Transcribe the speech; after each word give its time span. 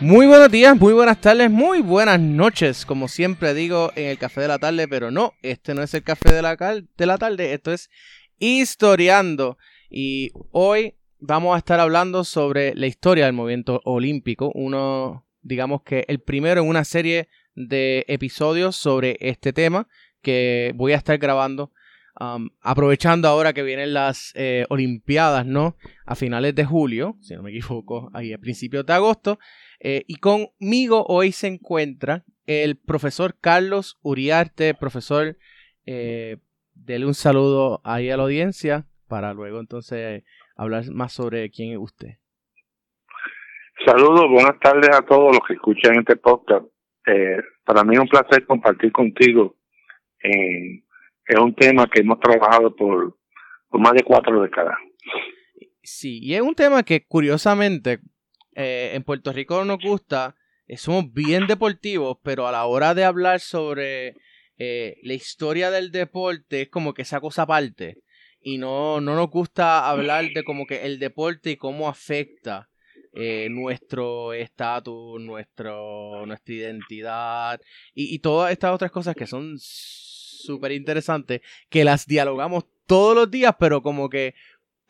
Muy 0.00 0.26
buenos 0.26 0.50
días, 0.50 0.78
muy 0.78 0.92
buenas 0.92 1.22
tardes, 1.22 1.50
muy 1.50 1.80
buenas 1.80 2.20
noches, 2.20 2.84
como 2.84 3.08
siempre 3.08 3.54
digo 3.54 3.92
en 3.96 4.08
el 4.10 4.18
café 4.18 4.42
de 4.42 4.48
la 4.48 4.58
tarde, 4.58 4.86
pero 4.86 5.10
no, 5.10 5.32
este 5.40 5.74
no 5.74 5.82
es 5.82 5.94
el 5.94 6.02
café 6.02 6.34
de 6.34 6.42
la, 6.42 6.54
de 6.54 7.06
la 7.06 7.16
tarde, 7.16 7.54
esto 7.54 7.72
es 7.72 7.88
historiando. 8.38 9.56
Y 9.88 10.32
hoy 10.50 10.96
vamos 11.18 11.54
a 11.54 11.58
estar 11.58 11.80
hablando 11.80 12.24
sobre 12.24 12.74
la 12.74 12.86
historia 12.86 13.24
del 13.24 13.32
movimiento 13.32 13.80
olímpico, 13.84 14.52
uno, 14.54 15.24
digamos 15.40 15.80
que 15.82 16.04
el 16.08 16.20
primero 16.20 16.60
en 16.60 16.68
una 16.68 16.84
serie 16.84 17.28
de 17.54 18.04
episodios 18.06 18.76
sobre 18.76 19.16
este 19.20 19.54
tema 19.54 19.88
que 20.20 20.72
voy 20.76 20.92
a 20.92 20.96
estar 20.96 21.16
grabando 21.16 21.72
Um, 22.18 22.48
aprovechando 22.62 23.28
ahora 23.28 23.52
que 23.52 23.62
vienen 23.62 23.92
las 23.92 24.32
eh, 24.36 24.64
Olimpiadas, 24.70 25.44
¿no? 25.44 25.76
A 26.06 26.14
finales 26.14 26.54
de 26.54 26.64
julio, 26.64 27.18
si 27.20 27.34
no 27.34 27.42
me 27.42 27.50
equivoco, 27.50 28.10
ahí 28.14 28.32
a 28.32 28.38
principios 28.38 28.86
de 28.86 28.94
agosto. 28.94 29.38
Eh, 29.80 30.04
y 30.06 30.16
conmigo 30.16 31.04
hoy 31.08 31.32
se 31.32 31.48
encuentra 31.48 32.24
el 32.46 32.76
profesor 32.76 33.36
Carlos 33.40 33.98
Uriarte, 34.02 34.74
profesor. 34.74 35.36
Eh, 35.84 36.38
dele 36.74 37.06
un 37.06 37.14
saludo 37.14 37.80
ahí 37.84 38.10
a 38.10 38.16
la 38.16 38.24
audiencia 38.24 38.86
para 39.08 39.34
luego 39.34 39.60
entonces 39.60 40.24
hablar 40.56 40.84
más 40.92 41.12
sobre 41.12 41.50
quién 41.50 41.72
es 41.72 41.78
usted. 41.78 42.18
Saludos, 43.84 44.24
buenas 44.30 44.58
tardes 44.60 44.90
a 44.96 45.02
todos 45.02 45.32
los 45.32 45.40
que 45.46 45.54
escuchan 45.54 45.98
este 45.98 46.16
podcast. 46.16 46.66
para 47.64 47.84
mí 47.84 47.94
es 47.94 48.00
un 48.00 48.08
placer 48.08 48.44
compartir 48.46 48.90
contigo 48.90 49.56
en 50.20 50.86
es 51.26 51.38
un 51.40 51.54
tema 51.54 51.86
que 51.92 52.00
hemos 52.00 52.20
trabajado 52.20 52.74
por, 52.74 53.16
más 53.72 53.92
de 53.92 54.04
cuatro 54.04 54.42
décadas. 54.42 54.76
Sí, 55.82 56.20
y 56.22 56.34
es 56.34 56.40
un 56.40 56.54
tema 56.54 56.82
que 56.82 57.04
curiosamente 57.04 58.00
eh, 58.56 58.92
en 58.94 59.04
Puerto 59.04 59.34
Rico 59.34 59.66
nos 59.66 59.78
gusta, 59.78 60.34
eh, 60.66 60.78
somos 60.78 61.12
bien 61.12 61.46
deportivos, 61.46 62.16
pero 62.22 62.48
a 62.48 62.52
la 62.52 62.64
hora 62.64 62.94
de 62.94 63.04
hablar 63.04 63.40
sobre 63.40 64.16
eh, 64.56 64.96
la 65.02 65.12
historia 65.12 65.70
del 65.70 65.92
deporte 65.92 66.62
es 66.62 66.68
como 66.70 66.94
que 66.94 67.02
esa 67.02 67.20
cosa 67.20 67.42
aparte. 67.42 67.98
Y 68.40 68.56
no, 68.56 69.02
no 69.02 69.14
nos 69.14 69.28
gusta 69.28 69.90
hablar 69.90 70.24
de 70.32 70.42
como 70.42 70.66
que 70.66 70.86
el 70.86 70.98
deporte 70.98 71.50
y 71.50 71.56
cómo 71.56 71.88
afecta 71.88 72.68
nuestro 73.48 74.34
estatus, 74.34 75.18
nuestro, 75.22 76.26
nuestra 76.26 76.54
identidad 76.54 77.58
y, 77.94 78.14
y 78.14 78.18
todas 78.18 78.52
estas 78.52 78.74
otras 78.74 78.90
cosas 78.90 79.14
que 79.14 79.26
son 79.26 79.56
súper 79.58 80.72
interesante 80.72 81.40
que 81.70 81.82
las 81.82 82.06
dialogamos 82.06 82.64
todos 82.86 83.16
los 83.16 83.30
días, 83.30 83.54
pero 83.58 83.82
como 83.82 84.10
que, 84.10 84.34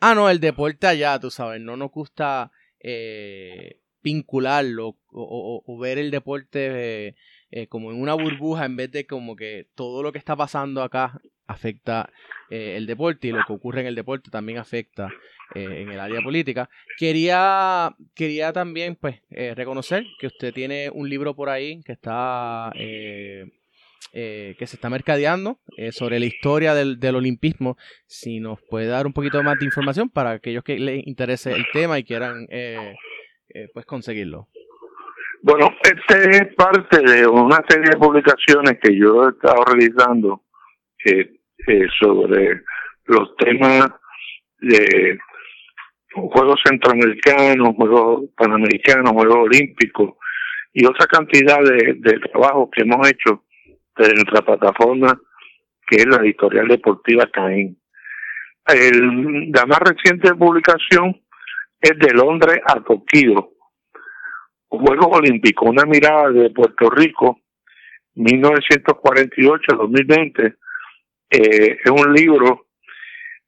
ah, 0.01 0.13
no, 0.13 0.29
el 0.29 0.41
deporte 0.41 0.87
allá, 0.87 1.17
tú 1.19 1.31
sabes, 1.31 1.61
no 1.61 1.77
nos 1.77 1.89
gusta 1.89 2.51
eh, 2.89 3.81
vincularlo 4.01 4.95
o, 5.11 5.77
ver 5.77 5.97
el 5.97 6.09
deporte 6.09 7.17
eh, 7.51 7.67
como 7.67 7.91
en 7.91 8.01
una 8.01 8.13
burbuja 8.13 8.63
en 8.63 8.77
vez 8.77 8.89
de 8.91 9.05
como 9.05 9.35
que 9.35 9.67
todo 9.75 10.01
lo 10.01 10.13
que 10.13 10.19
está 10.19 10.37
pasando 10.37 10.81
acá 10.81 11.19
afecta 11.47 12.09
eh, 12.49 12.77
el 12.77 12.85
deporte 12.85 13.27
y 13.27 13.31
lo 13.33 13.43
que 13.45 13.51
ocurre 13.51 13.81
en 13.81 13.87
el 13.87 13.95
deporte 13.95 14.31
también 14.31 14.57
afecta 14.57 15.09
en 15.53 15.89
el 15.89 15.99
área 15.99 16.21
política. 16.21 16.69
Quería, 16.97 17.95
quería 18.13 18.53
también 18.53 18.95
pues 18.95 19.21
reconocer 19.29 20.05
que 20.19 20.27
usted 20.27 20.53
tiene 20.53 20.89
un 20.89 21.09
libro 21.09 21.35
por 21.35 21.49
ahí 21.49 21.81
que 21.83 21.93
está 21.93 22.71
eh, 24.13 24.55
que 24.57 24.67
se 24.67 24.77
está 24.77 24.89
mercadeando 24.89 25.59
eh, 25.77 25.91
sobre 25.91 26.19
la 26.19 26.25
historia 26.25 26.73
del, 26.73 27.15
olimpismo. 27.15 27.77
Si 28.07 28.39
nos 28.39 28.59
puede 28.61 28.87
dar 28.87 29.05
un 29.05 29.13
poquito 29.13 29.43
más 29.43 29.59
de 29.59 29.65
información 29.65 30.09
para 30.09 30.31
aquellos 30.31 30.63
que 30.63 30.79
les 30.79 31.05
interese 31.05 31.51
el 31.51 31.65
tema 31.73 31.99
y 31.99 32.03
quieran 32.03 32.47
eh, 32.49 32.95
pues 33.73 33.85
conseguirlo. 33.85 34.47
Bueno, 35.43 35.71
este 35.83 36.29
es 36.31 36.55
parte 36.55 36.99
de 37.01 37.27
una 37.27 37.63
serie 37.67 37.91
de 37.91 37.97
publicaciones 37.97 38.79
que 38.81 38.97
yo 38.97 39.25
he 39.25 39.29
estado 39.29 39.63
realizando 39.65 40.41
sobre 41.99 42.61
los 43.05 43.35
temas 43.37 43.89
de 44.59 45.17
Juegos 46.13 46.59
Centroamericanos, 46.65 47.75
Juegos 47.75 48.29
Panamericanos, 48.35 49.11
Juegos 49.11 49.47
Olímpicos 49.47 50.15
y 50.73 50.85
otra 50.85 51.05
cantidad 51.07 51.59
de, 51.59 51.95
de 51.99 52.19
trabajos 52.19 52.69
que 52.71 52.83
hemos 52.83 53.07
hecho 53.09 53.43
de 54.03 54.13
nuestra 54.13 54.41
plataforma, 54.41 55.17
que 55.87 55.95
es 55.97 56.05
la 56.05 56.17
editorial 56.17 56.67
deportiva 56.67 57.25
Caín. 57.31 57.79
La 59.53 59.65
más 59.65 59.79
reciente 59.79 60.35
publicación 60.35 61.21
es 61.79 61.97
de 61.97 62.13
Londres 62.13 62.59
a 62.65 62.81
Tokio, 62.81 63.53
Juegos 64.67 65.07
Olímpicos, 65.11 65.69
una 65.69 65.85
mirada 65.85 66.31
de 66.31 66.49
Puerto 66.49 66.89
Rico, 66.89 67.39
1948-2020. 68.15 70.57
Eh, 71.29 71.77
es 71.83 71.91
un 71.91 72.13
libro 72.13 72.67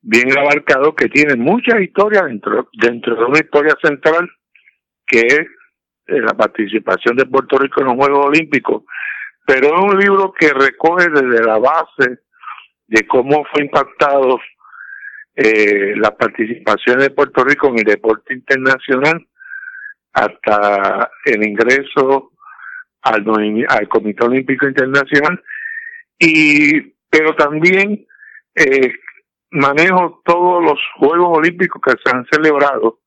bien 0.01 0.37
abarcado 0.37 0.93
que 0.95 1.09
tiene 1.09 1.35
muchas 1.35 1.81
historias 1.81 2.23
dentro, 2.25 2.69
dentro 2.73 3.15
de 3.15 3.25
una 3.25 3.39
historia 3.39 3.75
central 3.81 4.29
que 5.05 5.19
es 5.19 5.41
eh, 6.07 6.21
la 6.21 6.37
participación 6.37 7.17
de 7.17 7.25
Puerto 7.25 7.57
Rico 7.57 7.81
en 7.81 7.87
los 7.87 7.95
Juegos 7.95 8.27
Olímpicos 8.27 8.83
pero 9.49 9.65
es 9.69 9.81
un 9.81 9.99
libro 9.99 10.31
que 10.31 10.53
recoge 10.53 11.09
desde 11.09 11.43
la 11.43 11.57
base 11.57 12.19
de 12.85 13.07
cómo 13.07 13.43
fue 13.51 13.63
impactado 13.63 14.39
eh, 15.35 15.95
la 15.95 16.15
participación 16.15 16.99
de 16.99 17.09
Puerto 17.09 17.43
Rico 17.43 17.69
en 17.69 17.79
el 17.79 17.85
deporte 17.85 18.35
internacional 18.35 19.27
hasta 20.13 21.09
el 21.25 21.47
ingreso 21.47 22.33
al, 23.01 23.25
Comité 23.89 24.23
Olímpico 24.23 24.67
Internacional. 24.67 25.43
Y 26.19 26.93
pero 27.09 27.35
también 27.35 28.05
eh, 28.53 28.93
manejo 29.49 30.21
todos 30.25 30.63
los 30.63 30.79
Juegos 30.99 31.39
Olímpicos 31.39 31.81
que 31.83 31.95
se 32.03 32.15
han 32.15 32.23
celebrado 32.31 32.99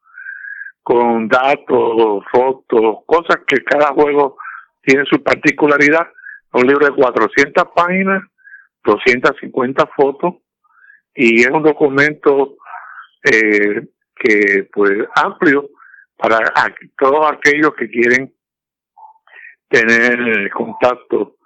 con 0.82 1.28
datos, 1.28 2.24
fotos, 2.32 2.96
cosas 3.06 3.42
que 3.46 3.62
cada 3.62 3.92
juego 3.92 4.38
tiene 4.82 5.04
su 5.04 5.22
particularidad 5.22 6.08
un 6.52 6.66
libro 6.66 6.86
de 6.86 6.94
400 6.94 7.64
páginas, 7.74 8.22
250 8.84 9.86
fotos 9.96 10.34
y 11.14 11.42
es 11.42 11.50
un 11.50 11.62
documento 11.62 12.56
eh, 13.24 13.88
que 14.14 14.68
pues 14.72 14.92
amplio 15.14 15.70
para 16.16 16.38
todos 16.98 17.32
aquellos 17.32 17.74
que 17.74 17.88
quieren 17.88 18.32
tener 19.68 20.50
contacto 20.50 21.36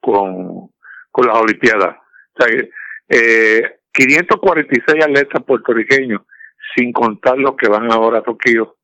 con, 0.00 0.70
con 1.10 1.26
las 1.26 1.38
Olimpiadas. 1.38 1.96
O 2.34 2.42
sea, 2.42 2.64
eh, 3.08 3.78
546 3.92 5.04
atletas 5.04 5.42
puertorriqueños, 5.44 6.22
sin 6.76 6.92
contar 6.92 7.38
los 7.38 7.56
que 7.56 7.68
van 7.68 7.90
ahora 7.90 8.18
a 8.18 8.22
Tokio, 8.22 8.76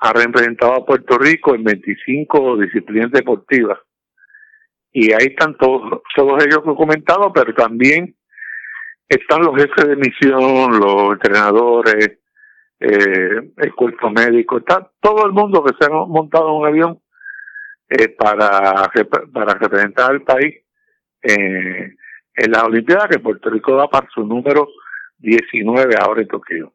ha 0.00 0.12
representado 0.12 0.74
a 0.74 0.84
Puerto 0.84 1.18
Rico 1.18 1.54
en 1.54 1.64
25 1.64 2.58
disciplinas 2.58 3.10
deportivas 3.10 3.78
y 4.92 5.12
ahí 5.12 5.28
están 5.28 5.56
todos, 5.56 6.02
todos 6.14 6.44
ellos 6.44 6.64
documentados, 6.64 7.30
pero 7.34 7.54
también 7.54 8.16
están 9.08 9.42
los 9.42 9.56
jefes 9.56 9.88
de 9.88 9.96
misión, 9.96 10.78
los 10.78 11.12
entrenadores, 11.12 12.18
eh, 12.80 13.52
el 13.56 13.74
cuerpo 13.74 14.10
médico, 14.10 14.58
está 14.58 14.90
todo 15.00 15.26
el 15.26 15.32
mundo 15.32 15.62
que 15.62 15.74
se 15.78 15.84
ha 15.84 15.94
montado 16.06 16.48
en 16.48 16.54
un 16.54 16.66
avión 16.66 17.02
eh, 17.88 18.08
para, 18.08 18.88
para 19.32 19.54
representar 19.54 20.12
al 20.12 20.22
país 20.22 20.54
eh, 21.22 21.90
en 22.34 22.50
la 22.52 22.64
Olimpiada 22.64 23.08
que 23.08 23.18
Puerto 23.18 23.50
Rico 23.50 23.76
da 23.76 23.88
para 23.88 24.08
su 24.14 24.24
número 24.24 24.68
19 25.18 25.96
ahora 25.98 26.22
en 26.22 26.28
Tokio. 26.28 26.72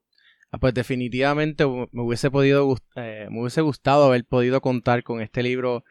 Ah, 0.52 0.58
pues 0.58 0.74
definitivamente 0.74 1.66
me 1.66 2.02
hubiese 2.02 2.30
podido 2.30 2.76
eh, 2.96 3.28
me 3.32 3.42
hubiese 3.42 3.62
gustado 3.62 4.06
haber 4.06 4.26
podido 4.26 4.62
contar 4.62 5.04
con 5.04 5.22
este 5.22 5.42
libro 5.42 5.84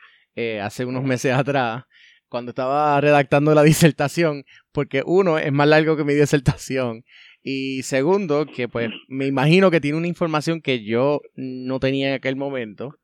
hace 0.60 0.84
unos 0.84 1.04
meses 1.04 1.32
atrás 1.32 1.84
cuando 2.34 2.50
estaba 2.50 3.00
redactando 3.00 3.54
la 3.54 3.62
disertación, 3.72 4.44
porque 4.72 5.04
uno 5.06 5.38
es 5.38 5.52
más 5.52 5.68
largo 5.68 5.96
que 5.96 6.02
mi 6.02 6.14
disertación 6.14 7.04
y 7.44 7.84
segundo 7.84 8.44
que 8.44 8.66
pues 8.66 8.90
me 9.06 9.26
imagino 9.26 9.70
que 9.70 9.80
tiene 9.80 9.98
una 9.98 10.08
información 10.08 10.60
que 10.60 10.82
yo 10.82 11.20
no 11.36 11.78
tenía 11.78 12.08
en 12.08 12.14
aquel 12.14 12.34
momento 12.34 12.96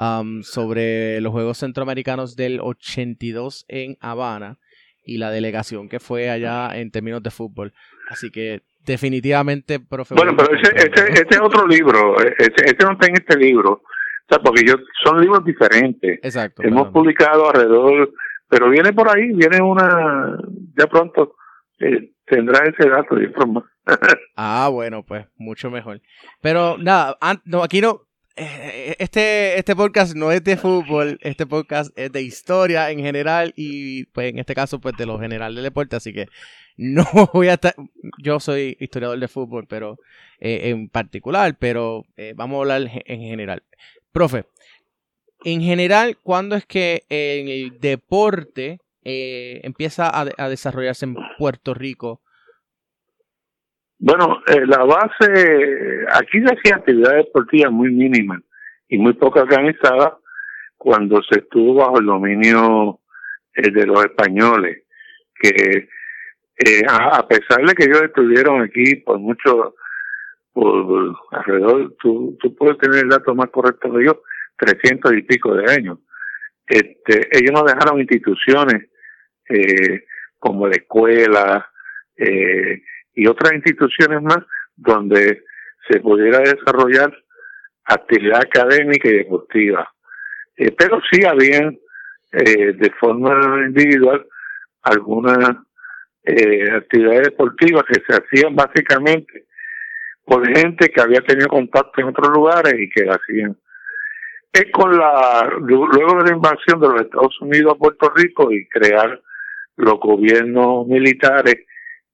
um, 0.00 0.42
sobre 0.42 1.20
los 1.20 1.30
Juegos 1.30 1.58
Centroamericanos 1.58 2.34
del 2.34 2.58
82 2.60 3.66
en 3.68 3.98
Habana 4.00 4.58
y 5.04 5.18
la 5.18 5.30
delegación 5.30 5.88
que 5.88 6.00
fue 6.00 6.28
allá 6.28 6.76
en 6.76 6.90
términos 6.90 7.22
de 7.22 7.30
fútbol. 7.30 7.72
Así 8.08 8.32
que 8.32 8.62
definitivamente, 8.84 9.78
profe. 9.78 10.16
Bueno, 10.16 10.34
pero 10.36 10.56
ese, 10.56 10.74
ese, 10.74 11.26
es 11.30 11.40
otro 11.40 11.68
libro, 11.68 12.16
ese, 12.20 12.74
no 12.82 12.94
está 12.94 13.06
en 13.06 13.14
este 13.14 13.38
libro, 13.38 13.74
o 13.74 14.28
sea, 14.28 14.40
porque 14.40 14.64
yo, 14.66 14.74
son 15.04 15.20
libros 15.20 15.44
diferentes. 15.44 16.18
Exacto. 16.20 16.64
Hemos 16.64 16.88
publicado 16.88 17.48
alrededor 17.48 18.12
pero 18.52 18.68
viene 18.68 18.92
por 18.92 19.08
ahí, 19.08 19.32
viene 19.32 19.62
una, 19.62 20.36
ya 20.76 20.86
pronto 20.86 21.36
eh, 21.78 22.12
tendrá 22.26 22.68
ese 22.68 22.86
dato 22.86 23.14
de 23.14 23.30
forma. 23.30 23.64
ah, 24.36 24.68
bueno, 24.70 25.02
pues 25.02 25.24
mucho 25.38 25.70
mejor. 25.70 26.02
Pero 26.42 26.76
nada, 26.76 27.16
no, 27.46 27.62
aquí 27.62 27.80
no, 27.80 28.02
eh, 28.36 28.94
este, 28.98 29.58
este 29.58 29.74
podcast 29.74 30.14
no 30.14 30.30
es 30.30 30.44
de 30.44 30.58
fútbol, 30.58 31.18
este 31.22 31.46
podcast 31.46 31.98
es 31.98 32.12
de 32.12 32.20
historia 32.20 32.90
en 32.90 32.98
general 32.98 33.54
y 33.56 34.04
pues 34.12 34.30
en 34.30 34.38
este 34.38 34.54
caso 34.54 34.82
pues 34.82 34.98
de 34.98 35.06
lo 35.06 35.18
general 35.18 35.54
del 35.54 35.64
deporte, 35.64 35.96
así 35.96 36.12
que 36.12 36.26
no 36.76 37.04
voy 37.32 37.48
a 37.48 37.54
estar, 37.54 37.74
yo 38.18 38.38
soy 38.38 38.76
historiador 38.80 39.18
de 39.18 39.28
fútbol, 39.28 39.66
pero 39.66 39.96
eh, 40.40 40.68
en 40.68 40.90
particular, 40.90 41.56
pero 41.58 42.04
eh, 42.18 42.34
vamos 42.36 42.58
a 42.58 42.60
hablar 42.60 42.90
en 43.06 43.20
general. 43.22 43.62
Profe, 44.12 44.44
en 45.44 45.60
general, 45.60 46.16
¿cuándo 46.22 46.56
es 46.56 46.66
que 46.66 47.02
el 47.08 47.78
deporte 47.80 48.78
empieza 49.04 50.10
a, 50.12 50.48
desarrollarse 50.48 51.06
en 51.06 51.16
Puerto 51.38 51.74
Rico? 51.74 52.20
Bueno, 53.98 54.42
la 54.66 54.84
base, 54.84 56.06
aquí 56.12 56.40
se 56.40 56.54
hacía 56.54 56.76
actividad 56.76 57.16
deportiva 57.16 57.70
muy 57.70 57.90
mínima 57.92 58.40
y 58.88 58.98
muy 58.98 59.12
poco 59.14 59.40
organizada 59.40 60.18
cuando 60.76 61.22
se 61.22 61.38
estuvo 61.38 61.74
bajo 61.74 62.00
el 62.00 62.06
dominio 62.06 62.98
eh, 63.54 63.70
de 63.70 63.86
los 63.86 64.04
españoles, 64.04 64.82
que 65.40 65.88
eh, 66.56 66.82
a, 66.88 67.26
pesar 67.28 67.64
de 67.64 67.74
que 67.74 67.84
ellos 67.84 68.02
estuvieron 68.02 68.62
aquí 68.62 68.96
por 68.96 69.18
mucho, 69.20 69.74
por, 70.52 71.14
alrededor, 71.30 71.94
tú, 72.00 72.36
tú 72.40 72.56
puedes 72.56 72.78
tener 72.78 73.04
el 73.04 73.08
dato 73.10 73.34
más 73.34 73.50
correcto 73.50 73.92
que 73.92 74.04
yo, 74.04 74.22
300 74.56 75.12
y 75.14 75.22
pico 75.22 75.54
de 75.54 75.72
años. 75.72 75.98
Este, 76.66 77.28
ellos 77.32 77.52
no 77.52 77.64
dejaron 77.64 78.00
instituciones 78.00 78.88
eh, 79.48 80.04
como 80.42 80.66
la 80.66 80.74
escuela 80.74 81.70
eh, 82.16 82.82
y 83.14 83.26
otras 83.28 83.52
instituciones 83.52 84.20
más 84.22 84.38
donde 84.74 85.44
se 85.88 86.00
pudiera 86.00 86.40
desarrollar 86.40 87.12
actividad 87.84 88.40
académica 88.40 89.08
y 89.08 89.18
deportiva. 89.18 89.88
Eh, 90.56 90.72
pero 90.76 91.00
sí 91.10 91.24
habían 91.24 91.78
eh, 92.32 92.72
de 92.72 92.90
forma 92.98 93.66
individual 93.66 94.26
algunas 94.82 95.56
actividades 96.76 97.22
deportivas 97.30 97.84
que 97.84 98.00
se 98.06 98.16
hacían 98.16 98.54
básicamente 98.54 99.46
por 100.24 100.46
gente 100.46 100.88
que 100.88 101.00
había 101.00 101.20
tenido 101.20 101.48
contacto 101.48 102.00
en 102.00 102.08
otros 102.08 102.28
lugares 102.32 102.74
y 102.78 102.88
que 102.90 103.08
hacían. 103.08 103.56
Es 104.52 104.66
con 104.70 104.96
la, 104.96 105.50
luego 105.60 106.22
de 106.22 106.30
la 106.30 106.36
invasión 106.36 106.78
de 106.80 106.88
los 106.88 107.00
Estados 107.00 107.40
Unidos 107.40 107.74
a 107.74 107.78
Puerto 107.78 108.12
Rico 108.14 108.52
y 108.52 108.68
crear 108.68 109.20
los 109.76 109.98
gobiernos 109.98 110.86
militares 110.86 111.64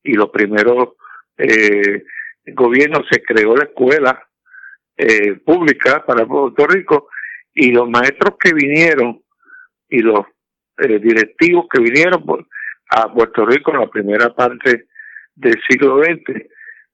y 0.05 0.13
los 0.13 0.31
primeros 0.31 0.91
eh, 1.37 2.05
gobiernos 2.47 3.03
se 3.11 3.23
creó 3.23 3.57
la 3.57 3.65
escuela 3.65 4.29
eh, 4.97 5.35
pública 5.45 6.05
para 6.05 6.27
Puerto 6.27 6.67
Rico 6.67 7.09
y 7.55 7.73
los 7.73 7.89
maestros 7.89 8.37
que 8.39 8.53
vinieron 8.55 9.21
y 9.89 9.99
los 9.99 10.27
eh, 10.79 10.99
directivos 11.01 11.67
que 11.71 11.81
vinieron 11.81 12.25
a 12.91 13.13
Puerto 13.13 13.47
Rico 13.47 13.73
en 13.73 13.81
la 13.81 13.91
primera 13.91 14.35
parte 14.35 14.87
del 15.35 15.61
siglo 15.69 16.03
XX, 16.03 16.47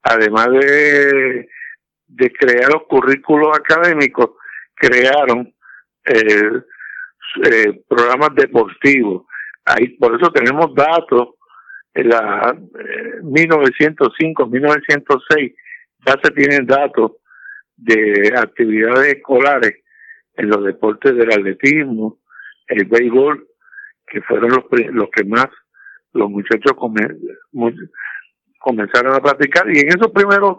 además 0.02 0.48
de, 0.50 1.48
de 2.06 2.32
crear 2.32 2.72
los 2.72 2.84
currículos 2.84 3.56
académicos, 3.56 4.30
crearon 4.74 5.52
eh, 6.04 6.62
eh 7.44 7.82
programas 7.88 8.34
deportivos. 8.34 9.26
Ahí, 9.64 9.88
por 9.96 10.14
eso 10.14 10.30
tenemos 10.30 10.74
datos 10.74 11.34
en 11.94 12.08
la 12.08 12.56
1905, 13.22 14.46
1906, 14.46 15.52
ya 16.06 16.14
se 16.22 16.30
tienen 16.32 16.66
datos 16.66 17.12
de 17.76 18.32
actividades 18.36 19.14
escolares 19.14 19.84
en 20.36 20.48
los 20.48 20.64
deportes 20.64 21.14
del 21.14 21.32
atletismo, 21.32 22.18
el 22.66 22.84
béisbol, 22.86 23.46
que 24.06 24.20
fueron 24.22 24.50
los, 24.50 24.64
los 24.92 25.08
que 25.10 25.24
más 25.24 25.46
los 26.12 26.30
muchachos 26.30 26.72
comenzaron 28.58 29.14
a 29.14 29.20
practicar. 29.20 29.68
Y 29.70 29.80
en 29.80 29.88
esos 29.88 30.10
primeros, 30.12 30.58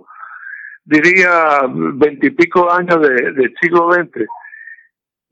diría, 0.86 1.62
veintipico 1.68 2.72
años 2.72 3.02
de, 3.02 3.34
del 3.34 3.54
siglo 3.60 3.92
XX, 3.92 4.26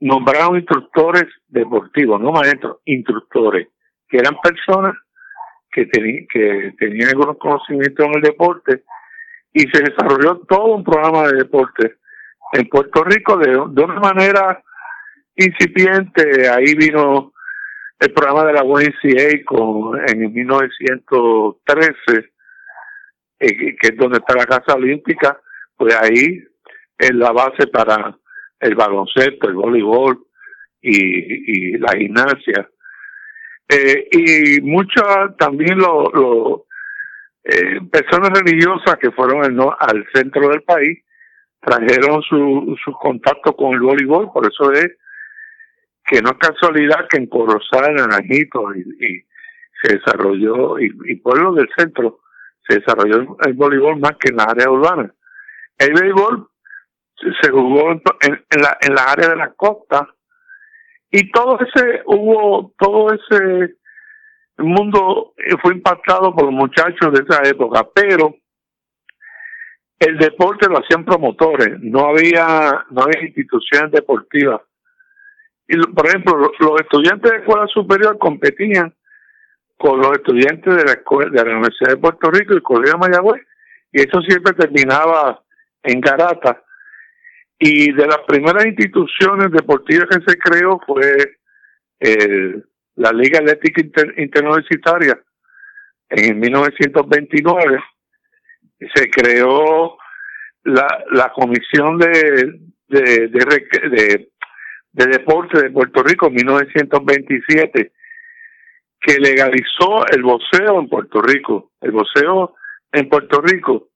nombraron 0.01 0.57
instructores 0.57 1.25
deportivos, 1.47 2.19
no 2.19 2.31
maestros, 2.31 2.77
instructores, 2.85 3.69
que 4.09 4.17
eran 4.17 4.35
personas 4.41 4.95
que, 5.71 5.87
que 5.87 6.73
tenían 6.77 7.09
algunos 7.09 7.37
conocimientos 7.37 8.05
en 8.05 8.15
el 8.15 8.21
deporte 8.21 8.83
y 9.53 9.61
se 9.61 9.83
desarrolló 9.83 10.39
todo 10.47 10.75
un 10.75 10.83
programa 10.83 11.27
de 11.27 11.37
deporte 11.37 11.95
en 12.53 12.67
Puerto 12.67 13.03
Rico 13.03 13.37
de, 13.37 13.51
de 13.51 13.83
una 13.83 13.99
manera 13.99 14.63
incipiente. 15.35 16.49
Ahí 16.49 16.73
vino 16.75 17.33
el 17.99 18.13
programa 18.13 18.45
de 18.45 18.53
la 18.53 18.63
YMCA 18.63 19.43
con, 19.45 19.99
en 20.07 20.33
1913, 20.33 22.32
eh, 23.43 23.75
que 23.79 23.87
es 23.89 23.97
donde 23.97 24.19
está 24.19 24.35
la 24.35 24.45
Casa 24.45 24.75
Olímpica, 24.75 25.39
pues 25.75 25.95
ahí 25.95 26.41
es 26.97 27.13
la 27.13 27.31
base 27.31 27.67
para 27.67 28.17
el 28.59 28.75
baloncesto, 28.75 29.49
el 29.49 29.55
voleibol 29.55 30.25
y, 30.81 31.73
y 31.73 31.77
la 31.77 31.91
gimnasia. 31.97 32.69
Eh, 33.67 34.07
y 34.11 34.61
muchas 34.61 35.35
también 35.37 35.77
lo, 35.77 36.65
eh, 37.43 37.81
personas 37.91 38.29
religiosas 38.39 38.95
que 39.01 39.11
fueron 39.11 39.43
al 39.79 40.05
centro 40.13 40.49
del 40.49 40.63
país 40.63 41.03
trajeron 41.59 42.21
su, 42.23 42.77
su 42.83 42.91
contacto 42.93 43.55
con 43.55 43.73
el 43.73 43.81
voleibol, 43.81 44.31
por 44.31 44.47
eso 44.47 44.71
es 44.71 44.97
que 46.05 46.21
no 46.21 46.31
es 46.31 46.37
casualidad 46.37 47.07
que 47.09 47.17
en 47.17 47.27
Corozal, 47.27 47.95
Naranjito, 47.95 48.73
y, 48.75 49.25
se 49.81 49.97
desarrolló, 49.97 50.79
y, 50.79 50.93
y 51.05 51.15
pueblos 51.15 51.55
del 51.57 51.67
centro, 51.77 52.19
se 52.67 52.79
desarrolló 52.79 53.37
el 53.45 53.53
voleibol 53.53 53.99
más 53.99 54.13
que 54.19 54.29
en 54.29 54.37
la 54.37 54.43
área 54.43 54.69
urbana. 54.69 55.13
El 55.77 55.93
voleibol 55.93 56.49
se 57.41 57.49
jugó 57.49 57.91
en, 57.91 58.01
en, 58.21 58.61
la, 58.61 58.77
en 58.81 58.95
la 58.95 59.03
área 59.03 59.29
de 59.29 59.35
la 59.35 59.53
costa, 59.53 60.07
y 61.11 61.31
todo 61.31 61.59
ese, 61.59 62.01
hubo 62.05 62.73
todo 62.77 63.13
ese 63.13 63.75
mundo 64.57 65.33
fue 65.61 65.73
impactado 65.73 66.33
por 66.35 66.45
los 66.45 66.53
muchachos 66.53 67.13
de 67.13 67.23
esa 67.23 67.47
época, 67.47 67.87
pero 67.93 68.35
el 69.99 70.17
deporte 70.17 70.67
lo 70.67 70.79
hacían 70.79 71.05
promotores, 71.05 71.79
no 71.81 72.07
había, 72.07 72.85
no 72.89 73.03
había 73.03 73.25
instituciones 73.25 73.91
deportivas. 73.91 74.61
Y 75.67 75.77
por 75.77 76.07
ejemplo, 76.07 76.51
los 76.59 76.81
estudiantes 76.81 77.31
de 77.31 77.37
escuela 77.37 77.67
superior 77.67 78.17
competían 78.17 78.93
con 79.83 79.99
los 79.99 80.13
estudiantes 80.13 80.77
de 80.77 80.85
la 80.85 80.93
escuela, 80.93 81.29
de 81.29 81.43
la 81.43 81.57
Universidad 81.57 81.89
de 81.89 81.97
Puerto 81.97 82.31
Rico 82.31 82.53
y 82.53 82.55
el 82.55 82.63
Colegio 82.63 82.93
de 82.93 82.99
Mayagüez, 82.99 83.41
y 83.91 84.01
eso 84.01 84.21
siempre 84.21 84.53
terminaba 84.53 85.43
en 85.83 85.99
garata. 85.99 86.63
Y 87.59 87.91
de 87.91 88.07
las 88.07 88.19
primeras 88.25 88.65
instituciones 88.65 89.51
deportivas 89.51 90.07
que 90.09 90.23
se 90.25 90.37
creó 90.37 90.79
fue 90.87 91.35
el 91.99 92.65
la 92.95 93.11
Liga 93.11 93.39
Atlética 93.39 93.81
Interuniversitaria 94.17 95.19
en 96.09 96.39
1929 96.39 97.79
se 98.93 99.09
creó 99.09 99.97
la, 100.63 101.03
la 101.11 101.31
Comisión 101.33 101.97
de, 101.97 102.59
de, 102.87 103.27
de, 103.29 104.29
Deporte 104.91 105.59
de 105.59 105.71
Puerto 105.71 106.03
Rico 106.03 106.27
en 106.27 106.35
1927 106.35 107.91
que 109.03 109.19
legalizó 109.19 110.07
el 110.11 110.23
boxeo 110.23 110.79
en 110.79 110.87
Puerto 110.87 111.21
Rico. 111.21 111.71
El 111.81 111.91
boxeo 111.91 112.55
en 112.91 113.09
Puerto 113.09 113.41
Rico 113.41 113.89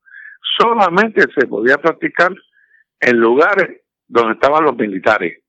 solamente 0.60 1.22
se 1.34 1.48
podía 1.48 1.78
practicar 1.78 2.32
en 3.00 3.18
lugares 3.18 3.82
donde 4.08 4.34
estaban 4.34 4.66
los 4.66 4.76
militares 4.76 5.44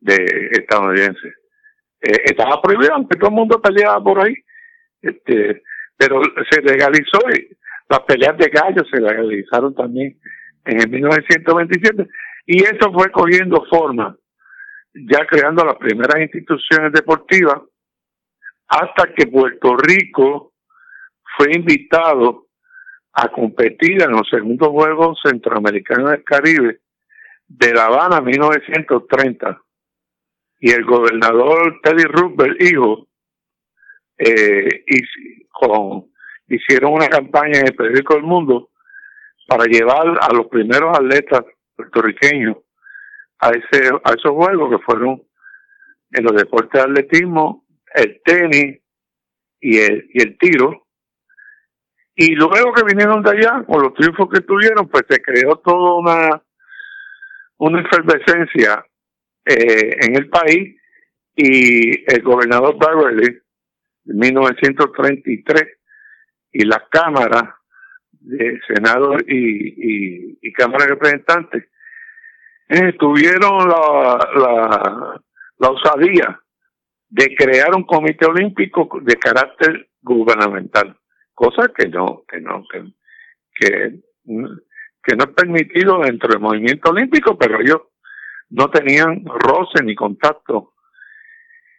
de 0.00 0.16
estadounidenses. 0.52 1.34
Eh, 2.00 2.22
estaba 2.24 2.62
prohibido, 2.62 2.94
aunque 2.94 3.18
todo 3.18 3.28
el 3.28 3.36
mundo 3.36 3.60
peleaba 3.60 4.02
por 4.02 4.24
ahí, 4.24 4.34
este, 5.02 5.62
pero 5.96 6.22
se 6.50 6.62
legalizó 6.62 7.18
y 7.34 7.56
las 7.90 8.00
peleas 8.00 8.38
de 8.38 8.48
gallos 8.48 8.86
se 8.90 9.00
legalizaron 9.00 9.74
también 9.74 10.18
en 10.64 10.80
el 10.80 10.88
1927 10.88 12.06
y 12.46 12.62
eso 12.62 12.92
fue 12.92 13.10
cogiendo 13.10 13.64
forma, 13.68 14.16
ya 14.94 15.26
creando 15.26 15.64
las 15.64 15.76
primeras 15.76 16.20
instituciones 16.20 16.92
deportivas 16.92 17.60
hasta 18.68 19.12
que 19.14 19.26
Puerto 19.26 19.76
Rico 19.76 20.52
fue 21.36 21.52
invitado 21.52 22.46
a 23.12 23.28
competir 23.28 24.02
en 24.02 24.12
los 24.12 24.28
segundos 24.28 24.68
Juegos 24.68 25.18
Centroamericanos 25.24 26.10
del 26.10 26.24
Caribe 26.24 26.80
de 27.46 27.72
La 27.72 27.86
Habana 27.86 28.20
1930 28.20 29.60
y 30.60 30.70
el 30.70 30.84
gobernador 30.84 31.80
Teddy 31.82 32.04
Roosevelt, 32.04 32.62
hijo, 32.62 33.08
eh, 34.18 34.84
con, 35.50 36.10
hicieron 36.48 36.92
una 36.92 37.08
campaña 37.08 37.60
en 37.60 37.68
el 37.68 37.74
periódico 37.74 38.16
El 38.16 38.24
Mundo 38.24 38.70
para 39.46 39.64
llevar 39.64 40.18
a 40.20 40.32
los 40.34 40.46
primeros 40.48 40.96
atletas 40.96 41.44
puertorriqueños 41.74 42.56
a 43.40 43.50
ese 43.50 43.88
a 44.04 44.10
esos 44.10 44.32
juegos 44.32 44.70
que 44.70 44.84
fueron 44.84 45.22
en 46.10 46.24
los 46.24 46.34
deportes 46.34 46.72
de 46.72 46.80
atletismo, 46.80 47.64
el 47.94 48.20
tenis 48.24 48.80
y 49.60 49.78
el, 49.78 50.08
y 50.12 50.22
el 50.22 50.38
tiro. 50.38 50.86
Y 52.14 52.34
luego 52.34 52.72
que 52.72 52.84
vinieron 52.84 53.22
de 53.22 53.30
allá, 53.30 53.64
con 53.64 53.82
los 53.82 53.94
triunfos 53.94 54.28
que 54.32 54.40
tuvieron, 54.40 54.88
pues 54.88 55.04
se 55.08 55.20
creó 55.22 55.56
toda 55.56 55.94
una, 55.94 56.42
una 57.58 57.80
efervescencia 57.80 58.84
eh, 59.44 59.96
en 60.00 60.16
el 60.16 60.28
país 60.28 60.76
y 61.36 62.12
el 62.12 62.22
gobernador 62.22 62.76
Beverly, 62.76 63.38
en 64.06 64.18
1933, 64.18 65.62
y 66.52 66.64
las 66.64 66.82
cámaras 66.90 67.54
de 68.10 68.60
Senado 68.66 69.16
y, 69.26 70.38
y, 70.42 70.52
Cámara 70.54 70.86
de 70.86 70.90
Representantes 70.90 71.68
eh, 72.68 72.92
tuvieron 72.98 73.68
la, 73.68 75.20
la 75.58 75.70
osadía 75.70 76.40
de 77.08 77.34
crear 77.34 77.74
un 77.74 77.84
comité 77.84 78.26
olímpico 78.26 78.88
de 79.00 79.16
carácter 79.16 79.88
gubernamental, 80.02 80.96
cosa 81.34 81.70
que 81.74 81.88
no, 81.88 82.24
que 82.28 82.40
no, 82.40 82.64
que, 82.70 84.00
que, 85.02 85.16
no 85.16 85.24
es 85.24 85.30
permitido 85.34 86.00
dentro 86.00 86.28
del 86.28 86.40
movimiento 86.40 86.90
olímpico, 86.90 87.38
pero 87.38 87.60
ellos 87.60 87.82
no 88.50 88.70
tenían 88.70 89.24
roce 89.24 89.82
ni 89.82 89.94
contacto. 89.94 90.74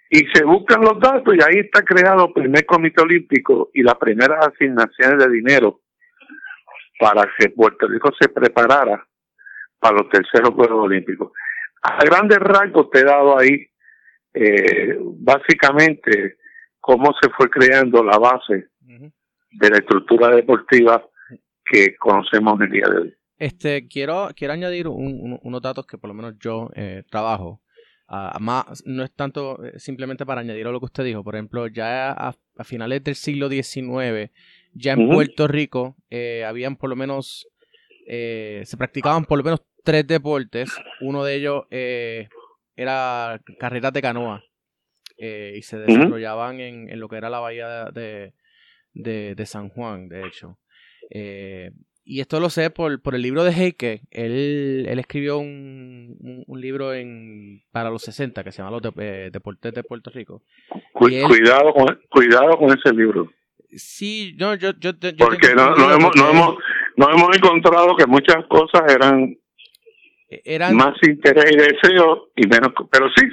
Y 0.10 0.26
se 0.34 0.44
buscan 0.44 0.82
los 0.82 1.00
datos 1.00 1.36
y 1.36 1.44
ahí 1.44 1.60
está 1.60 1.84
creado 1.84 2.28
el 2.28 2.34
primer 2.34 2.66
comité 2.66 3.04
olímpico 3.04 3.70
y 3.74 3.84
las 3.84 3.96
primeras 3.96 4.48
asignaciones 4.48 5.20
de 5.20 5.30
dinero 5.30 5.82
para 7.00 7.30
que 7.38 7.50
Puerto 7.50 7.88
Rico 7.88 8.12
se 8.20 8.28
preparara 8.30 9.08
para 9.80 9.98
los 9.98 10.10
terceros 10.10 10.50
Juegos 10.50 10.86
Olímpicos. 10.86 11.32
A 11.84 12.04
grandes 12.04 12.40
rasgos 12.40 12.90
te 12.90 13.00
he 13.00 13.04
dado 13.04 13.38
ahí 13.38 13.69
eh, 14.34 14.98
básicamente 15.00 16.38
cómo 16.80 17.14
se 17.22 17.30
fue 17.30 17.50
creando 17.50 18.04
la 18.04 18.18
base 18.18 18.70
de 19.52 19.70
la 19.70 19.78
estructura 19.78 20.30
deportiva 20.36 21.04
que 21.66 21.96
conocemos 21.98 22.60
el 22.62 22.70
día 22.70 22.86
de 22.90 22.98
hoy. 22.98 23.14
Este, 23.38 23.88
quiero, 23.88 24.30
quiero 24.36 24.54
añadir 24.54 24.88
unos 24.88 25.62
datos 25.62 25.88
que 25.88 25.98
por 25.98 26.10
lo 26.10 26.14
menos 26.14 26.36
yo 26.40 26.70
eh, 26.76 27.04
trabajo. 27.10 27.62
más, 28.40 28.84
no 28.86 29.04
es 29.04 29.14
tanto 29.14 29.64
eh, 29.64 29.80
simplemente 29.80 30.26
para 30.26 30.42
añadir 30.42 30.68
a 30.68 30.72
lo 30.72 30.80
que 30.80 30.88
usted 30.88 31.06
dijo. 31.06 31.24
Por 31.24 31.36
ejemplo, 31.36 31.68
ya 31.68 32.12
a, 32.12 32.36
finales 32.64 33.04
del 33.04 33.16
siglo 33.16 33.48
XIX, 33.50 34.32
ya 34.74 34.94
en 34.94 35.10
Puerto 35.10 35.48
Rico, 35.48 35.96
eh, 36.10 36.44
habían 36.46 36.76
por 36.76 36.90
lo 36.90 36.98
menos, 36.98 37.48
se 38.06 38.76
practicaban 38.78 39.24
por 39.24 39.38
lo 39.38 39.44
menos 39.44 39.62
tres 39.84 40.06
deportes. 40.06 40.70
Uno 41.00 41.24
de 41.24 41.36
ellos 41.36 41.64
era 42.82 43.42
carreras 43.60 43.94
de 43.94 44.02
canoa. 44.02 44.44
y 45.18 45.62
se 45.62 45.78
desarrollaban 45.80 46.60
en, 46.60 46.90
en, 46.90 47.00
lo 47.00 47.10
que 47.10 47.18
era 47.18 47.30
la 47.30 47.40
bahía 47.40 47.86
de, 47.92 48.34
de, 48.94 49.36
de 49.36 49.46
San 49.46 49.70
Juan, 49.70 50.08
de 50.08 50.26
hecho. 50.28 50.58
Eh, 51.10 51.72
y 52.04 52.22
esto 52.22 52.40
lo 52.40 52.50
sé 52.50 52.70
por, 52.72 53.02
por 53.02 53.14
el 53.14 53.22
libro 53.22 53.44
de 53.44 53.52
Heike. 53.52 54.02
Él, 54.10 54.88
él 54.90 55.00
escribió 55.00 55.38
un, 55.38 56.44
un, 56.48 56.62
libro 56.62 56.94
en, 56.94 57.62
para 57.72 57.92
los 57.92 58.02
60 58.02 58.44
que 58.44 58.52
se 58.52 58.64
llama 58.64 58.72
Los 58.72 58.94
eh, 58.98 59.30
Deportes 59.32 59.74
de 59.74 59.84
Puerto 59.84 60.10
Rico. 60.10 60.42
cuidado, 60.94 61.72
con, 61.74 62.00
cuidado 62.10 62.58
con 62.58 62.76
ese 62.76 62.94
libro. 62.94 63.32
Sí, 63.72 64.36
no, 64.40 64.56
yo, 64.56 64.72
yo, 64.80 64.94
Porque 65.20 65.54
no, 65.56 65.76
no, 65.76 65.94
hemos, 65.94 66.16
no, 66.16 66.32
hemos, 66.32 66.56
no 66.98 67.12
hemos 67.12 67.38
encontrado 67.38 67.96
que 67.96 68.08
muchas 68.08 68.44
cosas 68.48 68.92
eran 68.92 69.38
eran 70.30 70.76
más 70.76 70.96
interés 71.02 71.52
y 71.52 71.56
deseo 71.58 72.30
y 72.36 72.48
menos 72.48 72.72
pero 72.92 73.08
sí 73.16 73.26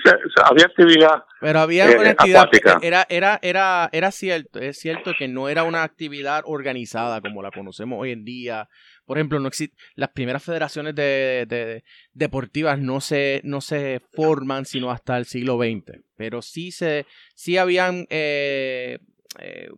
había 0.44 0.64
actividad 0.64 1.24
pero 1.40 1.60
había 1.60 1.84
una 1.86 2.08
eh, 2.08 2.10
actividad 2.10 2.48
era 2.80 3.06
era 3.10 3.38
era 3.42 3.88
era 3.92 4.10
cierto 4.10 4.58
es 4.58 4.78
cierto 4.78 5.12
que 5.18 5.28
no 5.28 5.48
era 5.48 5.64
una 5.64 5.82
actividad 5.82 6.42
organizada 6.46 7.20
como 7.20 7.42
la 7.42 7.50
conocemos 7.50 7.98
hoy 8.00 8.12
en 8.12 8.24
día. 8.24 8.68
Por 9.04 9.18
ejemplo 9.18 9.38
no 9.38 9.48
existe 9.48 9.76
las 9.94 10.10
primeras 10.10 10.42
federaciones 10.42 10.94
de, 10.94 11.84
deportivas 12.14 12.78
no 12.78 13.00
se 13.00 13.40
no 13.44 13.60
se 13.60 14.00
forman 14.14 14.64
sino 14.64 14.90
hasta 14.90 15.16
el 15.18 15.26
siglo 15.26 15.58
XX 15.58 16.00
pero 16.16 16.42
sí 16.42 16.72
se 16.72 17.06
sí 17.34 17.58
habían 17.58 18.06
eh, 18.10 18.98
eh, 19.38 19.68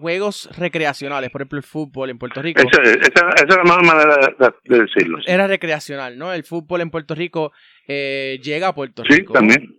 juegos 0.00 0.48
recreacionales, 0.56 1.30
por 1.30 1.40
ejemplo 1.40 1.58
el 1.58 1.64
fútbol 1.64 2.10
en 2.10 2.18
Puerto 2.18 2.42
Rico. 2.42 2.62
Esa, 2.62 2.82
es 2.82 3.56
la 3.56 3.64
más 3.64 3.82
manera 3.82 4.16
de, 4.64 4.78
decirlo. 4.78 5.18
Era 5.26 5.46
recreacional, 5.46 6.18
¿no? 6.18 6.32
El 6.32 6.44
fútbol 6.44 6.80
en 6.80 6.90
Puerto 6.90 7.14
Rico 7.14 7.52
eh, 7.86 8.38
llega 8.42 8.68
a 8.68 8.74
Puerto 8.74 9.02
Rico. 9.02 9.32
Sí, 9.32 9.32
también. 9.32 9.76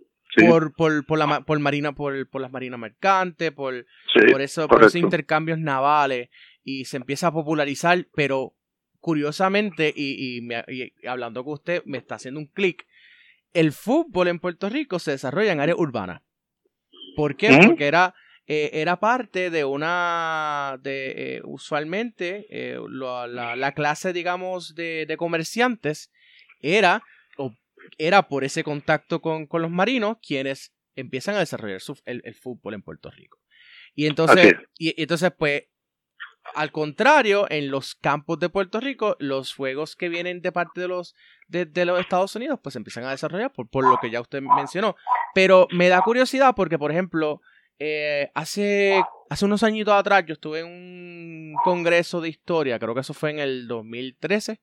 Por, 0.48 0.72
por, 0.74 1.04
por, 1.06 1.18
la, 1.18 1.40
por, 1.40 1.58
marina, 1.58 1.92
por, 1.92 2.28
por 2.28 2.40
las 2.40 2.52
marinas 2.52 2.78
mercantes, 2.78 3.50
por, 3.50 3.84
por, 4.30 4.40
eso, 4.40 4.68
por 4.68 4.80
esos 4.80 4.94
intercambios 4.94 5.58
navales, 5.58 6.28
y 6.62 6.84
se 6.84 6.98
empieza 6.98 7.28
a 7.28 7.32
popularizar, 7.32 8.06
pero 8.14 8.54
curiosamente, 9.00 9.92
y, 9.94 10.38
y, 10.38 11.06
hablando 11.06 11.42
con 11.42 11.54
usted, 11.54 11.82
me 11.84 11.98
está 11.98 12.14
haciendo 12.14 12.38
un 12.38 12.46
clic, 12.46 12.86
el 13.52 13.72
fútbol 13.72 14.28
en 14.28 14.38
Puerto 14.38 14.68
Rico 14.68 15.00
se 15.00 15.10
desarrolla 15.10 15.50
en 15.50 15.60
áreas 15.60 15.78
urbanas. 15.78 16.22
¿Por 17.16 17.36
qué? 17.36 17.58
Porque 17.66 17.86
era 17.86 18.14
eh, 18.52 18.80
era 18.80 18.98
parte 18.98 19.48
de 19.48 19.64
una, 19.64 20.76
de, 20.82 21.36
eh, 21.36 21.40
usualmente 21.44 22.48
eh, 22.50 22.80
la, 22.88 23.72
clase, 23.76 24.12
digamos, 24.12 24.74
de, 24.74 25.14
comerciantes 25.16 26.10
era, 26.58 27.04
era 27.96 28.26
por 28.26 28.42
ese 28.42 28.64
contacto 28.64 29.20
con, 29.20 29.46
los 29.48 29.70
marinos 29.70 30.16
quienes 30.20 30.74
empiezan 30.96 31.36
a 31.36 31.38
desarrollar 31.38 31.80
el, 32.06 32.34
fútbol 32.34 32.74
en 32.74 32.82
Puerto 32.82 33.08
Rico. 33.12 33.38
Y 33.94 34.06
entonces, 34.06 34.54
y, 34.76 35.00
entonces, 35.00 35.30
pues, 35.38 35.66
al 36.52 36.72
contrario, 36.72 37.46
en 37.50 37.70
los 37.70 37.94
campos 37.94 38.40
de 38.40 38.48
Puerto 38.48 38.80
Rico, 38.80 39.16
los 39.20 39.54
juegos 39.54 39.94
que 39.94 40.08
vienen 40.08 40.42
de 40.42 40.50
parte 40.50 40.80
de 40.80 40.88
los, 40.88 41.14
de, 41.46 41.84
los 41.84 42.00
Estados 42.00 42.34
Unidos, 42.34 42.58
pues 42.60 42.74
empiezan 42.74 43.04
a 43.04 43.12
desarrollar 43.12 43.52
por, 43.52 43.68
por, 43.68 43.88
lo 43.88 43.96
que 43.98 44.10
ya 44.10 44.20
usted 44.20 44.42
mencionó. 44.42 44.96
Pero 45.36 45.68
me 45.70 45.88
da 45.88 46.02
curiosidad 46.02 46.56
porque, 46.56 46.80
por 46.80 46.90
ejemplo, 46.90 47.40
eh, 47.82 48.30
hace, 48.34 49.02
hace 49.30 49.44
unos 49.46 49.62
añitos 49.62 49.94
atrás 49.94 50.24
yo 50.26 50.34
estuve 50.34 50.60
en 50.60 50.66
un 50.66 51.54
congreso 51.64 52.20
de 52.20 52.28
historia, 52.28 52.78
creo 52.78 52.94
que 52.94 53.00
eso 53.00 53.14
fue 53.14 53.30
en 53.30 53.38
el 53.38 53.66
2013, 53.66 54.60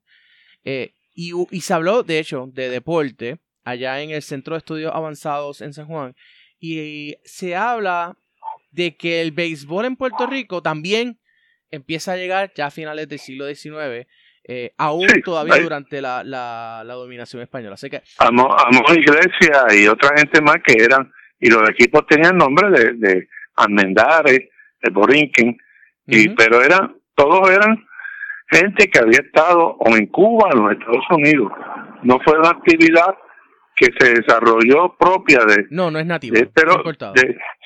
eh, 0.64 0.94
y, 1.16 1.32
y, 1.50 1.62
se 1.62 1.74
habló, 1.74 2.04
de 2.04 2.20
hecho, 2.20 2.48
de 2.54 2.70
deporte 2.70 3.40
allá 3.64 4.00
en 4.02 4.12
el 4.12 4.22
Centro 4.22 4.54
de 4.54 4.60
Estudios 4.60 4.94
Avanzados 4.94 5.62
en 5.62 5.74
San 5.74 5.88
Juan, 5.88 6.16
y 6.60 7.16
se 7.24 7.56
habla 7.56 8.16
de 8.70 8.96
que 8.96 9.22
el 9.22 9.32
béisbol 9.32 9.86
en 9.86 9.96
Puerto 9.96 10.28
Rico 10.28 10.62
también 10.62 11.20
empieza 11.72 12.14
a 12.14 12.18
llegar 12.18 12.52
ya 12.56 12.68
a 12.68 12.72
finales 12.72 13.10
del 13.10 13.18
siglo 13.18 13.48
XIX, 13.48 14.08
eh, 14.44 14.74
aún 14.78 15.08
todavía 15.26 15.58
durante 15.58 16.02
la, 16.02 16.24
la, 16.24 16.94
dominación 16.94 17.42
española. 17.42 17.74
Así 17.74 17.90
que... 17.90 18.04
Amo, 18.20 18.56
Iglesia 18.96 19.66
y 19.76 19.88
otra 19.88 20.16
gente 20.16 20.40
más 20.40 20.58
que 20.64 20.82
eran 20.82 21.12
y 21.40 21.50
los 21.50 21.70
equipos 21.70 22.06
tenían 22.08 22.38
nombre 22.38 22.70
de, 22.72 22.94
de 22.94 23.28
Almendares, 23.56 24.50
de 24.82 24.90
Borinquen, 24.92 25.58
y, 26.06 26.30
pero 26.30 26.62
eran, 26.62 26.96
todos 27.16 27.50
eran 27.50 27.86
gente 28.50 28.90
que 28.90 29.00
había 29.00 29.20
estado 29.20 29.76
o 29.80 29.96
en 29.96 30.08
Cuba 30.08 30.50
o 30.50 30.54
en 30.54 30.64
los 30.64 30.72
Estados 30.74 31.06
Unidos. 31.12 31.52
No 32.04 32.20
fue 32.24 32.40
una 32.40 32.50
actividad 32.50 33.16
que 33.76 33.88
se 34.00 34.14
desarrolló 34.14 34.96
propia 34.98 35.40
de... 35.46 35.68
No, 35.70 35.92
no 35.92 36.00
es 36.00 36.06
nativo. 36.06 36.36
pero, 36.54 36.84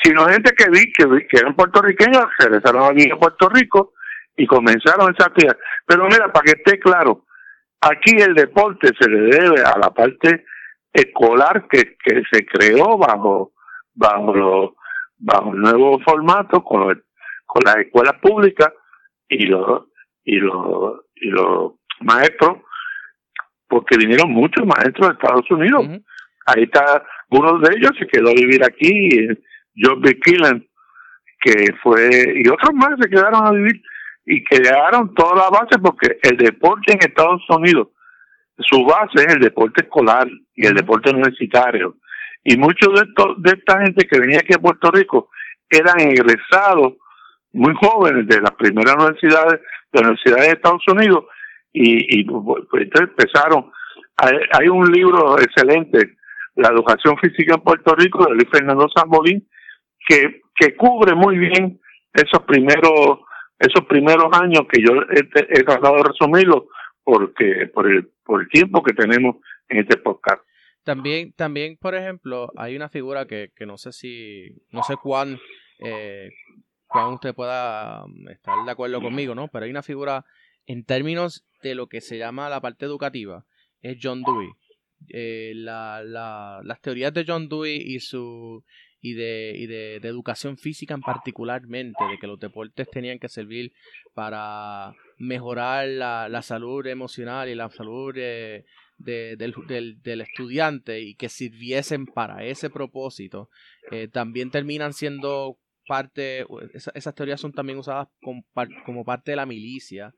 sino 0.04 0.26
gente 0.26 0.52
que 0.58 0.70
vi, 0.70 0.92
que, 0.92 1.06
que 1.28 1.38
eran 1.38 1.56
puertorriqueños, 1.56 2.26
se 2.38 2.50
regresaron 2.50 2.84
a 2.84 3.16
Puerto 3.18 3.48
Rico 3.50 3.94
y 4.36 4.46
comenzaron 4.46 5.14
esa 5.14 5.28
actividad. 5.28 5.58
Pero 5.86 6.08
mira, 6.08 6.32
para 6.32 6.44
que 6.44 6.52
esté 6.52 6.80
claro, 6.80 7.26
aquí 7.80 8.18
el 8.18 8.34
deporte 8.34 8.90
se 9.00 9.10
le 9.10 9.38
debe 9.38 9.62
a 9.62 9.78
la 9.78 9.92
parte 9.92 10.46
escolar 10.92 11.68
que, 11.70 11.96
que 12.04 12.24
se 12.30 12.46
creó 12.46 12.98
bajo 12.98 13.54
bajo, 13.94 14.76
bajo 15.18 15.54
el 15.54 15.62
nuevo 15.62 16.00
formato 16.02 16.64
con, 16.64 17.02
con 17.46 17.62
las 17.66 17.78
escuelas 17.78 18.16
públicas 18.22 18.72
y 19.28 19.46
los, 19.46 19.86
y 20.24 20.38
los, 20.38 21.02
y 21.16 21.30
los 21.30 21.74
maestros, 22.02 22.60
porque 23.68 23.98
vinieron 23.98 24.32
muchos 24.32 24.66
maestros 24.66 25.08
de 25.08 25.14
Estados 25.14 25.50
Unidos. 25.52 25.86
Ahí 26.46 26.64
está, 26.64 27.04
uno 27.30 27.60
de 27.60 27.76
ellos 27.78 27.92
se 27.98 28.08
quedó 28.08 28.30
a 28.30 28.34
vivir 28.34 28.64
aquí, 28.64 29.10
John 29.76 30.02
B. 30.02 30.20
Killen, 30.20 30.68
que 31.40 31.74
fue, 31.82 32.10
y 32.36 32.48
otros 32.50 32.74
más 32.74 32.92
se 33.00 33.10
quedaron 33.10 33.46
a 33.46 33.52
vivir 33.52 33.82
y 34.26 34.44
quedaron 34.44 35.14
toda 35.16 35.36
la 35.36 35.50
base 35.50 35.80
porque 35.82 36.20
el 36.24 36.38
deporte 36.38 36.94
en 36.94 37.00
Estados 37.00 37.42
Unidos, 37.50 37.90
su 38.58 38.84
base 38.86 39.26
es 39.26 39.36
el 39.36 39.42
deporte 39.42 39.84
escolar 39.84 40.28
y 40.56 40.68
el 40.68 40.76
deporte 40.76 41.10
universitario. 41.10 41.96
Y 42.44 42.58
muchos 42.58 42.90
de, 43.00 43.08
de 43.38 43.58
esta 43.58 43.82
gente 43.82 44.08
que 44.08 44.20
venía 44.20 44.40
aquí 44.40 44.54
a 44.54 44.60
Puerto 44.60 44.90
Rico 44.92 45.30
eran 45.70 46.00
egresados 46.00 46.94
muy 47.54 47.74
jóvenes 47.76 48.28
de 48.28 48.42
las 48.42 48.52
primeras 48.52 48.96
universidades, 48.96 49.62
de 49.92 50.02
las 50.02 50.10
universidades 50.10 50.48
de 50.48 50.54
Estados 50.54 50.88
Unidos, 50.88 51.26
y, 51.74 52.20
y 52.20 52.24
pues, 52.24 52.64
entonces 52.74 53.10
empezaron 53.10 53.72
hay, 54.18 54.68
un 54.70 54.92
libro 54.92 55.40
excelente, 55.40 56.18
La 56.56 56.70
educación 56.70 57.18
física 57.18 57.56
en 57.56 57.62
Puerto 57.62 57.96
Rico, 57.96 58.26
de 58.26 58.36
Luis 58.36 58.50
Fernando 58.52 58.88
Zambolín, 58.96 59.48
que, 60.08 60.42
que 60.56 60.76
cubre 60.76 61.16
muy 61.16 61.38
bien 61.38 61.80
esos 62.14 62.44
primeros 62.46 63.20
esos 63.58 63.86
primeros 63.86 64.26
años 64.34 64.64
que 64.72 64.82
yo 64.82 64.92
he, 65.12 65.64
tratado 65.64 65.98
de 65.98 66.04
resumirlo 66.04 66.68
porque 67.04 67.70
por 67.72 67.88
el 67.88 68.10
por 68.26 68.42
el 68.42 68.50
tiempo 68.50 68.82
que 68.82 68.94
tenemos 68.94 69.36
en 69.70 69.80
este 69.80 69.98
podcast. 69.98 70.42
También, 70.84 71.34
también, 71.34 71.78
por 71.78 71.96
ejemplo, 71.96 72.52
hay 72.58 72.76
una 72.76 72.90
figura 72.90 73.26
que, 73.28 73.52
que 73.56 73.66
no 73.66 73.78
sé 73.78 73.92
si, 73.92 74.64
no 74.72 74.84
sé 74.84 74.96
cuán, 74.98 75.40
eh, 75.80 76.30
usted 77.14 77.34
pueda 77.34 78.04
um, 78.04 78.30
estar 78.30 78.56
de 78.66 78.72
acuerdo 78.72 79.02
conmigo, 79.02 79.36
¿no? 79.36 79.48
Pero 79.48 79.66
hay 79.66 79.72
una 79.72 79.84
figura 79.84 80.26
en 80.66 80.84
términos 80.84 81.46
de 81.64 81.76
lo 81.76 81.88
que 81.88 82.02
se 82.02 82.18
llama 82.18 82.50
la 82.50 82.62
parte 82.62 82.86
educativa, 82.86 83.46
es 83.82 83.98
John 84.02 84.24
Dewey. 84.24 84.50
Eh, 85.10 85.54
la, 85.56 86.04
la, 86.04 86.62
las 86.64 86.80
teorías 86.82 87.14
de 87.14 87.26
John 87.28 87.50
Dewey 87.50 87.76
y 87.78 88.00
su 88.00 88.64
y 89.02 89.14
de, 89.14 89.54
y 89.58 89.66
de, 89.66 89.96
educación 89.96 90.58
física 90.58 90.94
en 90.94 91.02
particularmente, 91.02 92.04
de 92.04 92.20
que 92.20 92.28
los 92.28 92.40
deportes 92.40 92.88
tenían 92.92 93.18
que 93.18 93.30
servir 93.30 93.74
para 94.14 94.94
mejorar 95.18 95.88
la, 95.88 96.30
la 96.30 96.44
salud 96.44 96.86
emocional 96.86 97.50
y 97.50 97.56
la 97.56 97.70
salud 97.70 98.14
eh, 98.16 98.64
del, 99.04 99.98
del, 100.04 100.22
estudiante 100.22 101.02
y 101.02 101.16
que 101.16 101.30
sirviesen 101.30 102.06
para 102.06 102.44
ese 102.44 102.70
propósito, 102.70 103.50
eh, 103.92 104.08
también 104.08 104.52
terminan 104.52 104.94
siendo 104.94 105.58
parte, 105.88 106.46
esas 106.74 107.16
teorías 107.16 107.42
son 107.42 107.52
también 107.52 107.80
usadas 107.80 108.08
como, 108.22 108.44
como 108.86 109.04
parte 109.04 109.32
de 109.32 109.38
la 109.38 109.46
milicia. 109.46 110.14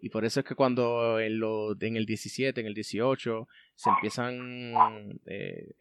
Y 0.00 0.10
por 0.10 0.24
eso 0.24 0.40
es 0.40 0.46
que 0.46 0.54
cuando 0.54 1.18
en, 1.18 1.38
lo, 1.38 1.80
en 1.80 1.96
el 1.96 2.04
17, 2.04 2.60
en 2.60 2.66
el 2.66 2.74
18, 2.74 3.48
se 3.74 3.90
empiezan, 3.90 5.18
eh, 5.24 5.74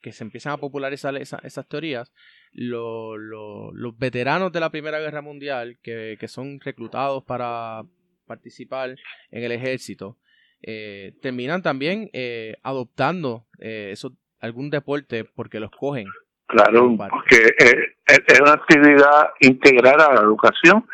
que 0.00 0.12
se 0.12 0.24
empiezan 0.24 0.52
a 0.52 0.58
popularizar 0.58 1.16
esas 1.16 1.68
teorías, 1.68 2.12
los 2.52 3.98
veteranos 3.98 4.52
de 4.52 4.60
la 4.60 4.70
Primera 4.70 5.00
Guerra 5.00 5.22
Mundial, 5.22 5.78
que, 5.82 6.16
que 6.20 6.28
son 6.28 6.60
reclutados 6.60 7.24
para 7.24 7.82
participar 8.26 8.94
en 9.32 9.42
el 9.42 9.50
ejército, 9.50 10.16
eh, 10.62 11.12
terminan 11.22 11.62
también 11.62 12.10
eh, 12.12 12.56
adoptando 12.62 13.46
eh, 13.58 13.90
eso, 13.92 14.12
algún 14.40 14.70
deporte 14.70 15.24
porque 15.24 15.60
los 15.60 15.70
cogen. 15.70 16.06
Claro, 16.46 16.96
porque 16.96 17.54
es 18.06 18.40
una 18.40 18.54
actividad 18.54 19.30
integral 19.40 20.00
a 20.00 20.14
la 20.14 20.20
educación 20.20 20.84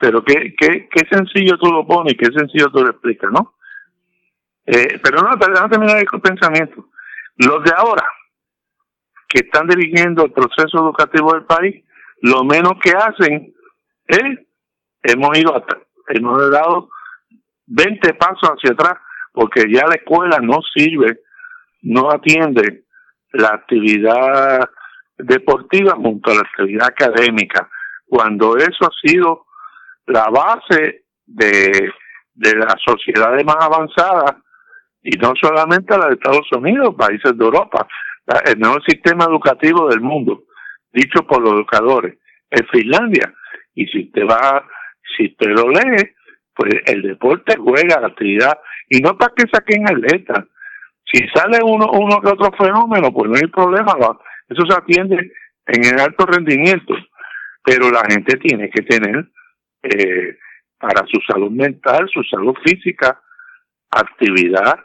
pero 0.00 0.24
qué, 0.24 0.54
qué, 0.58 0.88
qué 0.90 1.06
sencillo 1.10 1.58
tú 1.58 1.70
lo 1.70 1.86
pones, 1.86 2.14
qué 2.18 2.32
sencillo 2.32 2.70
tú 2.70 2.82
lo 2.82 2.90
explicas, 2.90 3.30
¿no? 3.30 3.54
Eh, 4.64 4.98
pero 5.02 5.20
no, 5.20 5.36
déjame 5.36 5.68
terminar 5.68 5.98
el 5.98 6.20
pensamiento. 6.22 6.86
Los 7.36 7.62
de 7.62 7.72
ahora, 7.76 8.06
que 9.28 9.40
están 9.44 9.68
dirigiendo 9.68 10.24
el 10.24 10.32
proceso 10.32 10.78
educativo 10.78 11.34
del 11.34 11.44
país, 11.44 11.84
lo 12.22 12.44
menos 12.44 12.74
que 12.82 12.92
hacen 12.92 13.54
es, 14.06 14.38
hemos 15.02 15.38
ido 15.38 15.54
hasta, 15.54 15.78
hemos 16.08 16.50
dado 16.50 16.88
20 17.70 18.14
pasos 18.14 18.50
hacia 18.50 18.72
atrás, 18.72 18.94
porque 19.32 19.64
ya 19.72 19.86
la 19.86 19.94
escuela 19.94 20.38
no 20.42 20.60
sirve, 20.74 21.20
no 21.82 22.10
atiende 22.10 22.84
la 23.32 23.48
actividad 23.48 24.68
deportiva 25.16 25.94
junto 25.94 26.30
a 26.30 26.34
la 26.34 26.40
actividad 26.40 26.88
académica, 26.88 27.68
cuando 28.08 28.56
eso 28.56 28.86
ha 28.86 29.08
sido 29.08 29.46
la 30.06 30.26
base 30.30 31.04
de, 31.26 31.92
de 32.34 32.56
las 32.56 32.74
sociedades 32.84 33.44
más 33.44 33.58
avanzadas, 33.60 34.36
y 35.02 35.16
no 35.16 35.32
solamente 35.40 35.96
la 35.96 36.08
de 36.08 36.14
Estados 36.14 36.50
Unidos, 36.52 36.94
países 36.98 37.36
de 37.38 37.44
Europa, 37.44 37.86
el 38.44 38.58
mejor 38.58 38.82
sistema 38.84 39.24
educativo 39.24 39.88
del 39.88 40.00
mundo, 40.00 40.42
dicho 40.92 41.26
por 41.26 41.40
los 41.40 41.54
educadores, 41.54 42.18
es 42.50 42.62
Finlandia. 42.70 43.32
Y 43.74 43.86
si 43.86 44.06
usted 44.06 44.22
va, 44.28 44.64
si 45.16 45.26
usted 45.26 45.48
lo 45.48 45.70
lee, 45.70 46.10
pues 46.60 46.74
el 46.84 47.00
deporte 47.00 47.56
juega 47.56 48.00
la 48.00 48.08
actividad, 48.08 48.58
y 48.90 49.00
no 49.00 49.16
para 49.16 49.32
que 49.34 49.48
saquen 49.50 49.88
atletas. 49.88 50.44
Si 51.10 51.26
sale 51.34 51.58
uno, 51.64 51.86
uno 51.90 52.20
que 52.20 52.28
otro 52.28 52.52
fenómeno, 52.52 53.10
pues 53.12 53.30
no 53.30 53.36
hay 53.36 53.50
problema, 53.50 53.94
eso 54.46 54.66
se 54.68 54.76
atiende 54.76 55.32
en 55.66 55.84
el 55.84 55.98
alto 55.98 56.26
rendimiento, 56.26 56.94
pero 57.64 57.90
la 57.90 58.02
gente 58.10 58.36
tiene 58.36 58.68
que 58.68 58.82
tener 58.82 59.26
eh, 59.84 60.36
para 60.78 61.06
su 61.06 61.18
salud 61.26 61.50
mental, 61.50 62.10
su 62.12 62.22
salud 62.24 62.54
física, 62.62 63.18
actividad 63.90 64.80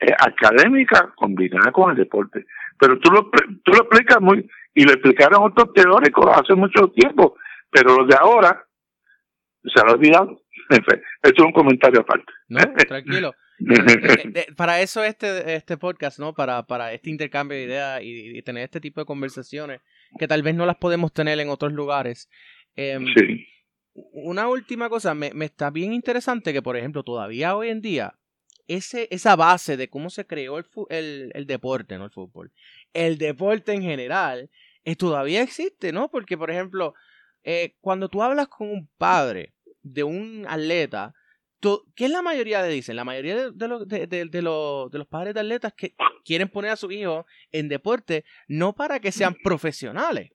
eh, 0.00 0.14
académica 0.18 1.12
combinada 1.14 1.72
con 1.72 1.90
el 1.90 1.96
deporte. 1.98 2.46
Pero 2.78 2.98
tú 3.00 3.10
lo, 3.10 3.28
tú 3.62 3.72
lo 3.72 3.82
explicas 3.82 4.20
muy, 4.22 4.48
y 4.74 4.84
lo 4.84 4.92
explicaron 4.92 5.42
otros 5.42 5.74
teóricos 5.74 6.26
hace 6.34 6.54
mucho 6.54 6.88
tiempo, 6.88 7.36
pero 7.70 7.98
los 7.98 8.08
de 8.08 8.16
ahora 8.18 8.64
se 9.62 9.78
han 9.78 9.90
olvidado. 9.90 10.40
Esto 10.70 10.94
es 11.22 11.44
un 11.44 11.52
comentario 11.52 12.00
aparte. 12.00 12.32
No, 12.48 12.60
tranquilo. 12.88 13.34
Eh, 13.58 14.48
para 14.54 14.82
eso 14.82 15.02
este, 15.02 15.54
este 15.54 15.78
podcast, 15.78 16.18
¿no? 16.18 16.34
Para, 16.34 16.66
para 16.66 16.92
este 16.92 17.08
intercambio 17.08 17.56
de 17.56 17.64
ideas 17.64 18.00
y, 18.02 18.42
tener 18.42 18.64
este 18.64 18.82
tipo 18.82 19.00
de 19.00 19.06
conversaciones 19.06 19.80
que 20.18 20.28
tal 20.28 20.42
vez 20.42 20.54
no 20.54 20.66
las 20.66 20.76
podemos 20.76 21.10
tener 21.10 21.40
en 21.40 21.48
otros 21.48 21.72
lugares. 21.72 22.28
Em, 22.76 23.06
sí 23.14 23.46
una 24.12 24.48
última 24.48 24.88
cosa, 24.88 25.14
me, 25.14 25.32
está 25.40 25.70
bien 25.70 25.92
interesante 25.92 26.52
que, 26.52 26.62
por 26.62 26.76
ejemplo, 26.76 27.02
todavía 27.02 27.56
hoy 27.56 27.68
en 27.68 27.80
día, 27.80 28.14
ese, 28.68 29.08
esa 29.10 29.36
base 29.36 29.76
de 29.76 29.88
cómo 29.88 30.10
se 30.10 30.26
creó 30.26 30.58
el, 30.58 31.30
el, 31.34 31.46
deporte, 31.46 31.98
no 31.98 32.04
el 32.04 32.10
fútbol, 32.10 32.52
el 32.92 33.18
deporte 33.18 33.72
en 33.72 33.82
general, 33.82 34.50
eh, 34.84 34.96
todavía 34.96 35.42
existe, 35.42 35.92
¿no? 35.92 36.10
Porque, 36.10 36.36
por 36.36 36.50
ejemplo, 36.50 36.94
eh, 37.44 37.76
cuando 37.80 38.08
tú 38.08 38.22
hablas 38.22 38.48
con 38.48 38.68
un 38.68 38.88
padre 38.98 39.52
de 39.86 40.04
un 40.04 40.46
atleta, 40.48 41.14
¿qué 41.94 42.04
es 42.04 42.10
la 42.10 42.22
mayoría 42.22 42.62
de 42.62 42.70
dicen? 42.70 42.96
La 42.96 43.04
mayoría 43.04 43.50
de, 43.50 43.52
de, 43.52 44.06
de, 44.06 44.24
de, 44.26 44.42
los 44.42 45.06
padres 45.08 45.34
de 45.34 45.40
atletas 45.40 45.72
que 45.74 45.94
quieren 46.24 46.48
poner 46.48 46.72
a 46.72 46.76
sus 46.76 46.92
hijos 46.92 47.24
en 47.52 47.68
deporte 47.68 48.24
no 48.48 48.74
para 48.74 49.00
que 49.00 49.12
sean 49.12 49.34
profesionales, 49.42 50.30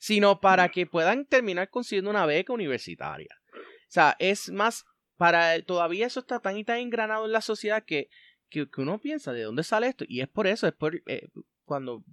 sino 0.00 0.40
para 0.40 0.68
que 0.68 0.86
puedan 0.86 1.26
terminar 1.26 1.70
consiguiendo 1.70 2.10
una 2.10 2.26
beca 2.26 2.52
universitaria. 2.52 3.34
O 3.52 3.90
sea, 3.90 4.16
es 4.18 4.50
más, 4.50 4.84
para 5.16 5.60
todavía 5.62 6.06
eso 6.06 6.20
está 6.20 6.40
tan 6.40 6.56
y 6.58 6.64
tan 6.64 6.78
engranado 6.78 7.26
en 7.26 7.32
la 7.32 7.40
sociedad 7.40 7.84
que, 7.84 8.08
que, 8.48 8.68
uno 8.76 9.00
piensa 9.00 9.32
de 9.32 9.42
dónde 9.42 9.64
sale 9.64 9.88
esto. 9.88 10.04
Y 10.08 10.20
es 10.20 10.28
por 10.28 10.46
eso, 10.46 10.66
es 10.66 10.74
por, 10.74 10.96
eh, 11.06 11.28
cuando 11.64 12.04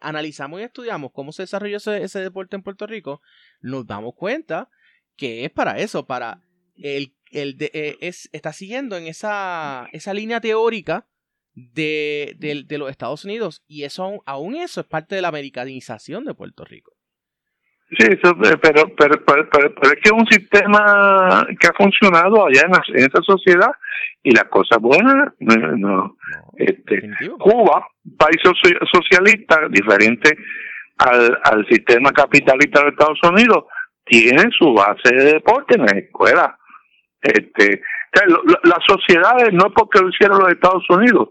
analizamos 0.00 0.60
y 0.60 0.64
estudiamos 0.64 1.12
cómo 1.12 1.32
se 1.32 1.42
desarrolló 1.42 1.76
ese, 1.76 2.18
deporte 2.20 2.56
en 2.56 2.62
Puerto 2.62 2.86
Rico, 2.86 3.20
nos 3.60 3.86
damos 3.86 4.14
cuenta 4.14 4.70
que 5.16 5.44
es 5.44 5.50
para 5.50 5.78
eso, 5.78 6.06
para 6.06 6.40
el, 6.76 7.12
el 7.30 7.56
eh, 7.60 7.96
es, 8.00 8.28
está 8.32 8.52
siguiendo 8.52 8.96
en 8.96 9.06
esa, 9.06 9.88
esa 9.92 10.14
línea 10.14 10.40
teórica 10.40 11.06
de, 11.54 12.34
de, 12.36 12.78
los 12.78 12.90
Estados 12.90 13.24
Unidos 13.24 13.62
y 13.68 13.84
eso 13.84 14.22
aún 14.26 14.56
eso 14.56 14.80
es 14.80 14.86
parte 14.86 15.14
de 15.14 15.22
la 15.22 15.28
americanización 15.28 16.24
de 16.24 16.34
Puerto 16.34 16.64
Rico. 16.64 16.92
Sí, 17.96 18.08
eso, 18.10 18.34
pero, 18.60 18.92
pero, 18.96 19.24
pero, 19.24 19.46
es 19.82 20.00
que 20.02 20.08
es 20.08 20.12
un 20.12 20.26
sistema 20.26 21.46
que 21.60 21.66
ha 21.68 21.72
funcionado 21.74 22.46
allá 22.46 22.62
en, 22.62 22.96
esa 22.96 23.22
sociedad 23.22 23.70
y 24.22 24.32
las 24.32 24.44
cosas 24.44 24.78
buenas, 24.80 25.32
no, 25.38 26.16
este, 26.56 27.08
Cuba, 27.38 27.86
país 28.18 28.38
socialista, 28.90 29.68
diferente 29.70 30.36
al, 30.98 31.38
al 31.44 31.66
sistema 31.68 32.10
capitalista 32.10 32.82
de 32.82 32.88
Estados 32.88 33.20
Unidos, 33.22 33.64
tiene 34.04 34.50
su 34.56 34.72
base 34.72 35.14
de 35.14 35.32
deporte 35.34 35.76
en 35.76 35.86
la 35.86 35.98
escuela. 35.98 36.58
Este, 37.20 37.82
las 38.64 38.84
sociedades 38.86 39.52
no 39.52 39.66
es 39.66 39.72
porque 39.74 40.00
lo 40.00 40.08
hicieron 40.08 40.40
los 40.40 40.52
Estados 40.52 40.84
Unidos, 40.90 41.30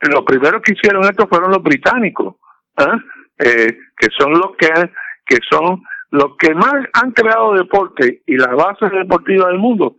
los 0.00 0.24
primeros 0.24 0.62
que 0.62 0.72
hicieron 0.72 1.04
esto 1.04 1.26
fueron 1.28 1.50
los 1.50 1.62
británicos, 1.62 2.36
¿eh? 2.78 2.84
Eh, 3.38 3.78
que 3.96 4.08
son 4.16 4.32
los 4.32 4.56
que 4.56 4.68
que 5.26 5.38
son 5.48 5.82
los 6.10 6.36
que 6.38 6.54
más 6.54 6.74
han 6.94 7.12
creado 7.12 7.54
deporte 7.54 8.22
y 8.26 8.36
la 8.36 8.54
base 8.54 8.88
deportiva 8.88 9.48
del 9.48 9.58
mundo 9.58 9.96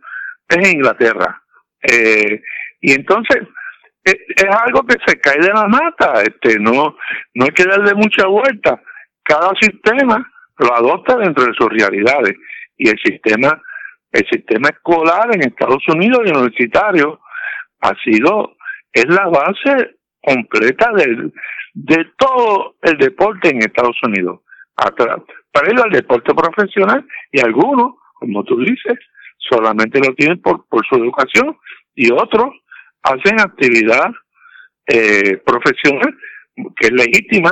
es 0.48 0.72
Inglaterra. 0.72 1.40
Eh, 1.82 2.42
y 2.80 2.92
entonces 2.92 3.46
es, 4.04 4.16
es, 4.36 4.44
algo 4.44 4.82
que 4.84 4.96
se 5.06 5.20
cae 5.20 5.38
de 5.38 5.52
la 5.52 5.68
mata, 5.68 6.22
este, 6.22 6.58
no, 6.58 6.96
no 7.34 7.44
hay 7.44 7.52
que 7.52 7.64
darle 7.64 7.94
mucha 7.94 8.26
vuelta. 8.26 8.82
Cada 9.22 9.52
sistema 9.60 10.28
lo 10.60 10.74
adopta 10.74 11.16
dentro 11.16 11.44
de 11.44 11.54
sus 11.54 11.68
realidades. 11.68 12.36
Y 12.76 12.88
el 12.88 12.98
sistema, 13.02 13.60
el 14.12 14.26
sistema 14.30 14.68
escolar 14.68 15.34
en 15.34 15.42
Estados 15.42 15.82
Unidos 15.88 16.20
y 16.24 16.30
universitario 16.30 17.20
ha 17.80 17.94
sido, 18.02 18.56
es 18.92 19.06
la 19.06 19.26
base 19.26 19.96
completa 20.22 20.90
del, 20.92 21.32
de 21.74 22.06
todo 22.16 22.76
el 22.82 22.96
deporte 22.98 23.48
en 23.48 23.58
Estados 23.58 23.96
Unidos. 24.02 24.40
Para 24.76 25.70
ir 25.70 25.80
al 25.80 25.90
deporte 25.90 26.34
profesional 26.34 27.06
y 27.32 27.40
algunos, 27.40 27.94
como 28.14 28.44
tú 28.44 28.58
dices, 28.58 28.98
solamente 29.36 30.00
lo 30.00 30.14
tienen 30.14 30.40
por, 30.40 30.66
por 30.68 30.86
su 30.86 30.96
educación 30.96 31.56
y 31.94 32.10
otros 32.12 32.54
hacen 33.02 33.40
actividad 33.40 34.10
eh, 34.86 35.38
profesional, 35.44 36.16
que 36.76 36.86
es 36.86 36.92
legítima, 36.92 37.50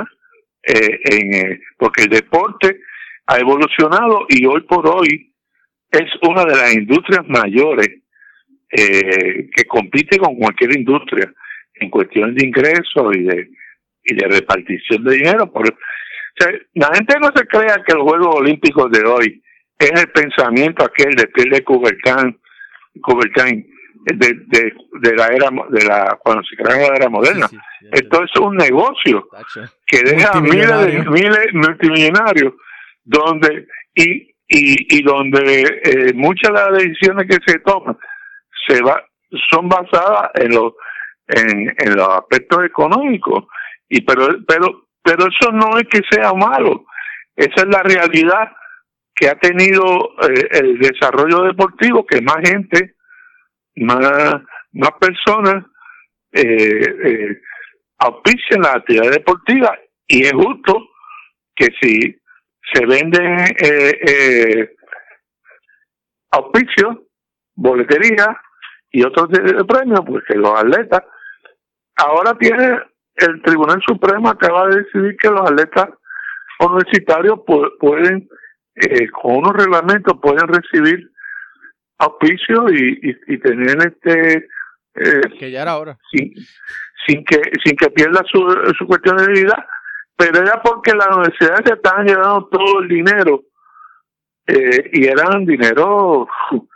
eh, 0.63 0.99
en, 1.05 1.33
eh, 1.33 1.61
porque 1.77 2.03
el 2.03 2.09
deporte 2.09 2.81
ha 3.29 3.37
evolucionado 3.37 4.25
y 4.27 4.45
hoy 4.45 4.61
por 4.61 4.87
hoy 4.87 5.33
es 5.91 6.11
una 6.27 6.45
de 6.45 6.55
las 6.55 6.73
industrias 6.73 7.27
mayores 7.27 7.89
eh, 8.71 9.49
que 9.55 9.65
compite 9.67 10.17
con 10.17 10.35
cualquier 10.35 10.77
industria 10.77 11.31
en 11.75 11.89
cuestión 11.89 12.33
de 12.35 12.45
ingresos 12.45 13.15
y 13.15 13.23
de 13.23 13.49
y 14.03 14.15
de 14.15 14.27
repartición 14.27 15.03
de 15.03 15.15
dinero. 15.15 15.51
Por, 15.51 15.65
la 16.73 16.87
gente 16.93 17.19
no 17.19 17.31
se 17.35 17.45
crea 17.47 17.83
que 17.85 17.93
los 17.93 18.03
Juegos 18.03 18.35
Olímpicos 18.39 18.89
de 18.91 19.03
hoy 19.07 19.43
es 19.77 19.91
el 19.91 20.09
pensamiento 20.11 20.85
aquel 20.85 21.15
de 21.15 21.27
Pierre 21.27 21.57
de 21.57 21.63
Coubertin, 21.63 22.39
Coubertin 23.01 23.67
de, 24.05 24.33
de, 24.47 24.73
de, 25.01 25.15
la 25.15 25.27
era 25.27 25.49
de 25.69 25.85
la 25.85 26.17
cuando 26.23 26.43
se 26.43 26.55
creó 26.55 26.89
la 26.89 26.95
era 26.95 27.09
moderna. 27.09 27.47
Esto 27.91 28.23
es 28.23 28.35
un 28.41 28.55
negocio 28.55 29.27
que 29.85 30.01
deja 30.01 30.39
miles 30.41 30.69
de 30.69 31.09
miles 31.09 31.53
multimillonarios 31.53 32.53
donde 33.03 33.67
y 33.95 34.29
y, 34.51 34.97
y 34.97 35.03
donde 35.03 35.61
eh, 35.83 36.13
muchas 36.15 36.51
de 36.51 36.59
las 36.59 36.83
decisiones 36.83 37.27
que 37.27 37.37
se 37.45 37.59
toman 37.59 37.97
se 38.67 38.81
va 38.81 39.03
son 39.51 39.69
basadas 39.69 40.31
en 40.35 40.55
los 40.55 40.73
en, 41.27 41.73
en 41.77 41.95
los 41.95 42.07
aspectos 42.07 42.65
económicos. 42.65 43.45
Y 43.87 44.01
pero 44.01 44.27
pero 44.47 44.87
pero 45.03 45.27
eso 45.27 45.51
no 45.51 45.77
es 45.77 45.87
que 45.87 46.01
sea 46.09 46.33
malo. 46.33 46.85
Esa 47.35 47.61
es 47.61 47.67
la 47.67 47.83
realidad 47.83 48.51
que 49.15 49.29
ha 49.29 49.35
tenido 49.35 49.83
eh, 50.23 50.47
el 50.51 50.79
desarrollo 50.79 51.43
deportivo 51.43 52.05
que 52.05 52.21
más 52.21 52.37
gente 52.43 52.95
más 53.75 54.41
más 54.73 54.91
personas 54.99 55.65
eh, 56.31 56.83
eh, 57.05 57.41
auspician 57.99 58.61
la 58.61 58.73
actividad 58.73 59.11
deportiva. 59.11 59.77
Y 60.07 60.23
es 60.23 60.33
justo 60.33 60.89
que 61.55 61.67
si 61.81 62.18
se 62.73 62.85
venden 62.85 63.39
eh, 63.61 63.99
eh, 64.07 64.75
auspicios, 66.31 66.97
boletería 67.55 68.39
y 68.91 69.03
otros 69.03 69.29
premios, 69.67 70.01
pues 70.05 70.23
que 70.27 70.35
los 70.35 70.57
atletas, 70.59 71.03
ahora 71.95 72.37
tiene 72.37 72.79
el 73.15 73.41
Tribunal 73.41 73.81
Supremo 73.85 74.29
acaba 74.29 74.67
de 74.67 74.83
decidir 74.83 75.17
que 75.17 75.29
los 75.29 75.41
atletas 75.41 75.89
universitarios 76.59 77.39
pueden, 77.79 78.27
eh, 78.75 79.09
con 79.09 79.37
unos 79.37 79.53
reglamentos, 79.53 80.17
pueden 80.21 80.47
recibir 80.47 81.09
auspicios 81.97 82.71
y, 82.71 83.15
y, 83.27 83.37
tener 83.39 83.77
este 83.79 84.47
eh, 84.95 85.21
que 85.37 85.51
ya 85.51 85.63
era 85.63 85.71
ahora 85.71 85.97
sin, 86.11 86.33
sin 87.05 87.25
que 87.25 87.41
sin 87.63 87.75
que 87.75 87.89
pierda 87.89 88.23
su, 88.31 88.39
su 88.77 88.87
cuestión 88.87 89.17
de 89.17 89.27
vida 89.33 89.67
pero 90.19 90.39
era 90.41 90.61
porque 90.61 90.91
las 90.91 91.15
universidades 91.15 91.61
se 91.65 91.73
estaban 91.75 92.05
llevando 92.05 92.49
todo 92.51 92.81
el 92.81 92.89
dinero 92.89 93.43
eh, 94.45 94.89
y 94.91 95.07
eran 95.07 95.45
dinero 95.45 96.27